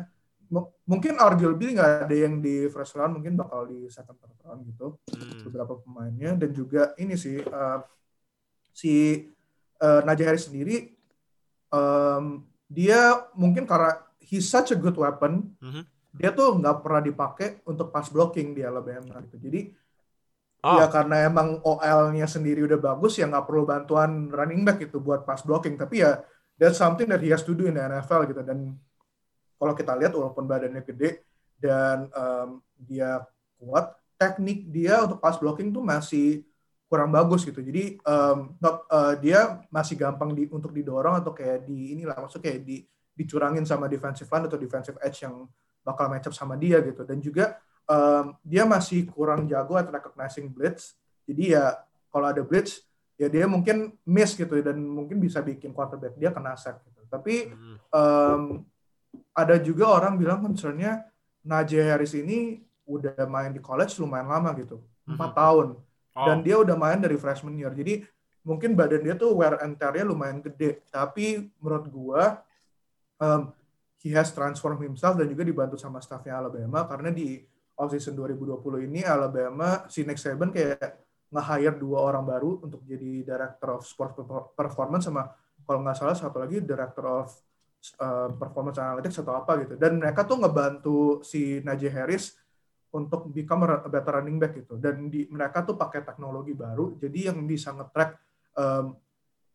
mu- 0.46 0.70
mungkin 0.86 1.18
arguably 1.18 1.74
nggak 1.74 2.06
ada 2.06 2.16
yang 2.16 2.38
di 2.38 2.68
first 2.68 2.94
round 2.94 3.16
mungkin 3.16 3.34
bakal 3.34 3.66
di 3.66 3.90
second 3.90 4.16
third 4.16 4.36
round 4.42 4.62
gitu 4.64 5.00
Hmm. 5.10 5.42
beberapa 5.44 5.74
pemainnya 5.78 6.36
dan 6.36 6.52
juga 6.52 6.94
ini 6.96 7.16
sih 7.16 7.42
uh, 7.42 7.82
si 8.70 9.26
uh, 9.80 10.02
Najee 10.02 10.24
Harris 10.24 10.46
sendiri 10.46 10.94
um, 11.70 12.44
dia 12.68 13.00
mungkin 13.34 13.64
karena 13.64 13.94
he's 14.20 14.46
such 14.46 14.70
a 14.70 14.78
good 14.78 14.96
weapon 14.96 15.54
Mhm. 15.58 15.82
dia 16.14 16.30
tuh 16.30 16.56
nggak 16.56 16.80
pernah 16.80 17.02
dipakai 17.02 17.48
untuk 17.64 17.90
pass 17.90 18.08
blocking 18.08 18.52
di 18.52 18.62
Alabama 18.62 19.20
gitu 19.22 19.38
jadi 19.38 19.74
Oh. 20.66 20.82
ya 20.82 20.90
karena 20.90 21.30
emang 21.30 21.62
OL-nya 21.62 22.26
sendiri 22.26 22.66
udah 22.66 22.82
bagus 22.82 23.22
ya 23.22 23.30
nggak 23.30 23.46
perlu 23.46 23.70
bantuan 23.70 24.34
running 24.34 24.66
back 24.66 24.82
gitu 24.82 24.98
buat 24.98 25.22
pass 25.22 25.46
blocking. 25.46 25.78
Tapi 25.78 26.02
ya 26.02 26.26
that's 26.58 26.82
something 26.82 27.06
that 27.06 27.22
he 27.22 27.30
has 27.30 27.46
to 27.46 27.54
do 27.54 27.70
in 27.70 27.78
the 27.78 27.84
NFL 27.86 28.26
gitu. 28.26 28.42
Dan 28.42 28.74
kalau 29.62 29.78
kita 29.78 29.94
lihat 29.94 30.18
walaupun 30.18 30.50
badannya 30.50 30.82
gede 30.82 31.22
dan 31.62 32.10
um, 32.18 32.66
dia 32.82 33.22
kuat 33.62 33.94
teknik 34.18 34.66
dia 34.74 35.06
untuk 35.06 35.22
pass 35.22 35.38
blocking 35.38 35.70
tuh 35.70 35.86
masih 35.86 36.42
kurang 36.90 37.14
bagus 37.14 37.46
gitu. 37.46 37.62
Jadi 37.62 38.02
um, 38.02 38.58
not, 38.58 38.90
uh, 38.90 39.14
dia 39.22 39.62
masih 39.70 40.02
gampang 40.02 40.34
di, 40.34 40.50
untuk 40.50 40.74
didorong 40.74 41.22
atau 41.22 41.30
kayak 41.30 41.70
di 41.70 41.94
inilah 41.94 42.18
maksudnya 42.18 42.50
kayak 42.50 42.62
di 42.66 42.82
dicurangin 43.16 43.64
sama 43.64 43.86
defensive 43.86 44.28
line 44.28 44.46
atau 44.50 44.60
defensive 44.60 44.98
edge 45.00 45.24
yang 45.24 45.46
bakal 45.86 46.10
match 46.10 46.26
up 46.26 46.36
sama 46.36 46.58
dia 46.58 46.82
gitu. 46.82 47.06
Dan 47.06 47.22
juga 47.22 47.62
um, 47.86 48.26
dia 48.42 48.64
masih 48.64 49.06
kurang 49.08 49.46
jago 49.46 49.76
at 49.76 49.88
recognizing 49.88 50.50
blitz. 50.50 50.94
Jadi 51.26 51.54
ya 51.54 51.78
kalau 52.10 52.30
ada 52.30 52.42
blitz 52.42 52.86
ya 53.16 53.32
dia 53.32 53.48
mungkin 53.48 53.96
miss 54.04 54.36
gitu 54.36 54.60
dan 54.60 54.76
mungkin 54.78 55.18
bisa 55.18 55.40
bikin 55.40 55.72
quarterback 55.72 56.14
dia 56.16 56.30
kena 56.30 56.54
sack 56.54 56.84
gitu. 56.84 57.02
Tapi 57.08 57.50
um, 57.90 58.66
ada 59.32 59.56
juga 59.58 59.88
orang 59.90 60.20
bilang 60.20 60.44
concernnya 60.44 61.08
Najee 61.46 61.86
Harris 61.86 62.18
ini 62.18 62.60
udah 62.86 63.26
main 63.26 63.54
di 63.54 63.62
college 63.62 63.98
lumayan 63.98 64.30
lama 64.30 64.54
gitu 64.58 64.82
empat 65.06 65.32
Mhm. 65.34 65.38
tahun. 65.38 65.68
Oh. 66.16 66.24
dan 66.32 66.40
dia 66.48 66.56
udah 66.56 66.80
main 66.80 66.96
dari 66.96 67.20
freshman 67.20 67.60
year. 67.60 67.76
Jadi 67.76 68.00
mungkin 68.40 68.72
badan 68.72 69.04
dia 69.04 69.20
tuh 69.20 69.36
wear 69.36 69.60
and 69.60 69.76
tear-nya 69.76 70.08
lumayan 70.08 70.40
gede. 70.40 70.80
Tapi 70.88 71.52
menurut 71.60 71.92
gua 71.92 72.40
um, 73.20 73.52
he 74.00 74.16
has 74.16 74.32
transformed 74.32 74.80
himself 74.80 75.20
dan 75.20 75.28
juga 75.28 75.44
dibantu 75.44 75.76
sama 75.76 76.00
staffnya 76.00 76.40
Alabama 76.40 76.88
karena 76.88 77.12
di 77.12 77.44
offseason 77.76 78.16
2020 78.16 78.88
ini 78.88 79.02
Alabama 79.04 79.84
si 79.92 80.08
Nick 80.08 80.20
Saban 80.20 80.52
kayak 80.52 81.06
nge-hire 81.32 81.76
dua 81.76 82.08
orang 82.08 82.24
baru 82.24 82.64
untuk 82.64 82.86
jadi 82.88 83.28
director 83.28 83.76
of 83.76 83.84
sport 83.84 84.16
performance 84.56 85.12
sama 85.12 85.28
kalau 85.66 85.84
nggak 85.84 85.98
salah 85.98 86.16
satu 86.16 86.38
lagi 86.40 86.62
director 86.64 87.04
of 87.04 87.28
uh, 88.00 88.30
performance 88.38 88.78
analytics 88.80 89.18
atau 89.20 89.34
apa 89.36 89.66
gitu. 89.66 89.76
Dan 89.76 90.00
mereka 90.00 90.24
tuh 90.24 90.40
ngebantu 90.40 91.00
si 91.26 91.60
Najee 91.66 91.92
Harris 91.92 92.38
untuk 92.96 93.28
become 93.34 93.68
a 93.68 93.90
better 93.92 94.22
running 94.22 94.40
back 94.40 94.56
gitu. 94.56 94.80
Dan 94.80 95.12
di 95.12 95.28
mereka 95.28 95.66
tuh 95.68 95.76
pakai 95.76 96.06
teknologi 96.06 96.56
baru 96.56 96.96
jadi 96.96 97.34
yang 97.34 97.44
bisa 97.44 97.76
nge-track 97.76 98.12
um, 98.56 98.96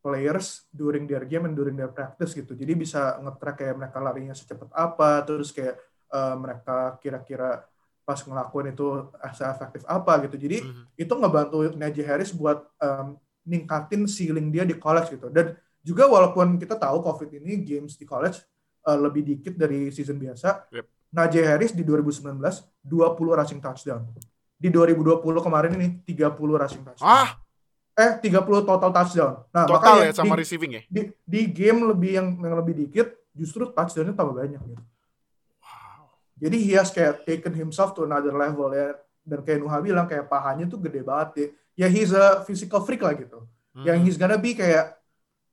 players 0.00 0.68
during 0.72 1.04
their 1.04 1.24
game 1.28 1.48
and 1.48 1.56
during 1.56 1.78
their 1.78 1.92
practice 1.92 2.36
gitu. 2.36 2.52
Jadi 2.52 2.72
bisa 2.76 3.16
nge-track 3.22 3.56
kayak 3.64 3.76
mereka 3.78 3.98
larinya 4.02 4.34
secepat 4.36 4.68
apa 4.76 5.24
terus 5.24 5.54
kayak 5.54 5.78
uh, 6.12 6.36
mereka 6.36 6.98
kira-kira 7.00 7.64
pas 8.02 8.18
ngelakuin 8.18 8.72
itu 8.72 8.86
se-efektif 9.32 9.82
apa 9.86 10.18
gitu. 10.26 10.36
Jadi 10.36 10.62
Mhm. 10.62 10.82
itu 10.96 11.12
ngebantu 11.14 11.56
Najee 11.74 12.02
Harris 12.02 12.34
buat 12.34 12.66
um, 12.78 13.14
ningkatin 13.44 14.04
ceiling 14.04 14.50
dia 14.50 14.66
di 14.66 14.74
college 14.74 15.14
gitu. 15.14 15.30
Dan 15.30 15.54
juga 15.80 16.04
walaupun 16.04 16.58
kita 16.58 16.76
tahu 16.76 17.00
COVID 17.00 17.40
ini 17.40 17.60
games 17.60 17.96
di 17.96 18.04
college 18.04 18.42
uh, 18.84 18.98
lebih 18.98 19.24
dikit 19.24 19.54
dari 19.54 19.88
season 19.88 20.16
biasa 20.16 20.68
Yep. 20.70 20.86
Najee 21.10 21.42
Harris 21.42 21.72
di 21.72 21.82
2019 21.82 22.38
20 22.82 23.38
rushing 23.38 23.58
touchdown. 23.58 24.06
Di 24.54 24.68
2020 24.68 25.24
kemarin 25.40 25.72
ini 25.74 25.88
30 26.04 26.36
rushing 26.36 26.84
touchdown. 26.84 27.08
Ah, 27.08 27.40
eh 27.96 28.12
30 28.20 28.62
total 28.62 28.90
touchdown. 28.92 29.32
Nah 29.50 29.64
total 29.66 29.98
makanya 29.98 30.04
ya 30.06 30.12
sama 30.14 30.34
di, 30.36 30.40
receiving 30.44 30.72
ya? 30.78 30.82
di, 30.86 31.00
di 31.24 31.40
game 31.48 31.80
lebih 31.88 32.10
yang 32.14 32.28
yang 32.38 32.54
lebih 32.56 32.74
dikit 32.76 33.08
justru 33.32 33.66
touchdownnya 33.70 34.12
tambah 34.12 34.36
banyak 34.36 34.60
gitu 34.60 34.82
jadi 36.40 36.56
he 36.56 36.72
has 36.74 36.88
kayak 36.88 37.28
taken 37.28 37.52
himself 37.52 37.92
to 37.92 38.08
another 38.08 38.32
level 38.32 38.72
ya. 38.72 38.96
Dan 39.20 39.44
kayak 39.44 39.60
Nuha 39.60 39.78
bilang 39.84 40.08
kayak 40.08 40.26
pahanya 40.32 40.64
tuh 40.64 40.80
gede 40.80 41.04
banget 41.04 41.30
ya 41.36 41.46
ya 41.80 41.86
he's 41.88 42.10
a 42.12 42.42
physical 42.48 42.80
freak 42.82 43.04
lah 43.04 43.14
gitu. 43.14 43.44
Yang 43.84 43.96
Hmm. 44.00 44.04
he's 44.08 44.18
gonna 44.18 44.40
be 44.40 44.56
kayak 44.56 44.98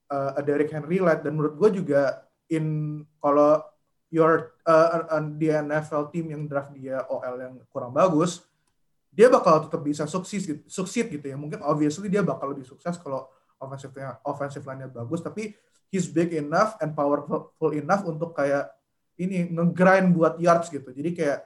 uh, 0.10 0.40
a 0.40 0.42
Derrick 0.42 0.72
Henry 0.72 1.04
like 1.04 1.22
dan 1.22 1.36
menurut 1.36 1.56
gue 1.56 1.84
juga 1.84 2.26
in 2.48 3.00
kalau 3.20 3.62
your 4.08 4.56
uh, 4.64 5.08
uh, 5.12 5.24
di 5.36 5.52
NFL 5.52 6.10
team 6.16 6.32
yang 6.32 6.48
draft 6.48 6.72
dia 6.72 7.04
OL 7.12 7.36
yang 7.38 7.56
kurang 7.70 7.92
bagus 7.92 8.48
dia 9.18 9.34
bakal 9.34 9.66
tetap 9.66 9.82
bisa 9.82 10.06
sukses 10.06 10.46
gitu, 10.46 10.62
succeed 10.70 11.10
gitu 11.10 11.26
ya. 11.26 11.34
Mungkin 11.34 11.66
obviously 11.66 12.06
dia 12.06 12.22
bakal 12.22 12.54
lebih 12.54 12.70
sukses 12.70 13.02
kalau 13.02 13.26
offensive 13.58 13.90
offensive 14.22 14.62
line-nya 14.62 14.94
bagus. 14.94 15.26
Tapi 15.26 15.58
he's 15.90 16.06
big 16.06 16.38
enough 16.38 16.78
and 16.86 16.94
powerful 16.94 17.74
enough 17.74 18.06
untuk 18.06 18.38
kayak 18.38 18.70
ini 19.18 19.50
ngegrind 19.50 20.14
buat 20.14 20.38
yards 20.38 20.70
gitu 20.70 20.90
jadi 20.94 21.10
kayak 21.14 21.40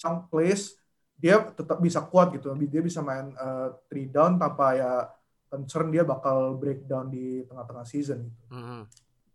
chunk 0.00 0.32
plays 0.32 0.76
dia 1.20 1.36
tetap 1.52 1.76
bisa 1.84 2.00
kuat 2.00 2.32
gitu 2.32 2.56
dia 2.56 2.80
bisa 2.80 3.04
main 3.04 3.36
uh, 3.36 3.76
three 3.92 4.08
down 4.08 4.40
tanpa 4.40 4.66
ya 4.72 4.92
concern 5.50 5.90
dia 5.90 6.06
bakal 6.06 6.56
breakdown 6.56 7.10
di 7.10 7.42
tengah-tengah 7.44 7.84
season 7.84 8.30
gitu. 8.30 8.44
Mhm. 8.54 8.82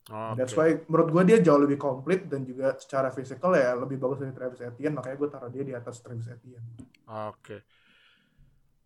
Oke. 0.06 0.38
That's 0.38 0.54
why 0.54 0.69
menurut 0.86 1.10
gue 1.10 1.24
dia 1.34 1.38
jauh 1.41 1.58
lebih 1.58 1.82
komplit 1.82 2.30
dan 2.30 2.45
juga 2.45 2.78
secara 2.78 3.10
physical 3.10 3.58
ya 3.58 3.74
lebih 3.74 3.98
bagus 3.98 4.21
dari 4.21 4.38
Travis 4.38 4.62
Etienne 4.62 4.93
makanya 5.02 5.17
gue 5.17 5.30
taruh 5.34 5.50
dia 5.50 5.63
di 5.65 5.74
atas 5.74 5.98
Travis 6.00 6.30
Etienne. 6.30 6.65
Oke. 7.10 7.65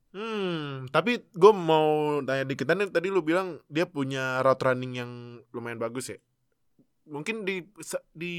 Hmm, 0.10 0.90
tapi 0.90 1.22
gue 1.22 1.54
mau 1.54 2.18
tanya 2.26 2.48
dikit 2.48 2.66
tadi, 2.66 2.90
tadi 2.90 3.08
lu 3.14 3.22
bilang 3.22 3.62
dia 3.70 3.86
punya 3.86 4.42
route 4.42 4.64
running 4.64 4.94
yang 4.96 5.12
lumayan 5.54 5.78
bagus 5.78 6.16
ya. 6.16 6.18
Mungkin 7.10 7.42
di 7.44 7.66
di 8.14 8.36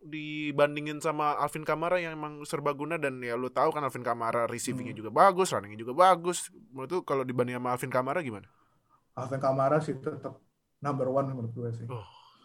dibandingin 0.00 0.96
sama 0.98 1.36
Alvin 1.36 1.60
Kamara 1.60 2.00
yang 2.00 2.16
emang 2.16 2.40
serbaguna 2.42 2.96
dan 2.96 3.20
ya 3.20 3.36
lu 3.36 3.52
tahu 3.52 3.68
kan 3.68 3.84
Alvin 3.84 4.00
Kamara 4.00 4.48
receivingnya 4.48 4.96
Hmm. 4.96 5.00
juga 5.04 5.10
bagus, 5.12 5.52
runningnya 5.52 5.76
juga 5.78 5.92
bagus. 5.92 6.48
Menurut 6.72 6.88
tuh 6.88 7.00
kalau 7.04 7.20
dibanding 7.20 7.60
sama 7.60 7.76
Alvin 7.76 7.92
Kamara 7.92 8.24
gimana? 8.24 8.48
Alvin 9.12 9.36
Kamara 9.38 9.76
sih 9.78 9.92
tetap 9.94 10.40
number 10.80 11.04
one 11.06 11.28
menurut 11.28 11.52
gue 11.52 11.70
sih. 11.76 11.86
Oh. 11.86 12.00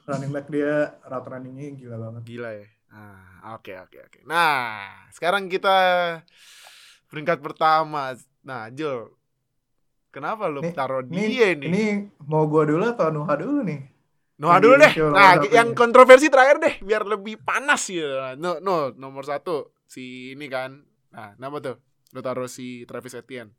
Running 0.05 0.29
back 0.29 0.51
dia 0.51 0.99
route 1.01 1.25
runningnya 1.25 1.65
gila 1.73 1.95
banget. 1.97 2.21
Gila 2.27 2.49
ya. 2.51 2.67
Ah, 2.91 3.55
oke 3.55 3.71
oke 3.81 3.97
oke. 4.03 4.19
Nah, 4.27 4.91
sekarang 5.09 5.47
kita 5.47 5.73
peringkat 7.07 7.39
pertama. 7.39 8.13
Nah, 8.43 8.67
Jul. 8.69 9.15
Kenapa 10.11 10.47
lu 10.47 10.59
taruh 10.71 11.03
Ini, 11.03 11.23
dia 11.25 11.47
nih? 11.55 11.67
ini 11.67 11.85
mau 12.23 12.47
gue 12.47 12.67
dulu 12.67 12.83
atau 12.85 13.11
Nuha 13.11 13.35
dulu 13.35 13.63
nih? 13.63 13.94
Noah 14.35 14.59
dulu 14.59 14.75
deh. 14.75 14.93
Nah, 15.15 15.39
yang 15.47 15.71
ya. 15.71 15.77
kontroversi 15.77 16.27
terakhir 16.27 16.59
deh, 16.59 16.75
biar 16.83 17.07
lebih 17.07 17.39
panas 17.39 17.87
ya. 17.87 18.35
No, 18.35 18.59
no, 18.59 18.91
nomor 18.95 19.23
satu 19.23 19.71
si 19.87 20.35
ini 20.35 20.51
kan. 20.51 20.83
Nah, 21.15 21.39
nama 21.39 21.55
tuh? 21.63 21.79
Lu 22.11 22.19
taruh 22.19 22.51
si 22.51 22.83
Travis 22.83 23.15
Etienne. 23.15 23.55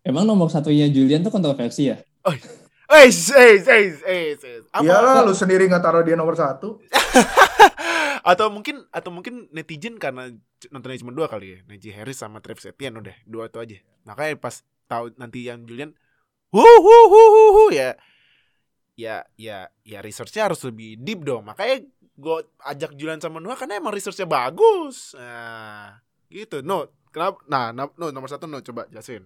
Emang 0.00 0.24
nomor 0.24 0.48
satunya 0.48 0.88
Julian 0.88 1.20
tuh 1.20 1.32
kontroversi 1.34 1.92
ya? 1.92 2.00
Eh, 2.24 2.40
eh, 2.88 3.60
eh, 3.60 3.86
eh, 4.00 4.32
eh. 4.40 4.58
Apa? 4.72 4.80
Iyalah 4.80 5.28
lu 5.28 5.36
sendiri 5.36 5.68
nggak 5.68 5.84
taruh 5.84 6.00
dia 6.00 6.16
nomor 6.16 6.32
satu. 6.32 6.80
atau 8.28 8.52
mungkin 8.52 8.84
atau 8.92 9.08
mungkin 9.08 9.48
netizen 9.56 9.96
karena 9.96 10.28
nontonnya 10.68 11.00
cuma 11.00 11.16
dua 11.16 11.32
kali 11.32 11.54
ya 11.54 11.58
Najee 11.64 11.94
Harris 11.96 12.20
sama 12.20 12.44
Travis 12.44 12.68
Etienne 12.68 13.00
udah 13.00 13.16
dua 13.24 13.48
itu 13.48 13.56
aja 13.56 13.78
makanya 14.04 14.36
pas 14.36 14.60
tahu 14.84 15.14
nanti 15.16 15.48
yang 15.48 15.64
Julian 15.64 15.96
hu 16.52 16.60
hu 16.60 16.96
hu 17.08 17.20
hu 17.24 17.42
hu 17.54 17.64
ya 17.72 17.96
ya 18.98 19.22
ya 19.38 19.70
ya 19.86 20.02
researchnya 20.02 20.50
harus 20.50 20.58
lebih 20.66 20.98
deep 20.98 21.22
dong 21.22 21.46
makanya 21.46 21.86
gue 22.18 22.38
ajak 22.66 22.98
Julian 22.98 23.22
sama 23.22 23.38
Noah 23.38 23.54
karena 23.54 23.78
emang 23.78 23.94
researchnya 23.94 24.26
bagus 24.26 25.14
nah 25.14 26.02
gitu 26.26 26.66
no 26.66 26.90
kenapa 27.14 27.38
nah 27.46 27.70
no, 27.70 27.94
no 27.94 28.10
nomor 28.10 28.26
satu 28.26 28.50
no 28.50 28.58
coba 28.58 28.90
jelasin 28.90 29.22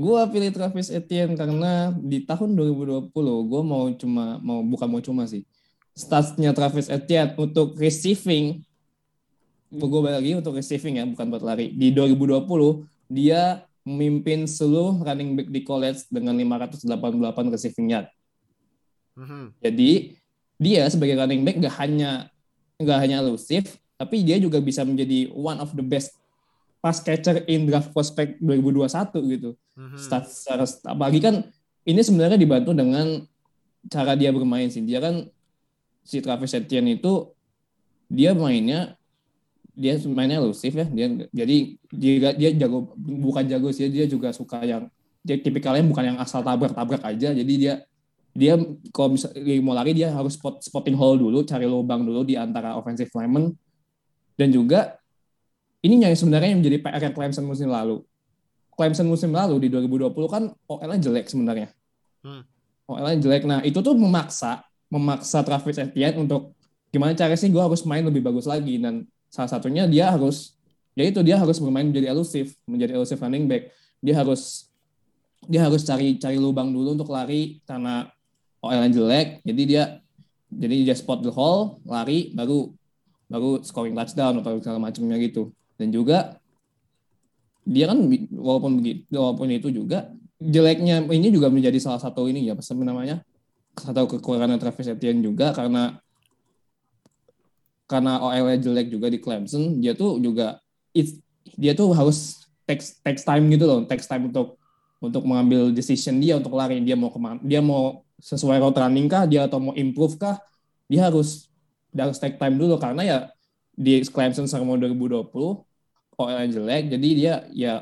Gua 0.00 0.24
pilih 0.32 0.48
Travis 0.48 0.88
Etienne 0.88 1.36
karena 1.36 1.92
di 1.92 2.24
tahun 2.24 2.56
2020 2.56 3.12
gue 3.12 3.60
mau 3.60 3.84
cuma 4.00 4.40
mau 4.40 4.64
bukan 4.64 4.88
mau 4.88 5.02
cuma 5.04 5.28
sih. 5.28 5.44
Statsnya 5.92 6.56
Travis 6.56 6.88
Etienne 6.88 7.36
untuk 7.36 7.76
receiving 7.76 8.64
gue 9.70 10.00
balik 10.02 10.18
lagi 10.24 10.32
untuk 10.34 10.56
receiving 10.56 10.98
ya 10.98 11.04
bukan 11.04 11.26
buat 11.28 11.44
lari. 11.44 11.76
Di 11.76 11.92
2020 11.92 12.40
dia 13.12 13.60
memimpin 13.84 14.48
seluruh 14.48 15.04
running 15.04 15.36
back 15.36 15.48
di 15.52 15.60
college 15.68 16.08
dengan 16.08 16.32
588 16.32 17.52
receiving 17.52 17.92
yard. 17.92 18.08
Mhm. 19.16 19.56
Jadi 19.62 19.90
dia 20.60 20.84
sebagai 20.92 21.16
running 21.16 21.42
back 21.42 21.56
gak 21.62 21.74
hanya 21.80 22.28
gak 22.80 22.98
hanya 23.00 23.24
elusif, 23.24 23.80
tapi 23.96 24.24
dia 24.24 24.36
juga 24.40 24.60
bisa 24.60 24.84
menjadi 24.84 25.32
one 25.32 25.60
of 25.60 25.72
the 25.76 25.84
best 25.84 26.16
pass 26.80 27.04
catcher 27.04 27.44
in 27.44 27.68
draft 27.68 27.92
prospect 27.92 28.40
2021 28.40 29.20
gitu. 29.28 29.50
Mhm. 29.76 29.96
Stats 30.00 30.44
secara 30.44 30.64
apalagi 30.88 31.20
kan 31.20 31.44
ini 31.84 32.00
sebenarnya 32.00 32.40
dibantu 32.40 32.72
dengan 32.72 33.24
cara 33.88 34.16
dia 34.16 34.32
bermain 34.32 34.68
sih. 34.68 34.84
Dia 34.84 35.00
kan 35.00 35.28
si 36.04 36.20
Travis 36.24 36.56
Etienne 36.56 36.96
itu 36.96 37.32
dia 38.08 38.32
mainnya 38.32 38.96
dia 39.76 39.96
mainnya 40.08 40.40
elusif 40.40 40.72
ya. 40.72 40.88
Dia 40.88 41.06
jadi 41.32 41.56
dia 41.92 42.32
dia 42.36 42.50
jago 42.64 42.96
bukan 42.96 43.44
jago 43.48 43.68
sih 43.72 43.88
dia 43.88 44.08
juga 44.08 44.32
suka 44.32 44.64
yang 44.64 44.88
dia 45.20 45.36
tipikalnya 45.36 45.84
bukan 45.84 46.16
yang 46.16 46.18
asal 46.20 46.40
tabrak-tabrak 46.40 47.04
aja. 47.04 47.36
Jadi 47.36 47.52
dia 47.56 47.84
dia 48.30 48.54
kalau 48.94 49.18
misalnya 49.18 49.42
mau 49.62 49.74
lari 49.74 49.90
dia 49.90 50.14
harus 50.14 50.38
spot, 50.38 50.62
spotting 50.62 50.94
hole 50.94 51.18
dulu, 51.18 51.42
cari 51.42 51.66
lubang 51.66 52.06
dulu 52.06 52.22
di 52.22 52.38
antara 52.38 52.78
offensive 52.78 53.10
lineman 53.14 53.50
dan 54.38 54.48
juga 54.54 54.96
ini 55.80 56.00
yang 56.00 56.12
sebenarnya 56.12 56.52
yang 56.52 56.60
menjadi 56.60 56.78
PR 56.80 57.02
yang 57.10 57.14
Clemson 57.16 57.44
musim 57.48 57.68
lalu. 57.72 58.04
Clemson 58.72 59.08
musim 59.08 59.32
lalu 59.32 59.66
di 59.66 59.68
2020 59.72 60.12
kan 60.28 60.42
OL-nya 60.68 61.00
jelek 61.00 61.26
sebenarnya. 61.28 61.68
Hmm. 62.24 62.44
OL-nya 62.88 63.20
jelek. 63.20 63.42
Nah, 63.48 63.60
itu 63.64 63.80
tuh 63.80 63.96
memaksa 63.96 64.64
memaksa 64.90 65.46
Travis 65.46 65.78
Etienne 65.78 66.18
untuk 66.18 66.52
gimana 66.90 67.14
cara 67.14 67.38
sih 67.38 67.46
gue 67.46 67.62
harus 67.62 67.86
main 67.86 68.02
lebih 68.02 68.20
bagus 68.20 68.50
lagi 68.50 68.82
dan 68.82 69.06
salah 69.30 69.46
satunya 69.46 69.86
dia 69.86 70.10
harus 70.10 70.58
ya 70.98 71.06
itu 71.06 71.22
dia 71.22 71.38
harus 71.38 71.62
bermain 71.62 71.86
menjadi 71.86 72.10
elusif, 72.10 72.58
menjadi 72.66 72.98
elusif 72.98 73.16
running 73.22 73.46
back. 73.46 73.70
Dia 74.02 74.20
harus 74.20 74.68
dia 75.46 75.64
harus 75.64 75.86
cari 75.86 76.18
cari 76.20 76.36
lubang 76.36 76.68
dulu 76.68 76.98
untuk 76.98 77.08
lari 77.08 77.62
karena 77.64 78.10
OL-nya 78.60 78.90
jelek. 78.92 79.28
Jadi 79.44 79.62
dia 79.64 80.00
jadi 80.50 80.76
dia 80.82 80.96
spot 80.98 81.22
the 81.22 81.32
hole, 81.32 81.78
lari 81.86 82.34
baru 82.34 82.74
baru 83.30 83.62
scoring 83.62 83.94
touchdown 83.94 84.42
atau 84.42 84.58
segala 84.58 84.78
macamnya 84.82 85.16
gitu. 85.22 85.54
Dan 85.78 85.94
juga 85.94 86.40
dia 87.64 87.86
kan 87.86 87.98
walaupun 88.34 88.80
begitu 88.82 89.06
walaupun 89.14 89.46
itu 89.52 89.68
juga 89.70 90.10
jeleknya 90.40 91.04
ini 91.12 91.28
juga 91.28 91.52
menjadi 91.52 91.76
salah 91.76 92.00
satu 92.00 92.24
ini 92.26 92.48
ya 92.48 92.56
apa 92.56 92.64
namanya 92.80 93.20
satu 93.76 94.16
kekurangan 94.16 94.56
Travis 94.56 94.88
Etienne 94.90 95.20
juga 95.20 95.52
karena 95.52 96.00
karena 97.84 98.22
OL 98.22 98.56
jelek 98.56 98.88
juga 98.88 99.12
di 99.12 99.20
Clemson 99.20 99.78
dia 99.78 99.92
tuh 99.92 100.16
juga 100.18 100.58
it, 100.96 101.20
dia 101.54 101.76
tuh 101.76 101.92
harus 101.92 102.48
text 102.64 103.04
text 103.04 103.28
time 103.28 103.44
gitu 103.52 103.68
loh 103.68 103.80
text 103.84 104.08
time 104.08 104.32
untuk 104.32 104.56
untuk 105.00 105.22
mengambil 105.28 105.70
decision 105.70 106.16
dia 106.18 106.40
untuk 106.40 106.56
lari 106.56 106.80
dia 106.80 106.96
mau 106.96 107.12
ke 107.12 107.20
mana 107.20 107.38
dia 107.44 107.60
mau 107.60 108.02
sesuai 108.20 108.60
route 108.60 108.78
running 108.78 109.08
kah 109.08 109.24
dia 109.24 109.48
atau 109.48 109.58
mau 109.58 109.74
improve 109.74 110.20
kah 110.20 110.36
dia 110.86 111.08
harus 111.08 111.50
dia 111.90 112.06
harus 112.06 112.20
take 112.20 112.36
time 112.38 112.56
dulu 112.60 112.76
karena 112.76 113.02
ya 113.02 113.18
di 113.74 114.04
Clemson 114.06 114.46
selama 114.46 114.76
2020 114.76 115.32
OL 116.20 116.46
jelek 116.52 116.92
jadi 116.92 117.08
dia 117.16 117.34
ya 117.50 117.74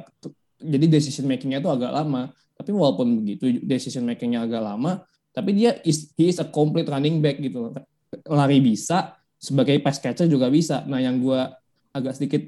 jadi 0.58 0.86
decision 0.86 1.26
makingnya 1.26 1.58
tuh 1.58 1.74
agak 1.74 1.90
lama 1.90 2.30
tapi 2.54 2.70
walaupun 2.70 3.22
begitu 3.22 3.58
decision 3.62 4.06
makingnya 4.06 4.46
agak 4.46 4.62
lama 4.62 5.02
tapi 5.34 5.54
dia 5.54 5.78
is, 5.86 6.10
he 6.18 6.30
is 6.30 6.38
a 6.38 6.46
complete 6.46 6.86
running 6.86 7.18
back 7.18 7.38
gitu 7.38 7.74
lari 8.26 8.58
bisa 8.62 9.18
sebagai 9.38 9.78
pass 9.78 10.02
catcher 10.02 10.26
juga 10.26 10.50
bisa. 10.50 10.82
Nah, 10.84 10.98
yang 10.98 11.22
gue 11.22 11.40
agak 11.94 12.18
sedikit 12.18 12.42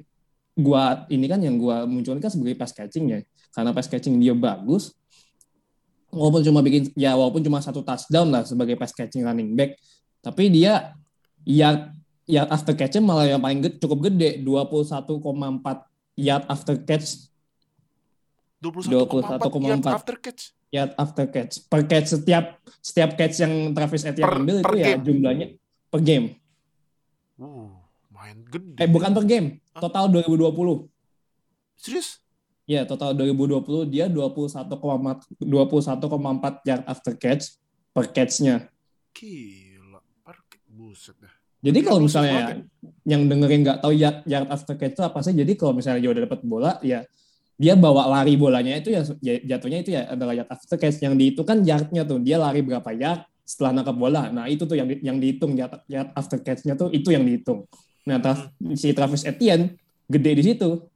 gua 0.58 1.06
ini 1.08 1.30
kan 1.30 1.40
yang 1.40 1.56
gua 1.56 1.86
munculkan 1.86 2.20
kan 2.20 2.32
sebagai 2.34 2.58
pass 2.58 2.74
catching 2.74 3.14
ya. 3.14 3.18
Karena 3.54 3.70
pass 3.70 3.86
catching 3.86 4.18
dia 4.18 4.34
bagus. 4.34 4.92
Walaupun 6.10 6.42
cuma 6.42 6.60
bikin 6.60 6.90
ya 6.98 7.14
walaupun 7.14 7.42
cuma 7.42 7.62
satu 7.62 7.86
touchdown 7.86 8.34
lah 8.34 8.42
sebagai 8.42 8.74
pass 8.74 8.90
catching 8.90 9.22
running 9.22 9.54
back, 9.54 9.78
tapi 10.20 10.50
dia 10.50 10.94
ya 11.46 11.94
ya 12.26 12.46
after 12.50 12.74
catch 12.74 12.98
malah 12.98 13.30
yang 13.30 13.42
paling 13.42 13.62
gede, 13.62 13.76
cukup 13.78 14.10
gede 14.10 14.42
21,4 14.42 15.22
yard 16.18 16.44
after 16.50 16.74
catch 16.82 17.30
21,4 18.60 19.64
yard 19.64 19.86
after 19.88 20.16
catch. 20.20 20.42
Yard 20.70 20.92
after 20.94 21.24
catch. 21.26 21.66
Per 21.66 21.82
catch 21.88 22.06
setiap 22.14 22.62
setiap 22.78 23.18
catch 23.18 23.42
yang 23.42 23.74
Travis 23.74 24.06
Etienne 24.06 24.28
Per- 24.28 24.38
ambil 24.38 24.56
per 24.62 24.70
itu 24.70 24.76
ya 24.78 24.86
game. 24.94 25.02
jumlahnya 25.02 25.46
per 25.90 26.00
game. 26.04 26.26
Uh, 27.40 27.72
main 28.12 28.38
gede. 28.46 28.78
Eh 28.78 28.86
bukan 28.86 29.10
per 29.16 29.24
game, 29.26 29.58
total 29.74 30.12
2020. 30.12 30.86
Serius? 31.80 32.20
Ya, 32.70 32.86
total 32.86 33.18
2020 33.18 33.90
dia 33.90 34.06
21,4 34.06 35.26
21,4 35.42 36.62
yard 36.62 36.84
after 36.86 37.18
catch 37.18 37.58
per 37.90 38.06
catch-nya. 38.14 38.70
Gila. 39.10 39.98
Parkit 40.22 40.62
buset 40.70 41.18
dah. 41.18 41.34
Jadi 41.60 41.78
kalau 41.82 42.00
misalnya 42.00 42.62
yang 43.04 43.26
dengerin 43.26 43.66
nggak 43.66 43.78
tahu 43.82 43.92
yard, 43.92 44.22
yard 44.24 44.46
after 44.48 44.78
catch 44.78 44.94
itu 44.94 45.02
apa 45.02 45.18
sih? 45.20 45.34
Jadi 45.34 45.52
kalau 45.58 45.74
misalnya 45.74 45.98
dia 46.00 46.10
udah 46.14 46.22
dapat 46.30 46.40
bola, 46.46 46.72
ya 46.80 47.02
dia 47.60 47.74
bawa 47.76 48.08
lari 48.08 48.38
bolanya 48.40 48.78
itu 48.80 48.88
ya 48.88 49.04
ya- 49.20 49.42
jatuhnya 49.44 49.78
itu 49.84 49.90
ya 49.92 50.08
adalah 50.08 50.32
yard 50.32 50.48
after 50.48 50.78
catch. 50.78 51.02
Yang 51.02 51.14
di 51.18 51.24
itu 51.34 51.42
kan 51.42 51.60
yardnya 51.60 52.06
tuh 52.06 52.22
dia 52.22 52.38
lari 52.38 52.62
berapa 52.62 52.88
yard 52.94 53.26
setelah 53.42 53.82
nangkap 53.82 53.98
bola. 53.98 54.30
Nah 54.30 54.46
itu 54.46 54.62
tuh 54.64 54.78
yang 54.78 54.86
di- 54.86 55.02
yang 55.02 55.18
dihitung 55.18 55.58
yard, 55.58 55.82
yard 55.90 56.14
after 56.14 56.38
catch-nya 56.38 56.78
tuh 56.78 56.88
itu 56.94 57.10
yang 57.10 57.26
dihitung. 57.26 57.66
Nah 58.06 58.22
Tra- 58.22 58.48
si 58.72 58.94
Travis 58.94 59.26
Etienne 59.26 59.74
gede 60.06 60.32
di 60.38 60.42
situ. 60.46 60.86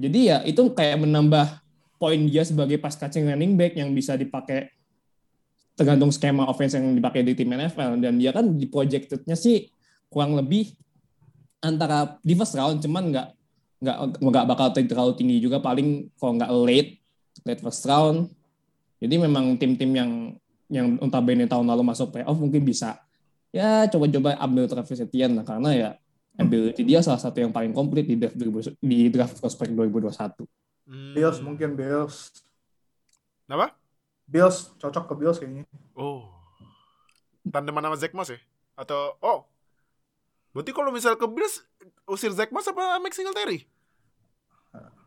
Jadi 0.00 0.32
ya 0.32 0.40
itu 0.48 0.72
kayak 0.72 1.04
menambah 1.04 1.60
poin 2.00 2.16
dia 2.24 2.40
sebagai 2.40 2.80
pass 2.80 2.96
catching 2.96 3.28
running 3.28 3.60
back 3.60 3.76
yang 3.76 3.92
bisa 3.92 4.16
dipakai 4.16 4.72
tergantung 5.76 6.08
skema 6.08 6.48
offense 6.48 6.72
yang 6.72 6.96
dipakai 6.96 7.20
di 7.20 7.36
tim 7.36 7.52
NFL 7.52 8.00
dan 8.00 8.16
dia 8.16 8.32
kan 8.32 8.48
di 8.56 8.64
projected-nya 8.64 9.36
sih 9.36 9.68
kurang 10.08 10.36
lebih 10.40 10.72
antara 11.60 12.16
di 12.24 12.32
first 12.32 12.56
round 12.56 12.80
cuman 12.80 13.12
nggak 13.12 13.28
nggak 13.80 13.96
nggak 14.20 14.44
bakal 14.48 14.66
terlalu 14.72 15.12
tinggi 15.16 15.36
juga. 15.40 15.60
Paling 15.60 16.08
kalau 16.16 16.40
nggak 16.40 16.52
late 16.64 16.90
late 17.44 17.60
first 17.60 17.84
round. 17.84 18.32
Jadi 19.00 19.16
memang 19.16 19.56
tim-tim 19.56 19.92
yang 19.92 20.10
yang 20.70 20.86
notabene 20.96 21.44
tahun 21.44 21.66
lalu 21.66 21.82
masuk 21.82 22.14
playoff 22.14 22.38
mungkin 22.38 22.62
bisa 22.62 23.02
ya 23.50 23.90
coba-coba 23.90 24.38
ambil 24.38 24.70
Travis 24.70 25.02
Etienne 25.02 25.42
karena 25.42 25.70
ya 25.74 25.90
ability 26.40 26.82
dia 26.82 27.00
salah 27.00 27.20
satu 27.20 27.38
yang 27.38 27.52
paling 27.52 27.70
komplit 27.70 28.08
di 28.08 28.16
draft 28.16 28.34
2000 28.34 28.80
di 28.80 29.12
draft 29.12 29.36
prospect 29.38 29.72
2021 29.76 30.48
Hmm. 30.90 31.14
Bills 31.14 31.38
mungkin 31.38 31.78
Bills. 31.78 32.34
Apa? 33.46 33.78
Bills 34.26 34.74
cocok 34.74 35.06
ke 35.06 35.14
Bills 35.14 35.38
kayaknya. 35.38 35.62
Oh. 35.94 36.26
Tandeman 37.46 37.86
sama 37.86 37.94
Zach 37.94 38.10
Moss 38.10 38.34
ya? 38.34 38.42
Atau 38.74 39.14
oh. 39.22 39.46
Berarti 40.50 40.74
kalau 40.74 40.90
misal 40.90 41.14
ke 41.14 41.30
Bills 41.30 41.62
usir 42.10 42.34
Zach 42.34 42.50
Moss 42.50 42.66
apa 42.66 42.98
Mike 42.98 43.14
Singletary? 43.14 43.70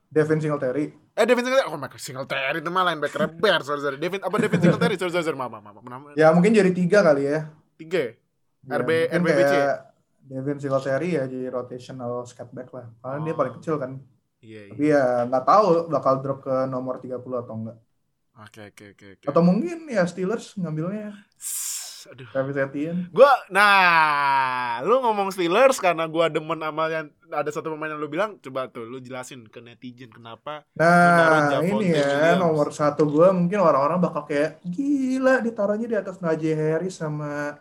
Devin 0.08 0.40
Singletary. 0.40 0.96
Eh 1.20 1.26
Devin 1.28 1.44
Singletary. 1.44 1.68
Oh 1.68 1.76
Mike 1.76 2.00
Singletary 2.00 2.64
itu 2.64 2.70
mah 2.72 2.88
linebacker 2.88 3.28
Bears. 3.36 3.68
Sorry, 3.68 3.84
sorry. 3.84 3.98
Devin 4.00 4.24
apa 4.24 4.36
Devin 4.40 4.64
Singletary? 4.64 4.96
Sorry, 4.96 5.12
sorry, 5.12 5.26
sorry. 5.28 5.36
Maaf, 5.36 5.52
maaf, 5.52 5.68
maaf. 5.68 5.84
Maaf. 5.84 6.16
Ya 6.16 6.32
mungkin 6.32 6.56
jadi 6.56 6.72
tiga 6.72 7.04
kali 7.04 7.28
ya. 7.28 7.52
Tiga 7.76 7.98
ya? 8.00 8.12
Ya, 8.64 8.80
RB 8.80 8.90
RBBC. 9.12 9.52
kayak 9.52 9.76
Devin 10.24 10.57
Singletary 10.57 11.09
ya 11.13 11.24
jadi 11.26 11.47
rotational 11.47 12.24
scat 12.24 12.49
back 12.49 12.71
lah. 12.71 12.88
Karena 12.97 13.19
dia 13.21 13.34
Oh. 13.34 13.38
paling 13.38 13.55
kecil 13.57 13.76
kan. 13.76 13.91
Iya, 14.39 14.61
iya. 14.61 14.71
Tapi 14.71 14.84
ya 14.86 15.03
nggak 15.26 15.45
tahu 15.45 15.65
bakal 15.88 16.13
drop 16.19 16.39
ke 16.41 16.55
nomor 16.65 16.97
30 16.97 17.15
atau 17.38 17.55
enggak. 17.55 17.78
Oke, 18.36 18.61
oke, 18.67 18.86
oke, 18.91 19.07
oke. 19.13 19.26
Atau 19.26 19.41
mungkin 19.41 19.86
ya 19.86 20.03
Steelers 20.03 20.57
ngambilnya 20.57 21.13
Aduh. 22.03 22.28
Travis 22.28 22.57
Etienne. 22.57 23.07
Gua 23.09 23.32
nah, 23.47 24.82
lu 24.82 24.99
ngomong 24.99 25.32
Steelers 25.32 25.80
karena 25.80 26.03
gua 26.05 26.28
demen 26.28 26.59
sama 26.59 26.89
yang 26.89 27.07
ada 27.30 27.47
satu 27.47 27.71
pemain 27.71 27.88
yang 27.88 27.97
lu 27.97 28.07
bilang, 28.07 28.36
coba 28.38 28.67
tuh 28.67 28.84
lu 28.84 28.99
jelasin 28.99 29.47
ke 29.47 29.57
netizen 29.57 30.11
kenapa 30.11 30.67
Nah, 30.76 31.61
ini 31.61 31.89
ya 31.89 32.03
Williams. 32.03 32.38
nomor 32.38 32.67
satu 32.69 33.07
gue 33.07 33.26
mungkin 33.32 33.57
orang-orang 33.57 33.97
bakal 33.97 34.24
kayak 34.24 34.59
gila 34.65 35.39
ditaruhnya 35.39 35.88
di 35.88 35.95
atas 35.95 36.19
Najee 36.19 36.53
Harris 36.53 36.99
sama 36.99 37.55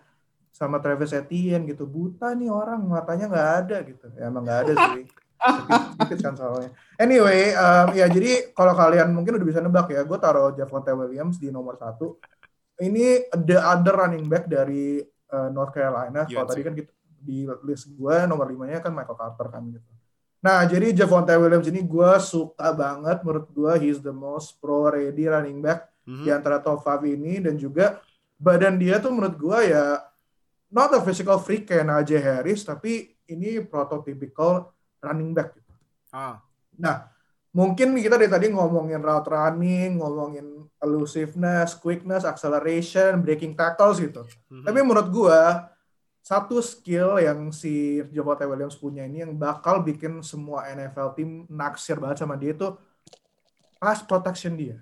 sama 0.62 0.78
Travis 0.78 1.10
Etienne 1.10 1.66
gitu. 1.66 1.82
Buta 1.90 2.30
nih 2.38 2.46
orang 2.46 2.78
matanya 2.86 3.26
nggak 3.26 3.50
ada 3.66 3.76
gitu. 3.82 4.06
Ya 4.14 4.30
emang 4.30 4.46
nggak 4.46 4.60
ada 4.62 4.74
sih. 4.94 5.04
Tipis 5.98 6.22
kan 6.22 6.38
soalnya. 6.38 6.70
Anyway, 7.02 7.50
um, 7.58 7.90
ya 7.98 8.06
jadi 8.06 8.54
kalau 8.54 8.78
kalian 8.78 9.10
mungkin 9.10 9.34
udah 9.34 9.46
bisa 9.50 9.58
nebak 9.58 9.90
ya, 9.90 10.06
gue 10.06 10.18
taruh 10.22 10.54
Javonte 10.54 10.94
Williams 10.94 11.42
di 11.42 11.50
nomor 11.50 11.74
satu. 11.74 12.14
Ini 12.78 13.26
the 13.42 13.58
other 13.58 13.98
running 13.98 14.30
back 14.30 14.46
dari 14.46 15.02
uh, 15.34 15.50
North 15.50 15.74
Carolina. 15.74 16.22
Kalau 16.30 16.46
UNC. 16.46 16.50
tadi 16.54 16.62
kan 16.62 16.74
kita, 16.78 16.90
di 17.22 17.42
list 17.66 17.90
gue 17.90 18.16
nomor 18.26 18.46
limanya 18.46 18.78
kan 18.78 18.94
Michael 18.94 19.18
Carter 19.18 19.46
kan 19.50 19.66
gitu. 19.66 19.90
Nah, 20.42 20.66
jadi 20.66 20.90
Javonte 20.90 21.34
Williams 21.38 21.70
ini 21.70 21.86
gue 21.86 22.10
suka 22.18 22.74
banget. 22.74 23.22
Menurut 23.22 23.46
gue, 23.54 23.72
he's 23.78 24.02
the 24.02 24.10
most 24.10 24.58
pro-ready 24.58 25.26
running 25.26 25.62
back 25.62 25.90
Mhm. 26.02 26.26
di 26.26 26.30
antara 26.34 26.58
top 26.58 26.82
5 26.82 27.06
ini. 27.06 27.38
Dan 27.38 27.54
juga 27.54 28.02
badan 28.38 28.74
dia 28.74 28.98
tuh 28.98 29.14
menurut 29.14 29.38
gue 29.38 29.58
ya 29.70 30.02
not 30.72 30.90
a 30.96 31.00
physical 31.04 31.36
freak 31.38 31.68
kayak 31.68 31.84
Najee 31.84 32.18
Harris, 32.18 32.64
tapi 32.64 33.12
ini 33.28 33.60
prototypical 33.62 34.72
running 35.04 35.36
back. 35.36 35.54
Gitu. 35.54 35.72
Ah, 36.10 36.40
Nah, 36.80 37.04
mungkin 37.52 37.92
kita 38.00 38.16
dari 38.16 38.32
tadi 38.32 38.48
ngomongin 38.48 39.04
route 39.04 39.28
running, 39.28 40.00
ngomongin 40.00 40.64
elusiveness, 40.80 41.76
quickness, 41.76 42.24
acceleration, 42.24 43.20
breaking 43.20 43.52
tackles 43.52 44.00
gitu. 44.00 44.24
mhm. 44.48 44.64
Tapi 44.64 44.78
menurut 44.80 45.08
gua 45.12 45.68
satu 46.22 46.62
skill 46.62 47.18
yang 47.18 47.50
si 47.50 47.98
Javonte 48.14 48.46
Williams 48.46 48.78
punya 48.78 49.02
ini 49.04 49.26
yang 49.26 49.34
bakal 49.34 49.82
bikin 49.82 50.22
semua 50.22 50.70
NFL 50.70 51.18
tim 51.18 51.30
naksir 51.50 51.98
banget 51.98 52.22
sama 52.22 52.38
dia 52.38 52.54
itu 52.54 52.72
pass 53.82 54.06
protection 54.06 54.54
dia. 54.54 54.78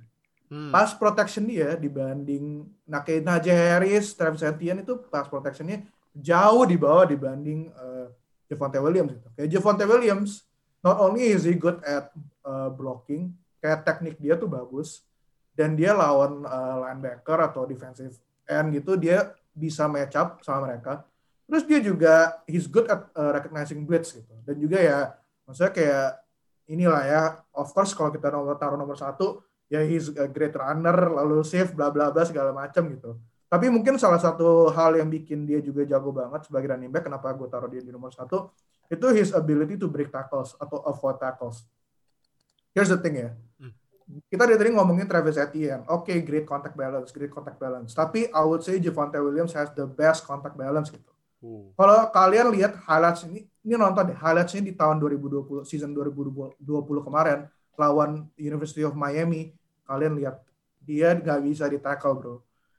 Hmm. 0.50 0.74
pass 0.74 0.98
protection 0.98 1.46
dia 1.46 1.78
dibanding 1.78 2.66
kayak 2.90 3.22
Najee 3.22 3.54
Harris, 3.54 4.18
Travis 4.18 4.42
Etienne 4.42 4.82
itu 4.82 4.98
pass 5.06 5.30
protectionnya 5.30 5.86
jauh 6.10 6.66
di 6.66 6.74
bawah 6.74 7.06
dibanding 7.06 7.70
uh, 7.70 8.10
Javonte 8.50 8.82
Williams 8.82 9.14
gitu. 9.14 9.28
Kayak 9.38 9.48
Javonte 9.54 9.86
Williams, 9.86 10.42
not 10.82 10.98
only 10.98 11.30
is 11.30 11.46
he 11.46 11.54
good 11.54 11.78
at 11.86 12.10
uh, 12.42 12.66
blocking, 12.66 13.30
kayak 13.62 13.86
teknik 13.86 14.18
dia 14.18 14.34
tuh 14.34 14.50
bagus, 14.50 15.06
dan 15.54 15.78
dia 15.78 15.94
lawan 15.94 16.42
uh, 16.42 16.82
linebacker 16.82 17.38
atau 17.46 17.62
defensive 17.62 18.18
end 18.50 18.74
gitu, 18.74 18.98
dia 18.98 19.30
bisa 19.54 19.86
match 19.86 20.18
up 20.18 20.42
sama 20.42 20.66
mereka. 20.66 21.06
Terus 21.46 21.62
dia 21.62 21.78
juga 21.78 22.42
he's 22.50 22.66
good 22.66 22.90
at 22.90 23.06
uh, 23.14 23.30
recognizing 23.38 23.86
blitz 23.86 24.18
gitu. 24.18 24.34
Dan 24.42 24.58
juga 24.58 24.82
ya, 24.82 25.14
maksudnya 25.46 25.70
kayak 25.70 26.08
inilah 26.66 27.02
ya, 27.06 27.22
of 27.54 27.70
course 27.70 27.94
kalau 27.94 28.10
kita 28.10 28.34
nomor 28.34 28.58
taruh 28.58 28.74
nomor 28.74 28.98
satu, 28.98 29.46
ya 29.70 29.86
he's 29.86 30.10
a 30.18 30.26
great 30.26 30.52
runner, 30.52 31.14
lalu 31.14 31.46
save, 31.46 31.70
bla 31.72 31.88
bla 31.94 32.10
bla 32.10 32.26
segala 32.26 32.50
macam 32.50 32.90
gitu. 32.90 33.14
Tapi 33.50 33.66
mungkin 33.66 33.98
salah 33.98 34.18
satu 34.18 34.70
hal 34.70 34.98
yang 34.98 35.10
bikin 35.10 35.46
dia 35.46 35.58
juga 35.62 35.86
jago 35.86 36.10
banget 36.10 36.46
sebagai 36.46 36.70
running 36.74 36.90
back, 36.90 37.06
kenapa 37.06 37.34
gue 37.34 37.46
taruh 37.50 37.70
dia 37.70 37.82
di 37.82 37.90
nomor 37.90 38.14
satu, 38.14 38.50
itu 38.90 39.06
his 39.14 39.30
ability 39.34 39.78
to 39.78 39.86
break 39.86 40.10
tackles 40.10 40.58
atau 40.58 40.82
avoid 40.86 41.18
tackles. 41.18 41.66
Here's 42.74 42.90
the 42.90 42.98
thing 42.98 43.18
ya. 43.18 43.30
Hmm. 43.58 43.74
Kita 44.26 44.42
dari 44.46 44.58
tadi 44.58 44.70
ngomongin 44.74 45.06
Travis 45.06 45.38
Etienne. 45.38 45.86
Oke, 45.86 46.10
okay, 46.10 46.18
great 46.22 46.46
contact 46.46 46.74
balance, 46.74 47.14
great 47.14 47.30
contact 47.30 47.58
balance. 47.58 47.94
Tapi 47.94 48.30
I 48.30 48.42
would 48.42 48.62
say 48.62 48.78
Javonte 48.78 49.18
Williams 49.18 49.54
has 49.54 49.70
the 49.74 49.86
best 49.86 50.26
contact 50.26 50.58
balance 50.58 50.90
gitu. 50.90 51.10
Uh. 51.42 51.70
Kalau 51.74 52.10
kalian 52.10 52.54
lihat 52.54 52.78
highlights 52.86 53.26
ini, 53.26 53.46
ini 53.66 53.74
nonton 53.74 54.14
deh, 54.14 54.18
highlights 54.18 54.54
ini 54.58 54.70
di 54.70 54.74
tahun 54.74 54.98
2020, 55.02 55.66
season 55.66 55.90
2020 55.94 56.58
kemarin, 57.02 57.50
lawan 57.78 58.26
University 58.38 58.86
of 58.86 58.94
Miami, 58.94 59.54
kalian 59.90 60.14
lihat, 60.14 60.38
dia 60.78 61.10
nggak 61.18 61.42
bisa 61.42 61.66
di 61.66 61.82
tackle 61.82 62.14
bro. 62.14 62.34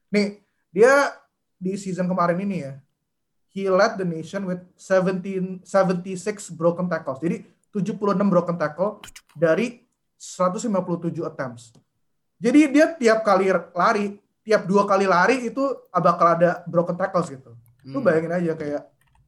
Nih, 0.07 0.39
dia 0.71 1.11
di 1.59 1.75
season 1.75 2.07
kemarin 2.07 2.39
ini 2.39 2.63
ya, 2.63 2.79
he 3.51 3.67
led 3.67 3.99
the 3.99 4.07
nation 4.07 4.47
with 4.47 4.63
17, 4.79 5.67
76 5.67 6.55
broken 6.55 6.87
tackles. 6.87 7.19
Jadi 7.19 7.43
76 7.75 7.99
broken 8.31 8.55
tackle 8.55 9.03
dari 9.35 9.83
157 10.15 10.71
attempts. 11.27 11.75
Jadi 12.41 12.59
dia 12.71 12.95
tiap 12.95 13.21
kali 13.21 13.51
lari, 13.75 14.17
tiap 14.41 14.65
dua 14.65 14.87
kali 14.87 15.05
lari 15.05 15.51
itu 15.51 15.61
bakal 15.91 16.39
ada 16.39 16.63
broken 16.65 16.95
tackles 16.95 17.27
gitu. 17.27 17.51
Lu 17.85 17.99
Hmm. 17.99 18.05
bayangin 18.05 18.33
aja 18.33 18.53
kayak 18.57 18.81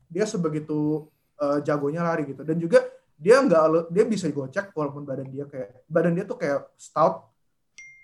dia 0.10 0.26
sebegitu 0.26 1.10
uh, 1.38 1.58
jagonya 1.62 2.02
lari 2.06 2.30
gitu. 2.30 2.42
Dan 2.46 2.58
juga 2.58 2.82
dia 3.18 3.42
nggak 3.42 3.94
dia 3.94 4.04
bisa 4.06 4.26
gocek 4.30 4.74
walaupun 4.74 5.06
badan 5.06 5.30
dia 5.30 5.46
kayak 5.46 5.86
badan 5.86 6.14
dia 6.18 6.26
tuh 6.26 6.38
kayak 6.38 6.66
stout 6.78 7.33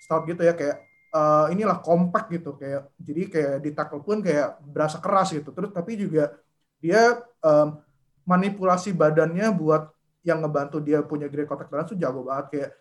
stout 0.10 0.26
gitu 0.26 0.42
ya 0.42 0.58
kayak 0.58 0.82
uh, 1.14 1.54
inilah 1.54 1.78
compact 1.86 2.34
gitu 2.34 2.58
kayak 2.58 2.90
jadi 2.98 3.22
kayak 3.30 3.56
di 3.62 3.70
tackle 3.78 4.02
pun 4.02 4.26
kayak 4.26 4.58
berasa 4.66 4.98
keras 4.98 5.38
gitu. 5.38 5.54
Terus 5.54 5.70
tapi 5.70 5.94
juga 6.02 6.34
dia 6.82 7.22
um, 7.46 7.78
manipulasi 8.26 8.90
badannya 8.90 9.54
buat 9.54 9.94
yang 10.26 10.42
ngebantu 10.42 10.82
dia 10.82 11.06
punya 11.06 11.30
great 11.30 11.46
contact 11.46 11.70
balance 11.70 11.94
tuh 11.94 12.00
jago 12.02 12.26
banget 12.26 12.46
kayak 12.50 12.72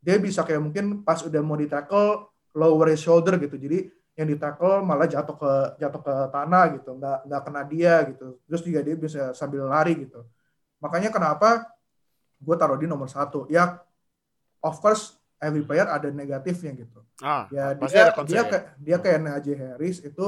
dia 0.00 0.16
bisa 0.16 0.40
kayak 0.48 0.64
mungkin 0.64 1.04
pas 1.04 1.20
udah 1.20 1.44
mau 1.44 1.60
di 1.60 1.68
tackle 1.68 2.32
lower 2.56 2.88
his 2.88 3.04
shoulder 3.04 3.36
gitu. 3.36 3.60
Jadi 3.60 3.92
yang 4.16 4.28
di 4.28 4.36
tackle 4.40 4.80
malah 4.80 5.04
jatuh 5.04 5.36
ke 5.36 5.52
jatuh 5.80 6.02
ke 6.02 6.14
tanah 6.28 6.64
gitu 6.80 6.90
nggak 6.98 7.18
nggak 7.24 7.42
kena 7.46 7.62
dia 7.64 7.94
gitu 8.10 8.36
terus 8.44 8.60
juga 8.66 8.80
dia 8.82 8.96
bisa 8.98 9.32
sambil 9.32 9.64
lari 9.64 9.96
gitu 9.96 10.26
makanya 10.82 11.08
kenapa 11.08 11.64
gue 12.40 12.56
taruh 12.56 12.76
di 12.80 12.84
nomor 12.84 13.06
satu 13.06 13.46
ya 13.52 13.80
of 14.60 14.76
course 14.80 15.19
every 15.40 15.64
player 15.64 15.88
ada 15.88 16.08
negatifnya 16.08 16.72
gitu 16.76 17.00
Ah, 17.20 17.48
ya 17.48 17.72
dia 17.74 17.88
dia 18.24 18.36
ya. 18.36 18.42
kayak 18.46 18.64
dia 18.78 18.96
kayak 18.96 19.18
Najee 19.20 19.56
Harris 19.56 19.98
itu 20.00 20.26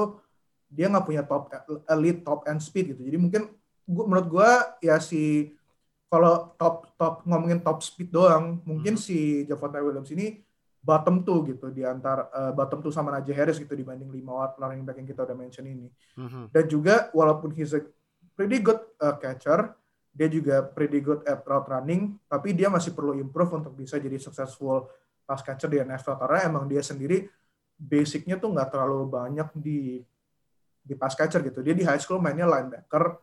dia 0.67 0.89
nggak 0.89 1.05
punya 1.05 1.23
top 1.23 1.53
elite 1.87 2.21
top 2.21 2.45
end 2.45 2.61
speed 2.61 2.97
gitu 2.97 3.05
jadi 3.05 3.17
mungkin 3.17 3.43
gua, 3.85 4.05
menurut 4.09 4.29
gue 4.29 4.51
ya 4.83 4.97
si 4.99 5.53
kalau 6.09 6.53
top 6.57 6.93
top 6.97 7.25
ngomongin 7.25 7.61
top 7.61 7.81
speed 7.81 8.09
doang 8.09 8.61
mungkin 8.65 8.97
Hmm. 8.97 9.01
si 9.01 9.45
Javonte 9.45 9.81
Williams 9.81 10.13
ini 10.13 10.41
bottom 10.83 11.23
two 11.23 11.47
gitu 11.47 11.71
di 11.71 11.85
antara 11.85 12.29
eh, 12.29 12.53
bottom 12.53 12.81
two 12.81 12.91
sama 12.91 13.13
Najee 13.13 13.33
Harris 13.33 13.57
gitu 13.57 13.73
dibanding 13.73 14.09
lima 14.09 14.53
running 14.57 14.83
back 14.83 14.97
yang 14.97 15.07
kita 15.07 15.25
udah 15.25 15.37
mention 15.37 15.65
ini 15.65 15.89
Mhm. 16.17 16.53
dan 16.53 16.65
juga 16.67 17.09
walaupun 17.13 17.53
he's 17.53 17.73
a 17.73 17.81
pretty 18.33 18.59
good 18.59 18.81
uh, 18.99 19.17
catcher 19.17 19.77
dia 20.13 20.29
juga 20.29 20.61
pretty 20.61 21.01
good 21.01 21.25
at 21.25 21.41
route 21.43 21.69
running 21.73 22.21
tapi 22.29 22.53
dia 22.53 22.69
masih 22.69 22.93
perlu 22.93 23.17
improve 23.17 23.65
untuk 23.65 23.73
bisa 23.73 23.97
jadi 23.97 24.21
successful 24.21 24.89
pass 25.25 25.41
catcher 25.41 25.73
di 25.73 25.81
NFL 25.81 26.21
karena 26.21 26.39
emang 26.45 26.65
dia 26.69 26.85
sendiri 26.85 27.25
basicnya 27.81 28.37
tuh 28.37 28.53
nggak 28.53 28.69
terlalu 28.69 29.09
banyak 29.09 29.49
di 29.57 30.05
di 30.83 30.95
pass 30.95 31.17
catcher 31.17 31.41
gitu 31.41 31.65
dia 31.65 31.73
di 31.73 31.83
high 31.83 31.99
school 31.99 32.21
mainnya 32.21 32.45
linebacker 32.45 33.17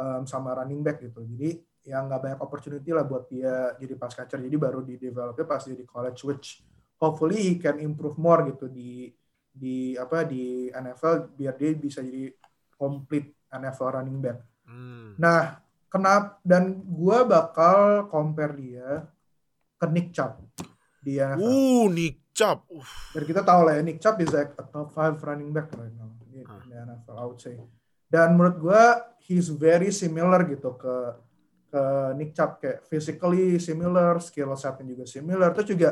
um, 0.00 0.24
sama 0.24 0.56
running 0.56 0.80
back 0.80 1.04
gitu 1.04 1.20
jadi 1.36 1.60
ya 1.84 2.00
nggak 2.00 2.20
banyak 2.20 2.40
opportunity 2.40 2.90
lah 2.92 3.04
buat 3.04 3.28
dia 3.28 3.76
jadi 3.76 3.94
pass 4.00 4.16
catcher 4.16 4.40
jadi 4.40 4.56
baru 4.56 4.80
di 4.80 4.96
developnya 4.96 5.44
pas 5.44 5.60
dia 5.60 5.76
di 5.76 5.84
college 5.84 6.20
which 6.24 6.64
hopefully 6.96 7.36
he 7.36 7.54
can 7.60 7.76
improve 7.80 8.16
more 8.16 8.44
gitu 8.48 8.68
di 8.68 9.12
di 9.50 9.98
apa 9.98 10.24
di 10.24 10.70
NFL 10.70 11.34
biar 11.34 11.54
dia 11.58 11.70
bisa 11.74 12.00
jadi 12.00 12.30
complete 12.78 13.44
NFL 13.50 14.00
running 14.00 14.18
back. 14.22 14.38
Hmm. 14.64 15.18
Nah, 15.18 15.58
kenapa 15.90 16.38
dan 16.46 16.80
gua 16.86 17.26
bakal 17.26 18.06
compare 18.08 18.54
dia 18.54 19.04
ke 19.76 19.86
Nick 19.90 20.14
Chubb 20.14 20.38
di 21.02 21.18
NFL. 21.18 21.42
Uh, 21.42 21.86
Nick 21.90 22.16
Chubb. 22.32 22.64
Uh. 22.70 22.86
Dan 23.16 23.22
kita 23.26 23.42
tahu 23.42 23.60
lah 23.66 23.76
ya 23.76 23.82
Nick 23.82 23.98
Chubb 23.98 24.16
is 24.22 24.30
like 24.30 24.54
a 24.56 24.64
top 24.64 24.94
5 24.94 25.18
running 25.26 25.50
back 25.50 25.68
right 25.74 25.92
now 25.98 26.14
di, 26.22 26.46
Ah. 26.46 26.62
di 26.62 26.72
NFL 26.72 27.16
I 27.18 27.24
would 27.26 27.40
say. 27.42 27.58
Dan 28.06 28.38
menurut 28.38 28.56
gua 28.62 28.82
he's 29.26 29.50
very 29.50 29.90
similar 29.90 30.46
gitu 30.46 30.78
ke 30.78 30.94
ke 31.70 31.82
Nick 32.18 32.34
Chubb 32.34 32.58
kayak 32.58 32.82
physically 32.90 33.58
similar, 33.62 34.18
skill 34.18 34.50
setnya 34.58 34.90
juga 34.90 35.06
similar. 35.06 35.54
Terus 35.54 35.68
juga 35.70 35.90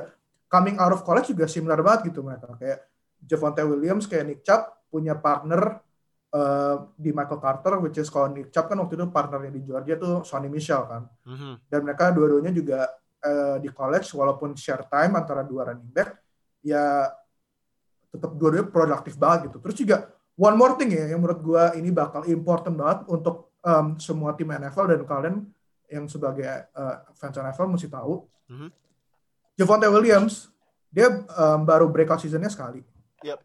coming 0.50 0.74
out 0.80 0.90
of 0.94 1.06
college 1.06 1.30
juga 1.30 1.46
similar 1.46 1.78
banget 1.82 2.10
gitu 2.10 2.26
mereka. 2.26 2.50
Kayak 2.58 2.86
Javonte 3.22 3.62
Williams 3.62 4.10
kayak 4.10 4.26
Nick 4.26 4.40
Chubb 4.42 4.66
punya 4.90 5.14
partner 5.14 5.78
uh, 6.34 6.76
di 6.96 7.10
Michael 7.14 7.40
Carter, 7.40 7.74
which 7.80 7.96
is 7.96 8.08
kalau 8.12 8.28
Nick 8.32 8.52
Chubb 8.52 8.68
kan 8.68 8.76
waktu 8.80 8.98
itu 8.98 9.06
partnernya 9.08 9.52
di 9.52 9.62
Georgia 9.64 9.96
tuh 9.96 10.14
Sonny 10.24 10.50
Michel 10.52 10.84
kan. 10.84 11.02
Mhm. 11.24 11.52
Dan 11.68 11.80
mereka 11.84 12.12
dua-duanya 12.12 12.52
juga 12.52 12.88
uh, 13.24 13.56
di 13.60 13.68
college 13.72 14.08
walaupun 14.12 14.52
share 14.58 14.84
time 14.88 15.16
antara 15.16 15.44
dua 15.46 15.72
running 15.72 15.92
back, 15.92 16.18
ya 16.60 17.08
tetap 18.12 18.36
dua-duanya 18.36 18.68
produktif 18.68 19.14
banget 19.16 19.52
gitu. 19.52 19.58
Terus 19.64 19.76
juga 19.76 19.96
one 20.36 20.56
more 20.56 20.74
thing 20.76 20.92
ya 20.92 21.12
yang 21.12 21.20
menurut 21.20 21.40
gua 21.40 21.72
ini 21.76 21.88
bakal 21.92 22.24
important 22.28 22.74
banget 22.76 22.98
untuk 23.08 23.52
um, 23.64 23.96
semua 23.96 24.36
tim 24.36 24.48
NFL 24.48 24.86
dan 24.96 25.00
kalian 25.04 25.36
yang 25.88 26.04
sebagai 26.04 26.68
uh, 26.76 27.08
fans 27.16 27.36
NFL 27.36 27.68
mesti 27.72 27.88
tahu. 27.88 28.24
Mhm. 28.52 28.68
Javonte 29.58 29.90
Williams 29.90 30.52
dia 30.88 31.10
um, 31.12 31.60
baru 31.68 31.88
breakout 31.88 32.20
seasonnya 32.20 32.48
sekali. 32.48 32.80
Yep. 33.24 33.38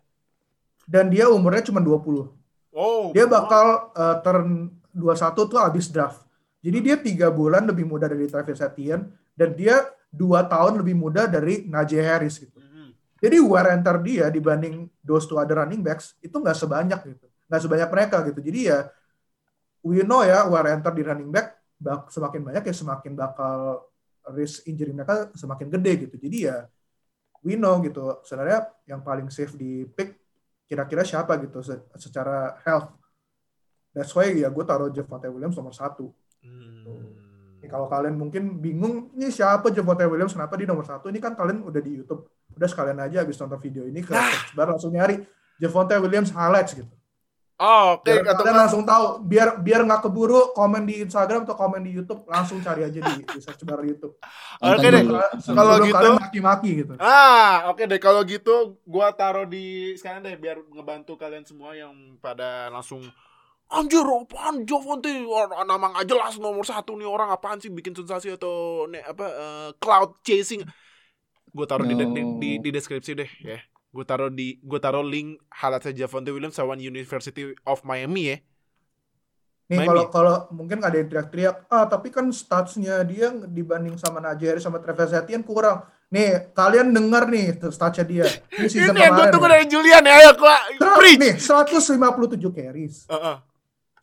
Dan 0.83 1.11
dia 1.11 1.31
umurnya 1.31 1.63
cuma 1.63 1.79
20. 1.79 2.42
Oh. 2.73 3.13
Dia 3.13 3.29
bakal 3.29 3.93
uh, 3.93 4.17
turn 4.25 4.73
21 4.93 5.49
tuh 5.49 5.59
habis 5.61 5.89
draft. 5.89 6.25
Jadi 6.63 6.77
dia 6.79 6.95
tiga 6.97 7.27
bulan 7.29 7.69
lebih 7.69 7.85
muda 7.85 8.09
dari 8.09 8.25
Travis 8.25 8.63
Etienne 8.63 9.13
dan 9.37 9.53
dia 9.53 9.83
dua 10.09 10.45
tahun 10.45 10.81
lebih 10.81 10.95
muda 10.95 11.25
dari 11.29 11.65
Najee 11.65 12.01
Harris 12.01 12.39
gitu. 12.41 12.57
Mhm. 12.57 12.93
Jadi 13.19 13.37
wear 13.43 13.67
and 13.73 13.83
tear 13.83 13.97
dia 13.99 14.25
dibanding 14.29 14.87
those 15.03 15.25
two 15.27 15.35
other 15.35 15.59
running 15.59 15.81
backs 15.83 16.15
itu 16.23 16.33
nggak 16.33 16.55
sebanyak 16.55 16.99
gitu, 17.03 17.25
nggak 17.51 17.61
sebanyak 17.61 17.89
mereka 17.91 18.17
gitu. 18.29 18.39
Jadi 18.39 18.59
ya 18.71 18.87
we 19.83 20.01
know 20.07 20.23
ya 20.23 20.47
wear 20.47 20.71
and 20.71 20.81
tear 20.81 20.95
di 20.95 21.03
running 21.03 21.29
back 21.29 21.59
bak- 21.75 22.07
semakin 22.09 22.41
banyak 22.47 22.63
ya 22.63 22.73
semakin 22.73 23.11
bakal 23.11 23.83
risk 24.31 24.63
injury 24.63 24.95
mereka 24.95 25.33
semakin 25.35 25.67
gede 25.67 26.07
gitu. 26.07 26.15
Jadi 26.15 26.37
ya 26.47 26.63
we 27.43 27.59
know 27.59 27.75
gitu 27.83 28.23
sebenarnya 28.23 28.71
yang 28.87 29.03
paling 29.03 29.27
safe 29.27 29.51
di 29.59 29.83
pick 29.83 30.22
kira-kira 30.73 31.05
siapa 31.05 31.37
gitu 31.37 31.61
se- 31.61 31.85
secara 32.01 32.57
health. 32.65 32.89
That's 33.93 34.09
why 34.17 34.33
ya 34.33 34.49
gue 34.49 34.65
taruh 34.65 34.89
Javonte 34.89 35.29
Williams 35.29 35.53
nomor 35.53 35.77
satu. 35.77 36.09
Hmm. 36.41 37.13
Kalau 37.63 37.87
kalian 37.87 38.19
mungkin 38.19 38.59
bingung 38.59 39.13
ini 39.15 39.29
siapa 39.31 39.69
Javonte 39.71 40.03
Williams 40.09 40.33
kenapa 40.33 40.57
di 40.57 40.65
nomor 40.65 40.83
satu 40.83 41.07
ini 41.07 41.21
kan 41.21 41.37
kalian 41.37 41.61
udah 41.63 41.79
di 41.79 42.01
YouTube 42.01 42.27
udah 42.57 42.69
sekalian 42.69 42.99
aja 42.99 43.23
habis 43.23 43.39
nonton 43.39 43.55
video 43.61 43.87
ini 43.87 44.03
ke 44.03 44.11
search 44.11 44.51
bar 44.57 44.67
langsung 44.67 44.91
nyari 44.91 45.23
Javonte 45.61 45.95
Williams 46.01 46.33
highlights 46.35 46.75
gitu 46.75 46.91
Oh, 47.63 47.95
oke 47.95 48.11
atau 48.11 48.43
kalian 48.43 48.59
langsung 48.59 48.83
tahu 48.83 49.23
biar 49.23 49.55
biar 49.57 49.87
nggak 49.87 50.03
keburu 50.03 50.51
komen 50.51 50.83
di 50.83 50.99
Instagram 50.99 51.47
atau 51.47 51.55
komen 51.55 51.79
di 51.79 51.95
YouTube 51.95 52.27
langsung 52.27 52.59
cari 52.59 52.83
aja 52.83 52.99
di, 52.99 53.13
di 53.31 53.39
search 53.39 53.63
bar 53.63 53.79
YouTube 53.79 54.19
Oke 54.59 54.83
Nonton 54.83 54.91
deh. 54.91 55.03
Kalau 55.47 55.75
gitu- 55.79 56.19
maki-maki 56.19 56.69
gitu 56.77 56.93
Ah, 56.99 57.71
oke 57.71 57.87
deh 57.87 57.97
kalau 57.97 58.19
gitu 58.23 58.75
gua 58.83 59.15
taruh 59.15 59.47
di 59.47 59.95
sekarang 59.95 60.21
deh 60.21 60.35
biar 60.35 60.59
ngebantu 60.67 61.15
kalian 61.15 61.47
semua 61.47 61.71
yang 61.71 62.19
pada 62.19 62.67
langsung 62.67 62.99
Anjir, 63.65 64.03
apaan? 64.03 64.67
Orang- 65.25 65.65
Nama 65.65 65.85
nggak 65.89 66.05
jelas 66.05 66.37
nomor 66.37 66.61
satu 66.61 66.93
nih 66.93 67.07
orang 67.07 67.31
apaan 67.31 67.57
sih 67.57 67.71
bikin 67.71 67.95
sensasi 67.95 68.29
atau 68.29 68.85
ne, 68.85 69.01
apa 69.01 69.25
eh, 69.25 69.69
cloud 69.79 70.19
chasing? 70.21 70.61
gue 71.49 71.65
taruh 71.65 71.81
di, 71.81 71.93
di, 71.93 72.05
No. 72.05 72.37
di, 72.37 72.57
di 72.57 72.69
deskripsi 72.69 73.13
deh 73.13 73.29
ya. 73.39 73.57
Gue 73.93 74.01
taruh 74.01 74.33
di 74.33 74.57
gue 74.57 74.79
taruh 74.81 75.05
link 75.05 75.37
highlightsnya 75.53 75.93
Javonte 75.93 76.33
Williams 76.33 76.57
lawan 76.57 76.81
University 76.81 77.53
of 77.61 77.85
Miami 77.85 78.33
ya. 78.33 78.37
Nih 79.69 79.85
kalau 79.87 80.05
kalau 80.11 80.35
mungkin 80.51 80.81
ada 80.83 80.97
yang 80.97 81.07
teriak-teriak, 81.07 81.71
ah 81.71 81.85
tapi 81.87 82.09
kan 82.11 82.27
statsnya 82.33 82.99
dia 83.05 83.31
dibanding 83.31 83.95
sama 83.95 84.19
Najee 84.19 84.59
sama 84.59 84.81
Travis 84.81 85.13
Etienne 85.13 85.45
kurang. 85.45 85.85
Nih 86.09 86.51
kalian 86.57 86.89
dengar 86.89 87.29
nih 87.29 87.57
statsnya 87.69 88.05
dia. 88.05 88.25
Ini 88.59 88.65
Ini 88.65 88.97
yang 88.97 89.13
gue 89.13 89.25
tunggu 89.29 89.47
ya. 89.47 89.53
dari 89.55 89.65
Julian 89.69 90.03
ya. 90.03 90.13
Ayo 90.19 90.31
gua 90.41 90.57
preach. 90.97 91.21
Nih 91.21 91.33
157 91.37 92.49
carries, 92.49 93.05
Heeh. 93.07 93.37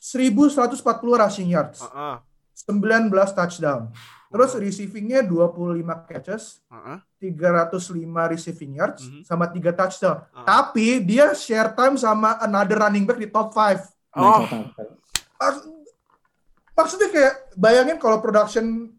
1140 0.00 1.20
rushing 1.20 1.48
yards, 1.50 1.82
Heeh. 1.82 2.16
19 2.54 3.10
touchdown. 3.10 3.90
Terus 4.30 4.54
receivingnya 4.54 5.26
25 5.26 6.06
catches, 6.06 6.62
Heeh. 6.70 7.02
305 7.18 7.98
receiving 8.30 8.78
yards, 8.78 9.02
Mhm. 9.02 9.26
sama 9.26 9.50
3 9.50 9.74
touchdown. 9.74 10.22
Ah. 10.30 10.46
Tapi 10.46 11.02
dia 11.02 11.34
share 11.34 11.74
time 11.74 11.98
sama 11.98 12.38
another 12.38 12.78
running 12.78 13.02
back 13.02 13.18
di 13.18 13.26
top 13.26 13.50
5. 13.50 13.82
Oh. 14.14 14.46
Maks- 15.34 15.66
maksudnya 16.72 17.08
kayak 17.10 17.34
bayangin 17.54 17.98
kalau 17.98 18.18
production 18.18 18.94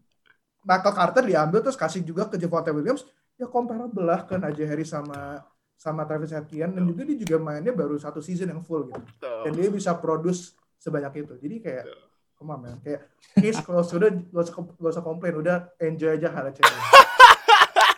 Michael 0.62 0.94
Carter 0.94 1.22
diambil 1.22 1.58
terus 1.60 1.74
kasih 1.74 2.00
juga 2.00 2.28
ke 2.28 2.36
Javonte 2.36 2.70
Williams 2.70 3.02
ya 3.34 3.48
comparable 3.48 4.04
lah 4.04 4.22
ke 4.22 4.38
Najee 4.38 4.62
Harris 4.62 4.88
sama 4.88 5.42
sama 5.74 6.06
Travis 6.06 6.30
Etienne 6.30 6.70
dan 6.70 6.86
juga 6.86 7.02
dia 7.02 7.18
juga 7.18 7.36
mainnya 7.36 7.74
baru 7.74 7.98
satu 7.98 8.22
season 8.22 8.46
yang 8.46 8.62
full 8.62 8.86
gitu 8.86 9.02
dan 9.18 9.50
dia 9.50 9.66
bisa 9.66 9.90
produce 9.92 10.54
sebanyak 10.78 11.26
itu 11.26 11.34
jadi 11.42 11.56
kayak 11.58 11.84
on 12.44 12.58
man 12.58 12.76
kayak 12.80 13.06
case 13.32 13.58
kalau 13.58 13.80
sudah 13.80 14.10
gak 14.10 14.42
usah 14.42 14.54
gak 14.54 14.92
usah 14.92 15.02
komplain 15.02 15.34
udah 15.34 15.56
enjoy 15.78 16.12
aja 16.12 16.28
highlightnya 16.28 16.66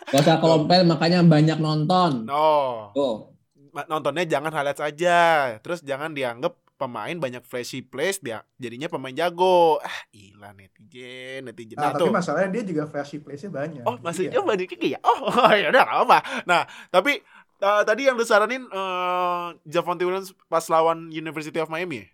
Gak 0.07 0.21
usah 0.21 0.37
komplain 0.37 0.85
makanya 0.85 1.19
banyak 1.21 1.57
nonton. 1.57 2.23
No. 2.23 2.93
Tuh. 2.93 3.33
Ma- 3.73 3.83
Nontonnya 3.85 4.23
jangan 4.23 4.53
highlights 4.53 4.79
aja. 4.79 5.17
Terus 5.59 5.81
jangan 5.81 6.13
dianggap 6.13 6.55
pemain 6.75 7.11
banyak 7.13 7.41
flashy 7.41 7.79
plays 7.79 8.19
dia 8.19 8.45
jadinya 8.55 8.85
pemain 8.85 9.11
jago. 9.11 9.81
Ah, 9.81 9.99
gila 10.09 10.53
netizen, 10.53 11.43
netizen. 11.43 11.75
nah, 11.75 11.89
Nah, 11.89 11.91
tapi 11.93 12.01
tuh. 12.01 12.13
masalahnya 12.13 12.49
dia 12.51 12.63
juga 12.65 12.83
flashy 12.85 13.17
place-nya 13.17 13.49
banyak 13.49 13.83
Oh, 13.83 13.97
masih 13.97 14.29
Iya. 14.29 14.39
coba 14.39 14.55
dikit 14.55 14.79
ya. 14.79 14.99
Oh, 15.03 15.51
ya 15.51 15.67
udah 15.67 15.83
nggak 15.83 15.99
apa. 16.05 16.17
Nah, 16.45 16.61
tapi 16.89 17.19
uh, 17.59 17.81
tadi 17.81 18.05
yang 18.05 18.15
lu 18.15 18.23
saranin 18.23 18.63
uh, 18.69 19.51
Javonte 19.63 20.03
Williams 20.03 20.31
pas 20.45 20.63
lawan 20.65 21.09
University 21.09 21.57
of 21.57 21.67
Miami. 21.67 22.07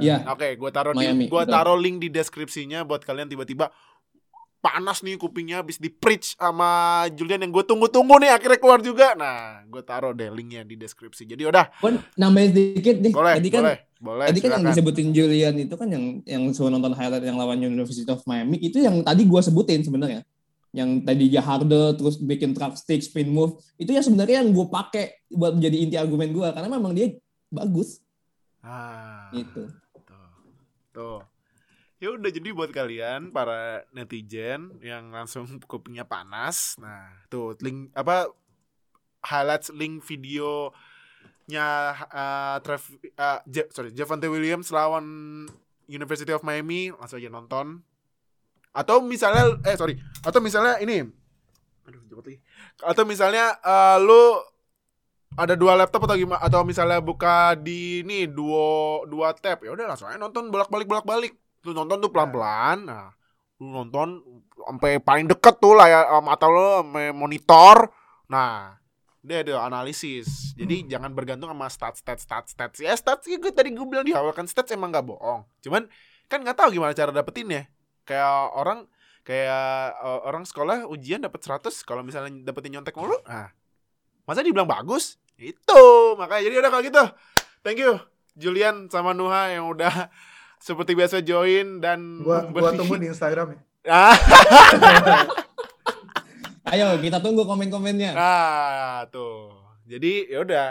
Iya. 0.00 0.24
Oke, 0.32 0.56
gua 0.56 0.70
taruh 0.72 0.92
Miami, 0.96 1.26
di 1.26 1.32
gua 1.32 1.44
betul. 1.44 1.54
taruh 1.54 1.78
link 1.78 1.96
di 2.00 2.08
deskripsinya 2.08 2.82
buat 2.82 3.04
kalian 3.04 3.28
tiba-tiba 3.28 3.68
panas 4.64 5.04
nih 5.04 5.20
kupingnya 5.20 5.60
habis 5.60 5.76
di 5.76 5.92
preach 5.92 6.40
sama 6.40 7.04
Julian 7.12 7.44
yang 7.44 7.52
gue 7.52 7.68
tunggu-tunggu 7.68 8.16
nih 8.16 8.32
akhirnya 8.32 8.56
keluar 8.56 8.80
juga. 8.80 9.12
Nah, 9.12 9.60
gue 9.68 9.84
taruh 9.84 10.16
deh 10.16 10.32
linknya 10.32 10.64
di 10.64 10.80
deskripsi. 10.80 11.28
Jadi 11.28 11.44
udah, 11.44 11.68
Pun 11.84 12.00
nambahin 12.16 12.56
sedikit 12.56 12.96
deh. 12.96 13.12
boleh, 13.12 13.36
tadi 13.36 13.52
kan 13.52 13.60
boleh, 13.60 13.76
boleh. 14.00 14.26
tadi 14.32 14.40
kan 14.40 14.48
yang 14.48 14.64
silakan. 14.64 14.72
disebutin 14.72 15.08
Julian 15.12 15.54
itu 15.60 15.74
kan 15.76 15.88
yang 15.92 16.04
yang 16.24 16.42
suruh 16.56 16.72
nonton 16.72 16.96
highlight 16.96 17.28
yang 17.28 17.36
lawan 17.36 17.60
University 17.60 18.08
of 18.08 18.24
Miami 18.24 18.56
itu 18.56 18.80
yang 18.80 19.04
tadi 19.04 19.28
gua 19.28 19.44
sebutin 19.44 19.84
sebenarnya. 19.84 20.24
Yang 20.72 20.90
tadi 21.04 21.24
dia 21.28 21.42
harder 21.44 21.86
terus 22.00 22.16
bikin 22.16 22.56
truck 22.56 22.74
stick 22.80 23.04
spin 23.04 23.28
move 23.30 23.60
itu 23.76 23.92
yang 23.92 24.02
sebenarnya 24.02 24.42
yang 24.42 24.50
gue 24.50 24.66
pakai 24.72 25.28
buat 25.28 25.60
menjadi 25.60 25.76
inti 25.76 25.96
argumen 26.00 26.32
gua 26.32 26.56
karena 26.56 26.72
memang 26.72 26.96
dia 26.96 27.12
bagus 27.52 28.00
Ah, 28.64 29.28
gitu. 29.36 29.68
Tuh. 30.08 30.28
Tuh. 30.90 31.20
Ya 32.00 32.12
udah 32.12 32.32
jadi 32.32 32.48
buat 32.52 32.72
kalian 32.72 33.30
para 33.30 33.84
netizen 33.92 34.76
yang 34.80 35.12
langsung 35.12 35.44
kupingnya 35.70 36.08
panas. 36.08 36.80
Nah, 36.80 37.12
tuh 37.28 37.54
link 37.60 37.92
apa 37.92 38.32
highlights 39.24 39.72
link 39.72 40.04
videonya 40.04 40.72
uh, 42.08 42.56
Trev, 42.60 42.82
uh, 43.16 43.40
Je- 43.44 43.70
sorry, 43.72 43.92
Javante 43.92 44.28
Williams 44.28 44.72
lawan 44.72 45.04
University 45.84 46.32
of 46.32 46.44
Miami 46.44 46.88
langsung 46.92 47.20
aja 47.20 47.28
nonton. 47.28 47.84
Atau 48.74 49.04
misalnya 49.04 49.54
eh 49.64 49.76
sorry, 49.78 50.00
atau 50.24 50.40
misalnya 50.42 50.80
ini 50.82 51.04
aduh 51.84 52.00
lagi. 52.20 52.40
Atau 52.80 53.04
misalnya 53.04 53.60
uh, 53.60 54.00
lu 54.00 54.40
ada 55.34 55.54
dua 55.58 55.74
laptop 55.74 56.06
atau 56.06 56.16
gimana 56.16 56.40
atau 56.42 56.62
misalnya 56.62 57.02
buka 57.02 57.58
di 57.58 58.06
ini 58.06 58.30
dua 58.30 59.02
dua 59.06 59.34
tab 59.34 59.62
ya 59.62 59.74
udah 59.74 59.86
langsung 59.90 60.06
aja 60.06 60.18
nonton 60.18 60.48
bolak 60.48 60.70
balik 60.70 60.86
bolak 60.86 61.06
balik 61.06 61.32
lu 61.66 61.74
nonton 61.74 61.98
tuh 61.98 62.10
pelan 62.10 62.30
pelan 62.30 62.78
nah 62.86 63.10
lu 63.62 63.70
nonton 63.70 64.22
sampai 64.66 64.98
paling 64.98 65.30
deket 65.30 65.58
tuh 65.62 65.74
lah 65.78 65.86
ya 65.86 66.00
mata 66.18 66.50
lu 66.50 66.82
sampai 66.82 67.14
monitor. 67.14 67.86
Nah 68.26 68.74
dia 69.24 69.40
ada 69.40 69.64
analisis. 69.64 70.52
Jadi 70.58 70.90
jangan 70.90 71.14
bergantung 71.14 71.48
sama 71.48 71.70
stats 71.70 72.02
stats 72.02 72.26
stats 72.26 72.50
stats. 72.52 72.78
Ya 72.82 72.92
stats 72.98 73.24
ya 73.30 73.38
gue 73.38 73.54
tadi 73.54 73.70
gue 73.72 73.86
bilang 73.86 74.04
di 74.04 74.12
awal 74.12 74.34
kan 74.34 74.44
stats 74.44 74.74
emang 74.74 74.90
nggak 74.90 75.06
bohong. 75.06 75.46
Cuman 75.62 75.86
kan 76.28 76.42
nggak 76.42 76.56
tahu 76.58 76.76
gimana 76.76 76.92
cara 76.96 77.14
dapetinnya 77.14 77.70
kayak 78.04 78.52
orang 78.54 78.86
kayak 79.24 79.96
eh, 79.96 80.20
orang 80.28 80.44
sekolah 80.44 80.84
ujian 80.88 81.24
dapat 81.24 81.40
100 81.40 81.72
kalau 81.88 82.04
misalnya 82.04 82.44
dapetin 82.44 82.76
nyontek 82.76 82.96
mulu 82.96 83.16
nah 83.24 83.52
masa 84.28 84.44
dibilang 84.44 84.68
bagus 84.68 85.16
itu 85.38 85.82
makanya 86.16 86.42
jadi 86.46 86.54
udah 86.62 86.70
kalau 86.70 86.84
gitu. 86.84 87.04
Thank 87.64 87.80
you 87.80 87.96
Julian 88.34 88.90
sama 88.90 89.14
Nuha 89.14 89.54
yang 89.54 89.70
udah 89.70 90.10
seperti 90.66 90.98
biasa 90.98 91.22
join 91.22 91.78
dan 91.78 92.22
gua 92.22 92.46
gua 92.50 92.74
tunggu 92.74 92.98
di 92.98 93.10
Instagram 93.10 93.54
ya. 93.54 93.60
Ah, 93.84 94.16
Ayo 96.72 96.96
kita 96.96 97.20
tunggu 97.20 97.44
komen-komennya. 97.44 98.16
ah, 98.16 99.04
tuh. 99.12 99.52
Jadi 99.84 100.32
ya 100.32 100.40
udah. 100.40 100.68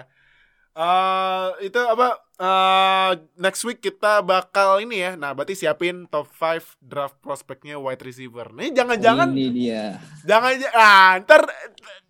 Eh, 0.73 1.69
itu 1.69 1.77
apa 1.77 2.17
eh, 2.41 3.11
next 3.37 3.61
week 3.61 3.77
kita 3.77 4.25
bakal 4.25 4.81
ini 4.81 5.05
ya. 5.05 5.11
Nah 5.13 5.37
berarti 5.37 5.53
siapin 5.53 6.09
top 6.09 6.25
5 6.33 6.81
draft 6.81 7.21
prospeknya 7.21 7.77
wide 7.77 8.01
receiver. 8.01 8.49
Nih 8.49 8.73
jangan-jangan 8.73 9.29
Ini 9.37 9.47
dia. 9.53 10.01
Jangan 10.25 10.51
ah, 10.73 11.21
ntar 11.21 11.45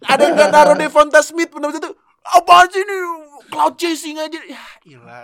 ada 0.07 0.21
yang 0.23 0.39
nggak 0.39 0.51
naruh 0.55 0.79
Devonta 0.79 1.19
Smith 1.19 1.51
benar 1.51 1.75
itu 1.75 1.91
apa 2.23 2.55
sih 2.71 2.81
ini? 2.81 2.97
Cloud 3.51 3.75
chasing 3.75 4.17
aja. 4.17 4.39
Ya 4.47 4.63
gila. 4.83 5.19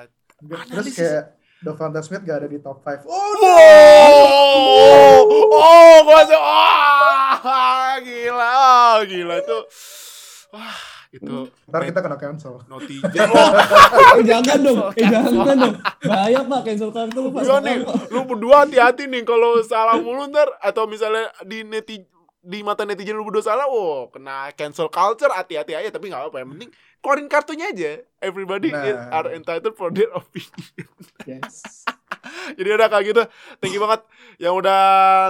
Terus 0.68 0.96
kayak 0.96 1.40
Devonta 1.60 2.00
Smith 2.00 2.24
gak 2.24 2.40
ada 2.40 2.48
di 2.48 2.56
top 2.64 2.80
5 2.80 3.04
oh 3.04 3.32
wow. 3.44 5.28
oh 5.28 5.96
gua 6.08 6.22
tuh 6.24 6.40
ah 6.40 8.00
gila 8.00 8.48
ah, 8.48 8.96
gila 9.04 9.44
itu 9.44 9.60
wah 10.56 10.80
itu 11.10 11.50
ntar 11.66 11.82
kita 11.90 12.06
kena 12.06 12.22
cancel. 12.22 12.62
Netizen. 12.70 13.10
Oh, 13.34 13.50
Eh 14.22 14.24
jangan 14.30 14.62
dong, 14.62 14.78
eh 14.94 15.10
jangan 15.10 15.58
dong. 15.58 15.76
Bahaya 16.06 16.46
pak. 16.46 16.60
Cancel 16.70 16.94
culture 16.94 17.34
pak. 17.34 17.42
iya 17.50 17.56
nih 17.66 17.76
lu 18.14 18.30
berdua 18.30 18.62
hati-hati 18.62 19.10
nih 19.10 19.26
kalau 19.26 19.58
salah 19.66 19.98
mulu 19.98 20.30
ntar. 20.30 20.46
Atau 20.62 20.86
misalnya 20.86 21.34
di 21.42 21.66
neti 21.66 22.06
di 22.50 22.66
mata 22.66 22.82
netizen 22.82 23.14
lu 23.14 23.22
berdua 23.22 23.46
salah, 23.46 23.70
wow, 23.70 24.10
kena 24.10 24.50
cancel 24.58 24.90
culture, 24.90 25.30
hati-hati 25.30 25.78
aja. 25.78 25.94
Tapi 25.94 26.10
nggak 26.10 26.18
apa-apa, 26.20 26.38
yang 26.42 26.50
penting 26.58 26.70
keluarin 26.98 27.30
kartunya 27.30 27.70
aja. 27.70 28.02
Everybody 28.18 28.74
Nah. 28.74 28.82
is- 28.84 29.08
are 29.14 29.30
entitled 29.30 29.78
for 29.78 29.94
their 29.94 30.10
opinion. 30.12 30.90
Yes. 31.24 31.86
Jadi 32.58 32.68
udah 32.68 32.90
kayak 32.90 33.06
gitu. 33.06 33.24
Thank 33.62 33.78
you 33.78 33.82
banget 33.82 34.02
yang 34.38 34.58
udah 34.58 34.82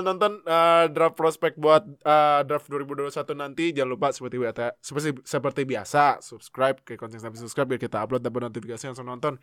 nonton 0.01 0.39
uh, 0.41 0.87
draft 0.89 1.13
prospek 1.13 1.53
buat 1.53 1.83
uh, 2.01 2.41
draft 2.41 2.65
2021 2.65 3.11
nanti. 3.35 3.75
Jangan 3.75 3.91
lupa 3.91 4.07
seperti 4.09 4.39
biasa, 4.39 4.63
seperti 4.79 5.09
seperti 5.21 5.61
biasa 5.67 6.23
subscribe 6.23 6.79
ke 6.81 6.95
konten 6.95 7.19
sampai 7.19 7.37
subscribe 7.37 7.67
biar 7.67 7.81
kita 7.83 7.99
upload 7.99 8.23
dapat 8.23 8.47
notifikasi 8.47 8.89
langsung 8.89 9.05
nonton. 9.05 9.35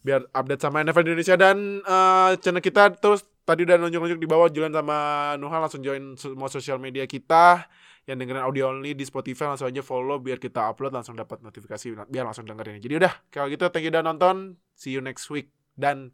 Biar 0.00 0.26
update 0.32 0.60
sama 0.60 0.82
NFL 0.82 1.06
Indonesia 1.06 1.36
dan 1.38 1.56
uh, 1.86 2.34
channel 2.36 2.60
kita 2.60 2.92
terus 2.98 3.24
tadi 3.44 3.66
udah 3.66 3.76
nunjuk-nunjuk 3.80 4.20
di 4.20 4.28
bawah 4.28 4.48
Julian 4.52 4.72
sama 4.74 4.96
Nuha 5.36 5.58
langsung 5.58 5.82
join 5.82 6.14
semua 6.14 6.48
sosial 6.52 6.78
media 6.78 7.04
kita 7.04 7.66
yang 8.08 8.16
dengerin 8.16 8.42
audio 8.42 8.72
only 8.72 8.96
di 8.96 9.04
Spotify 9.04 9.52
langsung 9.52 9.68
aja 9.68 9.84
follow 9.84 10.18
biar 10.18 10.40
kita 10.40 10.66
upload 10.72 10.90
langsung 10.90 11.14
dapat 11.14 11.44
notifikasi 11.44 12.08
biar 12.08 12.24
langsung 12.26 12.48
dengerin. 12.48 12.80
Jadi 12.80 12.94
udah 12.96 13.12
kalau 13.28 13.46
gitu 13.52 13.68
thank 13.70 13.86
you 13.86 13.92
udah 13.92 14.02
nonton. 14.02 14.56
See 14.74 14.90
you 14.96 15.04
next 15.04 15.28
week 15.28 15.52
dan 15.76 16.10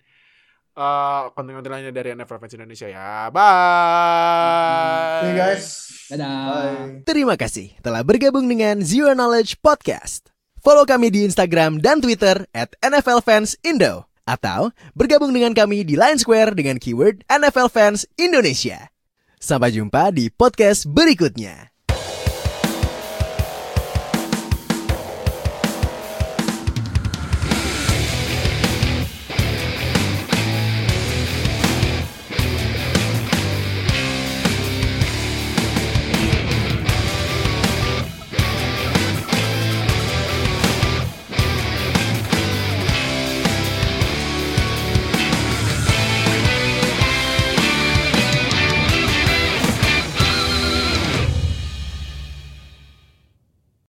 uh, 0.77 1.31
konten-konten 1.33 1.70
lainnya 1.72 1.95
dari 1.95 2.12
NFL 2.12 2.43
Fans 2.43 2.55
Indonesia 2.55 2.87
ya. 2.91 3.31
Bye. 3.33 5.22
Oke 5.22 5.31
guys 5.35 5.64
Dadah. 6.12 6.31
bye 6.31 7.03
Terima 7.03 7.35
kasih 7.35 7.74
telah 7.83 8.07
bergabung 8.07 8.47
dengan 8.47 8.83
Zero 8.83 9.14
Knowledge 9.16 9.59
Podcast. 9.59 10.31
Follow 10.62 10.83
kami 10.83 11.14
di 11.14 11.22
Instagram 11.22 11.79
dan 11.79 12.03
Twitter 12.03 12.47
at 12.51 12.74
NFL 12.83 13.22
Fans 13.22 13.55
Indo. 13.62 14.16
Atau 14.27 14.74
bergabung 14.93 15.31
dengan 15.31 15.55
kami 15.55 15.87
di 15.87 15.95
Line 15.95 16.18
Square 16.18 16.59
dengan 16.59 16.83
keyword 16.83 17.22
NFL 17.31 17.70
Fans 17.70 18.05
Indonesia. 18.18 18.91
Sampai 19.39 19.70
jumpa 19.70 20.11
di 20.11 20.27
podcast 20.35 20.91
berikutnya. 20.91 21.76